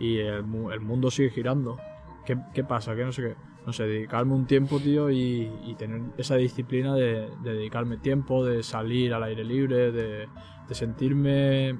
y 0.00 0.18
el, 0.18 0.44
el 0.72 0.80
mundo 0.80 1.10
sigue 1.10 1.30
girando. 1.30 1.78
¿Qué, 2.26 2.36
qué 2.52 2.64
pasa? 2.64 2.96
Que 2.96 3.04
no 3.04 3.12
sé 3.12 3.22
qué. 3.22 3.36
No 3.68 3.74
sé, 3.74 3.86
dedicarme 3.86 4.32
un 4.32 4.46
tiempo, 4.46 4.78
tío, 4.78 5.10
y, 5.10 5.52
y 5.62 5.74
tener 5.74 6.00
esa 6.16 6.36
disciplina 6.36 6.94
de, 6.94 7.28
de 7.42 7.52
dedicarme 7.52 7.98
tiempo, 7.98 8.42
de 8.42 8.62
salir 8.62 9.12
al 9.12 9.22
aire 9.24 9.44
libre, 9.44 9.92
de, 9.92 10.26
de 10.66 10.74
sentirme 10.74 11.78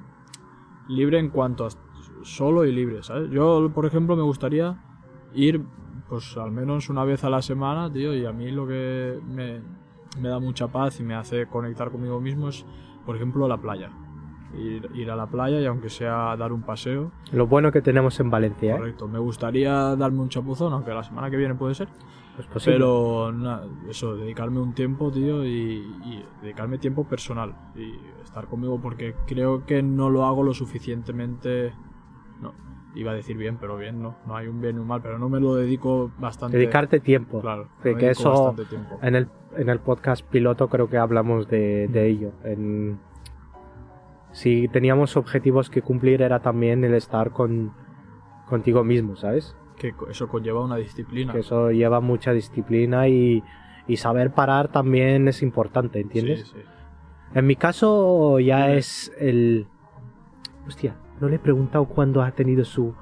libre 0.87 1.17
en 1.17 1.29
cuanto 1.29 1.65
a 1.65 1.69
solo 2.21 2.63
y 2.65 2.71
libre, 2.71 3.01
¿sabes? 3.01 3.31
Yo, 3.31 3.71
por 3.73 3.87
ejemplo, 3.87 4.15
me 4.15 4.21
gustaría 4.21 4.79
ir, 5.33 5.63
pues 6.07 6.37
al 6.37 6.51
menos 6.51 6.89
una 6.89 7.03
vez 7.05 7.23
a 7.23 7.31
la 7.31 7.41
semana, 7.41 7.91
tío, 7.91 8.13
y 8.13 8.23
a 8.23 8.31
mí 8.31 8.51
lo 8.51 8.67
que 8.67 9.19
me, 9.25 9.59
me 10.21 10.29
da 10.29 10.37
mucha 10.37 10.67
paz 10.67 10.99
y 10.99 11.03
me 11.03 11.15
hace 11.15 11.47
conectar 11.47 11.89
conmigo 11.89 12.21
mismo 12.21 12.49
es, 12.49 12.67
por 13.03 13.15
ejemplo, 13.15 13.47
la 13.47 13.57
playa. 13.57 13.89
Ir, 14.57 14.89
ir 14.95 15.11
a 15.11 15.15
la 15.15 15.27
playa 15.27 15.59
y 15.61 15.65
aunque 15.67 15.89
sea 15.89 16.35
dar 16.35 16.51
un 16.51 16.63
paseo, 16.63 17.11
Lo 17.31 17.45
bueno 17.45 17.71
que 17.71 17.81
tenemos 17.81 18.19
en 18.19 18.29
Valencia, 18.31 18.73
¿eh? 18.73 18.77
correcto. 18.77 19.07
Me 19.07 19.19
gustaría 19.19 19.95
darme 19.95 20.21
un 20.21 20.29
chapuzón, 20.29 20.73
aunque 20.73 20.91
la 20.91 21.03
semana 21.03 21.29
que 21.29 21.37
viene 21.37 21.53
puede 21.55 21.75
ser. 21.75 21.87
Posible. 22.53 22.77
Pero 22.77 23.31
na- 23.33 23.61
eso, 23.89 24.15
dedicarme 24.15 24.59
un 24.61 24.73
tiempo, 24.73 25.11
tío, 25.11 25.45
y, 25.45 25.49
y 26.05 26.25
dedicarme 26.41 26.77
tiempo 26.77 27.03
personal 27.03 27.53
y 27.75 27.93
estar 28.23 28.47
conmigo 28.47 28.79
porque 28.81 29.13
creo 29.27 29.65
que 29.65 29.83
no 29.83 30.09
lo 30.09 30.25
hago 30.25 30.41
lo 30.43 30.53
suficientemente... 30.53 31.73
No, 32.41 32.53
iba 32.95 33.11
a 33.11 33.13
decir 33.15 33.35
bien, 33.37 33.57
pero 33.59 33.77
bien 33.77 34.01
no. 34.01 34.15
No 34.25 34.35
hay 34.37 34.47
un 34.47 34.61
bien 34.61 34.77
y 34.77 34.79
un 34.79 34.87
mal, 34.87 35.01
pero 35.01 35.19
no 35.19 35.27
me 35.29 35.39
lo 35.41 35.53
dedico 35.55 36.11
bastante... 36.17 36.57
Dedicarte 36.57 36.99
tiempo. 37.01 37.41
Claro, 37.41 37.67
que- 37.83 38.09
eso-. 38.09 38.55
En 39.01 39.15
el, 39.15 39.27
en 39.57 39.69
el 39.69 39.79
podcast 39.79 40.25
piloto 40.25 40.69
creo 40.69 40.89
que 40.89 40.97
hablamos 40.97 41.47
de, 41.49 41.87
de 41.89 42.07
ello. 42.07 42.31
En- 42.45 42.99
si 44.31 44.67
teníamos 44.67 45.17
objetivos 45.17 45.69
que 45.69 45.81
cumplir 45.81 46.21
era 46.21 46.39
también 46.39 46.83
el 46.83 46.93
estar 46.93 47.31
con, 47.31 47.73
contigo 48.47 48.83
mismo, 48.83 49.15
¿sabes? 49.15 49.55
que 49.79 49.95
eso 50.11 50.27
conlleva 50.27 50.63
una 50.63 50.75
disciplina. 50.75 51.33
que 51.33 51.39
eso 51.39 51.71
lleva 51.71 52.01
mucha 52.01 52.33
disciplina 52.33 53.07
y, 53.07 53.41
y 53.87 53.97
saber 53.97 54.31
parar 54.31 54.67
también 54.67 55.27
es 55.27 55.41
importante, 55.41 55.99
¿entiendes? 55.99 56.41
Sí, 56.41 56.53
sí. 56.57 56.61
En 57.33 57.47
mi 57.47 57.55
caso 57.55 58.39
ya 58.39 58.71
es 58.73 59.11
el... 59.17 59.67
Hostia, 60.67 60.95
no 61.19 61.29
le 61.29 61.37
he 61.37 61.39
preguntado 61.39 61.85
cuándo 61.85 62.21
ha 62.21 62.31
tenido 62.31 62.63
su... 62.65 62.93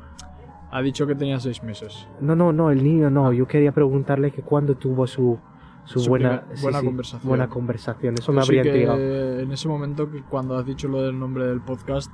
Ha 0.70 0.82
dicho 0.82 1.08
que 1.08 1.16
tenía 1.16 1.40
seis 1.40 1.64
meses. 1.64 2.08
No, 2.20 2.36
no, 2.36 2.52
no, 2.52 2.72
el 2.72 2.84
niño 2.84 3.10
no. 3.10 3.32
Yo 3.32 3.48
quería 3.48 3.72
preguntarle 3.72 4.32
que 4.32 4.42
cuándo 4.42 4.76
tuvo 4.76 5.08
su, 5.08 5.40
su, 5.88 6.00
Su 6.02 6.10
buena, 6.10 6.42
primer- 6.42 6.62
buena 6.62 6.82
conversación. 6.84 7.30
Buena 7.30 7.48
conversación. 7.50 8.16
Eso 8.20 8.32
me 8.34 8.42
habría 8.42 8.64
intrigado. 8.64 8.98
En 9.00 9.52
ese 9.52 9.68
momento, 9.68 10.12
que 10.12 10.22
cuando 10.22 10.58
has 10.58 10.66
dicho 10.66 10.88
lo 10.88 11.02
del 11.02 11.18
nombre 11.18 11.46
del 11.48 11.62
podcast, 11.62 12.12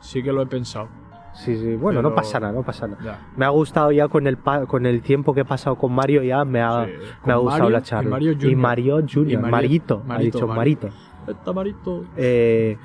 sí 0.00 0.22
que 0.22 0.32
lo 0.32 0.42
he 0.42 0.46
pensado. 0.46 0.88
Sí, 1.34 1.56
sí. 1.56 1.74
Bueno, 1.74 2.00
no 2.00 2.14
pasa 2.14 2.38
nada, 2.40 2.52
no 2.52 2.62
pasa 2.62 2.86
nada. 2.86 3.02
Ya. 3.04 3.18
Me 3.36 3.44
ha 3.44 3.48
gustado 3.48 3.90
ya 3.92 4.06
con 4.08 4.26
el 4.26 4.36
pa- 4.36 4.66
con 4.66 4.86
el 4.86 5.02
tiempo 5.02 5.34
que 5.34 5.40
he 5.40 5.44
pasado 5.44 5.76
con 5.76 5.92
Mario 5.92 6.22
ya 6.22 6.44
me 6.44 6.60
ha, 6.62 6.86
Sí, 6.86 6.92
me 7.26 7.32
ha 7.32 7.36
gustado 7.36 7.64
Mario 7.64 7.70
la 7.70 7.78
y 7.78 7.82
charla. 7.82 8.10
Mario 8.10 8.32
Y 8.32 8.34
Junior. 8.36 8.56
Mario 8.56 8.94
Junior, 9.12 9.30
Y 9.32 9.36
Mario- 9.36 9.50
Marito, 9.50 10.00
ha 10.04 10.08
Marito, 10.08 10.38
dicho 10.38 10.46
Mario. 10.46 10.56
Marito. 10.56 10.88
Está 11.26 11.52
marito. 11.52 12.04
Eh, 12.16 12.76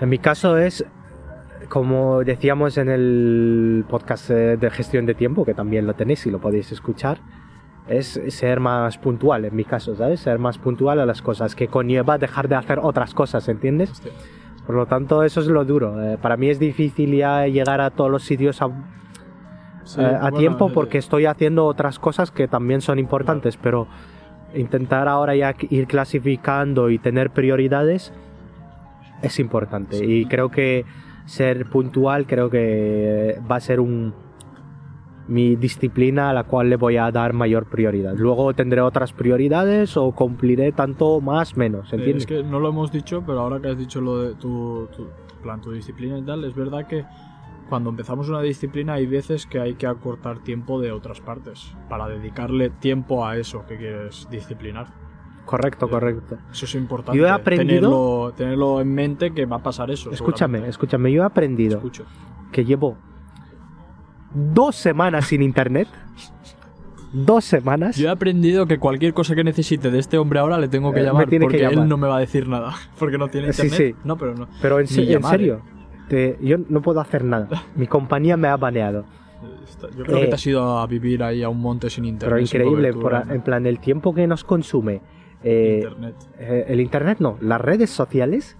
en 0.00 0.08
mi 0.08 0.18
caso 0.18 0.56
es, 0.56 0.84
como 1.68 2.24
decíamos 2.24 2.78
en 2.78 2.88
el 2.88 3.84
podcast 3.88 4.30
de 4.30 4.70
gestión 4.70 5.06
de 5.06 5.14
tiempo, 5.14 5.44
que 5.44 5.52
también 5.54 5.86
lo 5.86 5.94
tenéis 5.94 6.26
y 6.26 6.30
lo 6.30 6.40
podéis 6.40 6.72
escuchar, 6.72 7.18
es 7.88 8.20
ser 8.28 8.60
más 8.60 8.98
puntual 8.98 9.44
en 9.44 9.56
mi 9.56 9.64
caso, 9.64 9.94
¿sabes? 9.96 10.20
Ser 10.20 10.38
más 10.38 10.58
puntual 10.58 11.00
a 11.00 11.06
las 11.06 11.22
cosas, 11.22 11.54
que 11.54 11.68
conlleva 11.68 12.18
dejar 12.18 12.48
de 12.48 12.54
hacer 12.54 12.78
otras 12.82 13.14
cosas, 13.14 13.48
¿entiendes? 13.48 13.90
Hostia. 13.90 14.12
Por 14.66 14.76
lo 14.76 14.86
tanto, 14.86 15.24
eso 15.24 15.40
es 15.40 15.48
lo 15.48 15.64
duro. 15.64 16.00
Eh, 16.02 16.18
para 16.18 16.36
mí 16.36 16.48
es 16.48 16.58
difícil 16.58 17.16
ya 17.16 17.46
llegar 17.46 17.80
a 17.80 17.90
todos 17.90 18.10
los 18.10 18.22
sitios 18.22 18.62
a, 18.62 18.70
Sí, 19.84 20.00
eh, 20.00 20.04
a 20.04 20.20
bueno, 20.20 20.38
tiempo 20.38 20.68
eh, 20.68 20.72
porque 20.72 20.98
estoy 20.98 21.26
haciendo 21.26 21.66
otras 21.66 21.98
cosas 21.98 22.30
que 22.30 22.46
también 22.46 22.80
son 22.80 22.98
importantes, 22.98 23.56
pero 23.56 23.88
intentar 24.54 25.08
ahora 25.08 25.34
ya 25.34 25.54
ir 25.70 25.86
clasificando 25.86 26.90
y 26.90 26.98
tener 26.98 27.30
prioridades 27.30 28.12
es 29.22 29.40
importante. 29.40 29.98
Sí. 29.98 30.04
Y 30.04 30.26
creo 30.26 30.50
que 30.50 30.84
ser 31.24 31.66
puntual 31.66 32.26
creo 32.26 32.50
que 32.50 33.38
va 33.50 33.56
a 33.56 33.60
ser 33.60 33.80
un 33.80 34.14
mi 35.32 35.56
disciplina 35.56 36.30
a 36.30 36.32
la 36.32 36.44
cual 36.44 36.68
le 36.70 36.76
voy 36.76 36.96
a 36.98 37.10
dar 37.10 37.32
mayor 37.32 37.64
prioridad. 37.66 38.14
Luego 38.16 38.52
tendré 38.54 38.80
otras 38.82 39.12
prioridades 39.12 39.96
o 39.96 40.12
cumpliré 40.12 40.72
tanto 40.72 41.20
más 41.20 41.56
menos, 41.56 41.92
eh, 41.92 41.96
¿entiendes? 41.96 42.22
Es 42.24 42.26
que 42.26 42.42
no 42.42 42.60
lo 42.60 42.68
hemos 42.68 42.92
dicho, 42.92 43.22
pero 43.26 43.40
ahora 43.40 43.60
que 43.60 43.68
has 43.68 43.78
dicho 43.78 44.00
lo 44.00 44.18
de 44.18 44.34
tu, 44.34 44.88
tu 44.94 45.08
plan, 45.42 45.60
tu 45.60 45.72
disciplina 45.72 46.18
y 46.18 46.22
tal, 46.22 46.44
es 46.44 46.54
verdad 46.54 46.86
que 46.86 47.04
cuando 47.68 47.88
empezamos 47.90 48.28
una 48.28 48.42
disciplina 48.42 48.94
hay 48.94 49.06
veces 49.06 49.46
que 49.46 49.58
hay 49.58 49.74
que 49.74 49.86
acortar 49.86 50.40
tiempo 50.40 50.78
de 50.80 50.92
otras 50.92 51.20
partes 51.20 51.74
para 51.88 52.06
dedicarle 52.06 52.68
tiempo 52.68 53.24
a 53.26 53.38
eso 53.38 53.64
que 53.66 53.78
quieres 53.78 54.28
disciplinar. 54.30 54.88
Correcto, 55.46 55.88
correcto. 55.88 56.36
Eso 56.52 56.66
es 56.66 56.74
importante. 56.74 57.18
Yo 57.18 57.26
he 57.26 57.30
aprendido- 57.30 57.80
Tenerlo, 57.80 58.32
tenerlo 58.36 58.80
en 58.80 58.94
mente 58.94 59.32
que 59.32 59.46
va 59.46 59.56
a 59.56 59.62
pasar 59.62 59.90
eso. 59.90 60.10
Escúchame, 60.10 60.68
escúchame, 60.68 61.10
yo 61.10 61.22
he 61.22 61.26
aprendido 61.26 61.76
Escucho. 61.78 62.04
que 62.52 62.64
llevo 62.64 62.96
dos 64.34 64.76
semanas 64.76 65.26
sin 65.26 65.42
internet. 65.42 65.88
Dos 67.12 67.44
semanas. 67.44 67.96
Yo 67.96 68.08
he 68.08 68.10
aprendido 68.10 68.66
que 68.66 68.78
cualquier 68.78 69.12
cosa 69.12 69.34
que 69.34 69.44
necesite 69.44 69.90
de 69.90 69.98
este 69.98 70.16
hombre 70.16 70.38
ahora 70.38 70.56
le 70.58 70.68
tengo 70.68 70.92
que 70.94 71.00
Eh, 71.00 71.04
llamar 71.04 71.28
tiene 71.28 71.44
que 71.44 71.50
porque 71.50 71.62
llamar. 71.62 71.82
él 71.84 71.88
no 71.88 71.96
me 71.98 72.08
va 72.08 72.16
a 72.16 72.20
decir 72.20 72.48
nada. 72.48 72.72
Porque 72.98 73.18
no 73.18 73.28
tiene 73.28 73.52
Sí, 73.52 73.66
internet. 73.66 73.94
sí. 73.96 74.00
No, 74.04 74.16
pero 74.16 74.34
no. 74.34 74.48
Pero 74.62 74.80
en, 74.80 74.86
se- 74.86 75.12
en 75.12 75.22
serio, 75.22 75.60
te- 76.08 76.38
yo 76.40 76.56
no 76.70 76.80
puedo 76.80 77.00
hacer 77.00 77.22
nada. 77.22 77.48
Mi 77.76 77.86
compañía 77.86 78.38
me 78.38 78.48
ha 78.48 78.56
baneado. 78.56 79.04
Yo 79.96 80.04
creo 80.04 80.16
Eh, 80.16 80.20
que 80.22 80.26
te 80.28 80.34
has 80.36 80.46
ido 80.46 80.78
a 80.78 80.86
vivir 80.86 81.22
ahí 81.22 81.42
a 81.42 81.50
un 81.50 81.60
monte 81.60 81.90
sin 81.90 82.06
internet. 82.06 82.30
Pero 82.30 82.40
increíble, 82.70 82.94
por- 82.94 83.12
en 83.30 83.42
plan, 83.42 83.66
el 83.66 83.78
tiempo 83.78 84.14
que 84.14 84.26
nos 84.26 84.42
consume 84.42 85.02
eh, 85.44 85.80
internet. 85.82 86.14
eh, 86.38 86.64
el 86.68 86.80
internet, 86.80 87.18
no, 87.20 87.36
las 87.42 87.60
redes 87.60 87.90
sociales. 87.90 88.56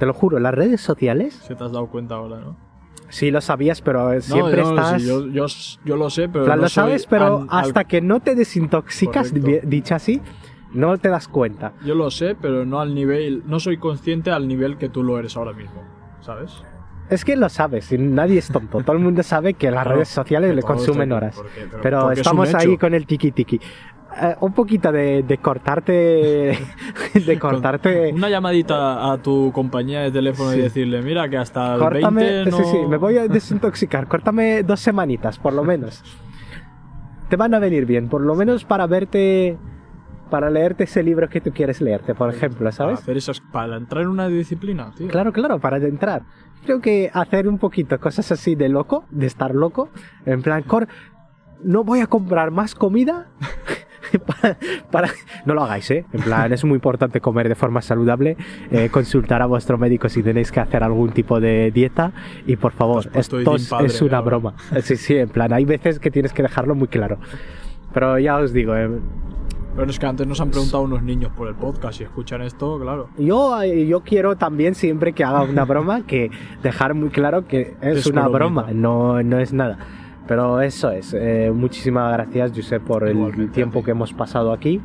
Te 0.00 0.06
lo 0.06 0.12
juro, 0.12 0.40
las 0.40 0.52
redes 0.54 0.80
sociales. 0.80 1.34
Se 1.34 1.54
te 1.54 1.62
has 1.62 1.70
dado 1.72 1.86
cuenta 1.86 2.16
ahora, 2.16 2.40
¿no? 2.40 2.56
Sí 3.08 3.30
lo 3.30 3.40
sabías, 3.40 3.80
pero 3.82 4.20
siempre 4.20 4.62
no, 4.62 4.72
no, 4.72 4.80
estás. 4.82 5.02
sí, 5.02 5.08
yo, 5.08 5.26
yo, 5.28 5.46
yo 5.84 5.96
lo 5.96 6.10
sé, 6.10 6.28
pero. 6.28 6.44
Plan, 6.44 6.58
no 6.58 6.62
lo 6.64 6.68
soy 6.68 6.82
sabes, 6.84 7.06
pero 7.06 7.38
an- 7.42 7.46
al- 7.50 7.64
hasta 7.66 7.84
que 7.84 8.00
no 8.00 8.20
te 8.20 8.34
desintoxicas, 8.34 9.28
Correcto. 9.30 9.48
di- 9.48 9.60
dicho 9.76 9.94
así, 9.94 10.20
no 10.72 10.98
te 10.98 11.08
das 11.08 11.28
cuenta. 11.28 11.72
Yo 11.84 11.94
lo 11.94 12.10
sé, 12.10 12.34
pero 12.40 12.64
no 12.66 12.80
al 12.80 12.94
nivel. 12.94 13.42
No 13.46 13.60
soy 13.60 13.76
consciente 13.78 14.30
al 14.30 14.48
nivel 14.48 14.76
que 14.76 14.88
tú 14.88 15.02
lo 15.02 15.18
eres 15.18 15.36
ahora 15.36 15.52
mismo. 15.52 15.82
¿Sabes? 16.20 16.50
Es 17.08 17.24
que 17.24 17.36
lo 17.36 17.48
sabes, 17.48 17.92
nadie 17.96 18.38
es 18.38 18.48
tonto. 18.48 18.80
Todo 18.80 18.96
el 18.96 18.98
mundo 19.02 19.22
sabe 19.22 19.54
que 19.54 19.70
las 19.70 19.82
Claro, 19.84 19.92
redes 19.94 20.08
sociales 20.08 20.56
le 20.56 20.62
consumen 20.62 21.12
horas. 21.12 21.36
porque- 21.36 21.50
pero- 21.70 21.80
Pero 21.80 22.00
porque 22.00 22.12
es 22.14 22.18
un 22.18 22.20
estamos 22.22 22.48
hecho. 22.48 22.58
ahí 22.58 22.76
con 22.76 22.94
el 22.94 23.06
tiki 23.06 23.30
tiki. 23.30 23.60
Eh, 24.22 24.34
un 24.40 24.52
poquito 24.52 24.90
de, 24.92 25.22
de 25.22 25.38
cortarte. 25.38 26.58
de 27.14 27.38
cortarte. 27.38 28.12
Una 28.14 28.28
llamadita 28.30 29.12
a 29.12 29.18
tu 29.18 29.52
compañía 29.52 30.00
de 30.00 30.10
teléfono 30.10 30.50
Sí. 30.52 30.58
y 30.58 30.62
decirle, 30.62 31.02
mira 31.02 31.28
que 31.28 31.36
hasta 31.36 31.74
el 31.74 31.80
Córtame. 31.80 32.22
20 32.44 32.50
no... 32.50 32.56
Sí, 32.58 32.64
sí, 32.64 32.78
me 32.88 32.96
voy 32.96 33.18
a 33.18 33.28
desintoxicar. 33.28 34.08
Córtame 34.08 34.62
dos 34.62 34.80
semanitas, 34.80 35.38
por 35.38 35.52
lo 35.52 35.64
menos. 35.64 36.02
Te 37.28 37.36
van 37.36 37.52
a 37.54 37.58
venir 37.58 37.86
bien, 37.86 38.08
por 38.08 38.20
lo 38.22 38.34
menos 38.34 38.64
para 38.64 38.86
verte. 38.86 39.58
Para 40.30 40.50
leerte 40.50 40.84
ese 40.84 41.04
libro 41.04 41.28
que 41.28 41.40
tú 41.40 41.52
quieres 41.52 41.80
leerte, 41.80 42.12
por 42.14 42.30
ejemplo, 42.34 42.58
Para, 42.64 42.72
¿sabes? 42.72 42.98
hacer 42.98 43.16
esas, 43.16 43.40
para 43.40 43.76
entrar 43.76 44.02
en 44.02 44.08
una 44.08 44.26
disciplina, 44.26 44.90
tío. 44.96 45.06
Claro, 45.06 45.32
claro, 45.32 45.60
para 45.60 45.76
entrar. 45.76 46.22
Creo 46.64 46.80
que 46.80 47.12
hacer 47.14 47.46
un 47.46 47.58
poquito 47.58 48.00
cosas 48.00 48.32
así 48.32 48.56
de 48.56 48.68
loco, 48.68 49.04
de 49.10 49.26
estar 49.26 49.54
loco, 49.54 49.88
en 50.24 50.42
plan, 50.42 50.64
cor 50.64 50.88
no 51.62 51.84
voy 51.84 52.00
a 52.00 52.08
comprar 52.08 52.50
más 52.50 52.74
comida. 52.74 53.28
para, 54.26 54.56
para- 54.90 55.10
No 55.44 55.54
lo 55.54 55.62
hagáis, 55.64 55.90
¿eh? 55.90 56.04
En 56.12 56.20
plan, 56.22 56.52
es 56.52 56.64
muy 56.64 56.74
importante 56.74 57.20
comer 57.20 57.48
de 57.48 57.54
forma 57.54 57.82
saludable, 57.82 58.36
eh, 58.70 58.88
consultar 58.90 59.42
a 59.42 59.46
vuestro 59.46 59.78
médico 59.78 60.08
si 60.08 60.22
tenéis 60.22 60.50
que 60.52 60.60
hacer 60.60 60.82
algún 60.82 61.10
tipo 61.12 61.40
de 61.40 61.70
dieta 61.70 62.12
y 62.46 62.56
por 62.56 62.72
favor, 62.72 63.08
esto 63.14 63.38
es, 63.38 64.02
una 64.02 64.20
broma. 64.20 64.54
Sí, 64.82 64.96
sí, 64.96 65.16
en 65.16 65.28
plan, 65.28 65.52
hay 65.52 65.64
veces 65.64 65.98
que 65.98 66.10
tienes 66.10 66.32
que 66.32 66.42
dejarlo 66.42 66.74
muy 66.74 66.88
claro. 66.88 67.18
Pero 67.92 68.18
ya 68.18 68.36
os 68.38 68.52
digo, 68.52 68.76
eh, 68.76 68.90
Pero 69.76 69.90
es 69.90 69.98
que 69.98 70.06
antes 70.06 70.26
nos 70.26 70.40
han 70.40 70.50
preguntado 70.50 70.82
unos 70.82 71.02
niños 71.02 71.32
por 71.36 71.48
el 71.48 71.54
podcast 71.54 72.00
y 72.00 72.04
escuchan 72.04 72.42
esto, 72.42 72.78
claro. 72.80 73.08
Yo, 73.18 73.60
eh, 73.62 73.86
yo 73.86 74.00
quiero 74.00 74.36
también 74.36 74.74
siempre 74.74 75.12
que 75.12 75.22
haga 75.24 75.42
una 75.42 75.64
broma 75.64 76.02
que 76.06 76.30
dejar 76.62 76.94
muy 76.94 77.10
claro 77.10 77.46
que 77.46 77.74
es, 77.80 77.98
Es 77.98 78.06
una 78.06 78.26
broma, 78.28 78.68
no, 78.72 79.22
no 79.22 79.38
es 79.38 79.52
nada. 79.52 79.78
Pero 80.26 80.60
eso 80.60 80.90
es. 80.90 81.14
eh, 81.14 81.50
muchísimas 81.54 82.12
gracias, 82.12 82.52
Josep, 82.54 82.82
por 82.82 83.06
el 83.08 83.50
tiempo 83.52 83.82
que 83.84 83.92
hemos 83.92 84.12
pasado 84.12 84.52
aquí. 84.52 84.80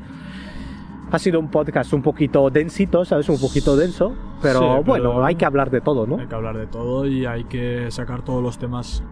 Ha 1.11 1.19
sido 1.19 1.39
un 1.39 1.49
podcast 1.49 1.91
un 1.93 2.01
poquito 2.01 2.49
densito, 2.49 3.03
¿sabes? 3.03 3.27
Un 3.27 3.39
poquito 3.39 3.75
denso. 3.75 4.13
Pero, 4.41 4.59
Sí, 4.59 4.65
pero- 4.65 4.83
bueno, 4.83 5.25
hay 5.25 5.35
que 5.35 5.45
hablar 5.45 5.69
de 5.69 5.81
todo, 5.81 6.07
¿no? 6.07 6.17
Hay 6.17 6.27
que 6.27 6.35
hablar 6.35 6.57
de 6.57 6.67
todo 6.67 7.05
y 7.05 7.25
hay 7.25 7.43
que 7.45 7.91
sacar 7.91 8.21
todos 8.23 8.41
los 8.41 8.57
temas 8.57 9.03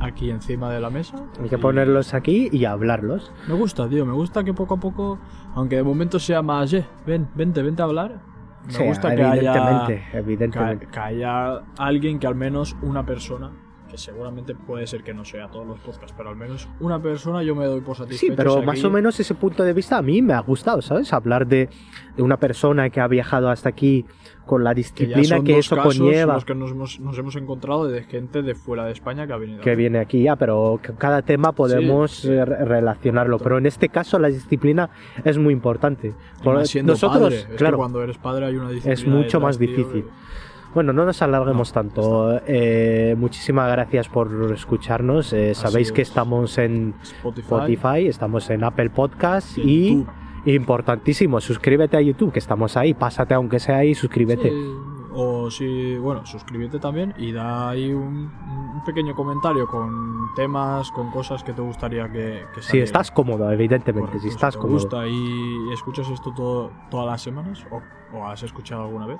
aquí 0.00 0.30
encima 0.30 0.70
de 0.70 0.80
la 0.80 0.90
mesa. 0.90 1.16
Hay 1.42 1.48
que 1.48 1.54
Y 1.56 1.58
ponerlos 1.58 2.12
aquí 2.14 2.48
y 2.52 2.64
hablarlos. 2.66 3.32
Me 3.48 3.54
gusta, 3.54 3.88
tío, 3.88 4.04
me 4.04 4.12
gusta 4.12 4.44
que 4.44 4.52
poco 4.52 4.74
a 4.74 4.80
poco, 4.80 5.18
aunque 5.54 5.76
de 5.76 5.82
momento 5.82 6.18
sea 6.18 6.42
más, 6.42 6.72
eh, 6.74 6.84
ven, 7.06 7.28
vente, 7.34 7.62
vente 7.62 7.80
a 7.82 7.86
hablar. 7.86 8.20
Me 8.66 8.72
Sí, 8.72 8.84
gusta 8.84 9.14
que 9.16 9.22
haya, 9.22 9.86
evidentemente, 10.12 10.86
que, 10.86 10.92
que 10.92 10.98
haya 11.00 11.62
alguien 11.78 12.18
que 12.18 12.26
al 12.26 12.34
menos 12.34 12.76
una 12.82 13.04
persona, 13.06 13.50
que 13.90 13.98
seguramente 13.98 14.54
puede 14.54 14.86
ser 14.86 15.02
que 15.02 15.12
no 15.12 15.24
sea 15.24 15.48
todos 15.48 15.66
los 15.66 15.78
podcasts, 15.80 16.14
pero 16.16 16.30
al 16.30 16.36
menos 16.36 16.68
una 16.80 17.00
persona 17.02 17.42
yo 17.42 17.54
me 17.54 17.66
doy 17.66 17.80
por 17.80 17.96
satisfecho. 17.96 18.32
Sí, 18.32 18.36
pero 18.36 18.62
más 18.62 18.78
aquí- 18.78 18.86
o 18.86 18.90
menos 18.90 19.18
ese 19.20 19.34
punto 19.34 19.62
de 19.64 19.72
vista 19.72 19.98
a 19.98 20.02
mí 20.02 20.22
me 20.22 20.32
ha 20.34 20.40
gustado, 20.40 20.80
¿sabes? 20.82 21.12
Hablar 21.12 21.46
de, 21.46 21.68
de 22.16 22.22
una 22.22 22.36
persona 22.38 22.88
que 22.90 23.00
ha 23.00 23.08
viajado 23.08 23.50
hasta 23.50 23.68
aquí 23.68 24.04
con 24.46 24.64
la 24.64 24.70
que 24.70 24.76
disciplina 24.76 25.40
que, 25.44 25.52
dos 25.54 25.66
eso 25.66 25.76
casos 25.76 25.98
conlleva. 25.98 26.34
los 26.34 26.44
que 26.44 26.54
nos 26.54 26.70
hemos, 26.72 26.98
nos 27.00 27.16
hemos 27.18 27.36
encontrado 27.36 27.86
de 27.86 28.02
gente 28.04 28.42
de 28.42 28.54
fuera 28.54 28.84
de 28.84 28.92
España 28.92 29.26
que 29.26 29.32
ha 29.32 29.36
venido. 29.36 29.60
que 29.60 29.70
aquí. 29.70 29.76
viene 29.78 29.98
aquí 30.00 30.22
ya, 30.24 30.34
pero 30.36 30.80
cada 30.98 31.22
tema 31.22 31.52
podemos 31.52 32.10
Sí, 32.10 32.28
sí. 32.28 32.32
eh, 32.32 32.44
re- 32.44 32.64
relacionarlo. 32.64 33.34
Correcto. 33.38 33.44
Pero 33.44 33.58
en 33.58 33.66
este 33.66 33.88
caso 33.88 34.18
la 34.18 34.28
disciplina 34.28 34.90
es 35.24 35.38
muy 35.38 35.52
importante. 35.52 36.14
Por- 36.42 36.54
nosotros, 36.56 37.22
padre, 37.22 37.36
es 37.54 37.62
que 37.62 37.72
cuando 37.72 38.02
eres 38.02 38.18
padre 38.18 38.46
hay 38.46 38.56
una 38.56 38.70
disciplina 38.70 39.08
mucho 39.10 39.24
detrás, 39.38 39.42
más 39.42 39.58
difícil. 39.58 39.98
y- 39.98 40.49
bueno, 40.74 40.92
no 40.92 41.04
nos 41.04 41.20
alarguemos 41.22 41.68
No, 41.70 41.74
tanto. 41.74 42.40
Eh, 42.46 43.14
muchísimas 43.18 43.70
gracias 43.70 44.08
por 44.08 44.30
escucharnos. 44.52 45.32
Eh, 45.32 45.54
sabéis 45.54 45.92
que 45.92 46.02
es. 46.02 46.08
estamos 46.08 46.58
en 46.58 46.94
Spotify, 47.02 47.40
Spotify, 47.42 48.06
estamos 48.06 48.48
en 48.50 48.64
Apple 48.64 48.90
Podcast 48.90 49.58
y 49.58 49.62
en 49.62 49.66
y 49.66 49.90
YouTube. 49.98 50.14
importantísimo, 50.44 51.40
suscríbete 51.40 51.96
a 51.96 52.00
YouTube, 52.00 52.32
que 52.32 52.38
estamos 52.38 52.76
ahí. 52.76 52.94
Pásate 52.94 53.34
aunque 53.34 53.58
sea 53.58 53.78
ahí, 53.78 53.94
suscríbete. 53.94 54.48
Sí, 54.50 54.74
o 55.12 55.50
si, 55.50 55.96
bueno, 55.98 56.24
suscríbete 56.24 56.78
también 56.78 57.14
y 57.18 57.32
da 57.32 57.70
ahí 57.70 57.92
un, 57.92 58.30
un 58.74 58.84
pequeño 58.86 59.14
comentario 59.16 59.66
con 59.66 60.32
temas, 60.36 60.88
con 60.92 61.10
cosas 61.10 61.42
que 61.42 61.52
te 61.52 61.60
gustaría 61.60 62.08
que, 62.10 62.44
que 62.54 62.62
Si 62.62 62.78
estás 62.78 63.10
cómodo, 63.10 63.50
evidentemente, 63.50 64.06
Correcto, 64.06 64.22
si 64.22 64.28
estás 64.28 64.54
te 64.54 64.60
cómodo. 64.60 64.74
gusta 64.78 65.06
y 65.08 65.72
escuchas 65.72 66.08
esto 66.10 66.32
todo, 66.32 66.70
todas 66.90 67.06
las 67.06 67.20
semanas 67.22 67.66
o, 67.72 67.82
o 68.16 68.24
has 68.26 68.40
escuchado 68.44 68.84
alguna 68.84 69.06
vez. 69.06 69.18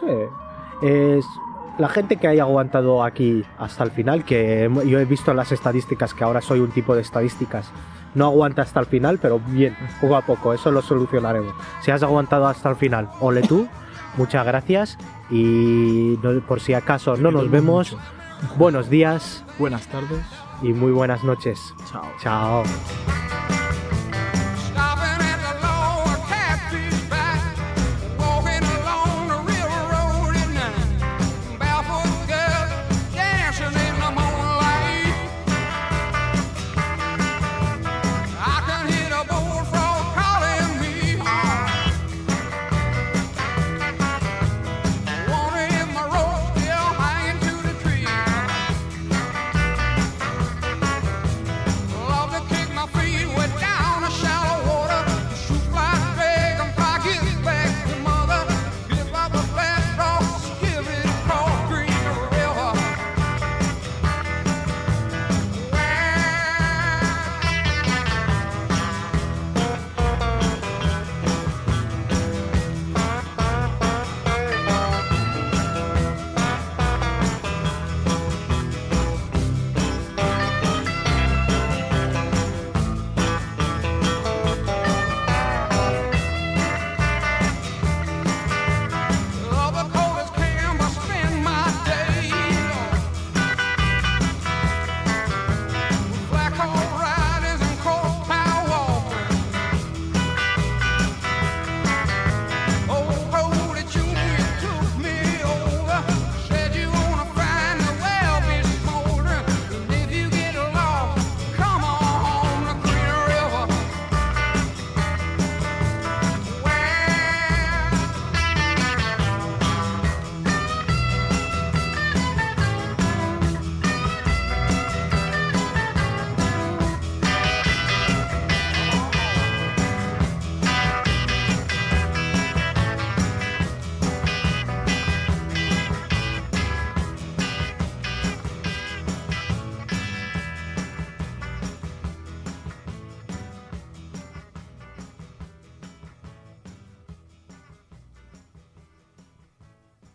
Sí. 0.00 0.06
Es- 0.82 1.26
la 1.78 1.88
gente 1.88 2.16
que 2.16 2.28
haya 2.28 2.42
aguantado 2.42 3.02
aquí 3.02 3.44
hasta 3.58 3.82
el 3.84 3.90
final, 3.92 4.24
que 4.24 4.70
yo 4.86 4.98
he 4.98 5.04
visto 5.06 5.30
en 5.30 5.38
las 5.38 5.52
estadísticas 5.52 6.12
que 6.12 6.22
ahora 6.22 6.40
soy 6.42 6.60
un 6.60 6.70
tipo 6.70 6.94
de 6.94 7.00
estadísticas, 7.00 7.70
no 8.14 8.26
aguanta 8.26 8.60
hasta 8.60 8.78
el 8.80 8.86
final, 8.86 9.18
pero 9.18 9.40
bien, 9.46 9.74
poco 10.00 10.16
a 10.16 10.20
poco, 10.20 10.52
eso 10.52 10.70
lo 10.70 10.82
solucionaremos. 10.82 11.54
Si 11.80 11.90
has 11.90 12.02
aguantado 12.02 12.46
hasta 12.46 12.68
el 12.68 12.76
final, 12.76 13.08
ole 13.20 13.40
tú, 13.40 13.66
muchas 14.18 14.44
gracias 14.44 14.98
y 15.30 16.18
no- 16.22 16.40
por 16.46 16.60
si 16.60 16.74
acaso 16.74 17.16
no 17.16 17.30
nos 17.30 17.50
vemos, 17.50 17.96
buenos 18.56 18.90
días 18.90 19.42
Buenas 19.58 19.86
tardes. 19.86 20.20
y 20.60 20.74
muy 20.74 20.92
buenas 20.92 21.24
noches. 21.24 21.74
Chao. 21.90 22.04
Chao. 22.20 22.62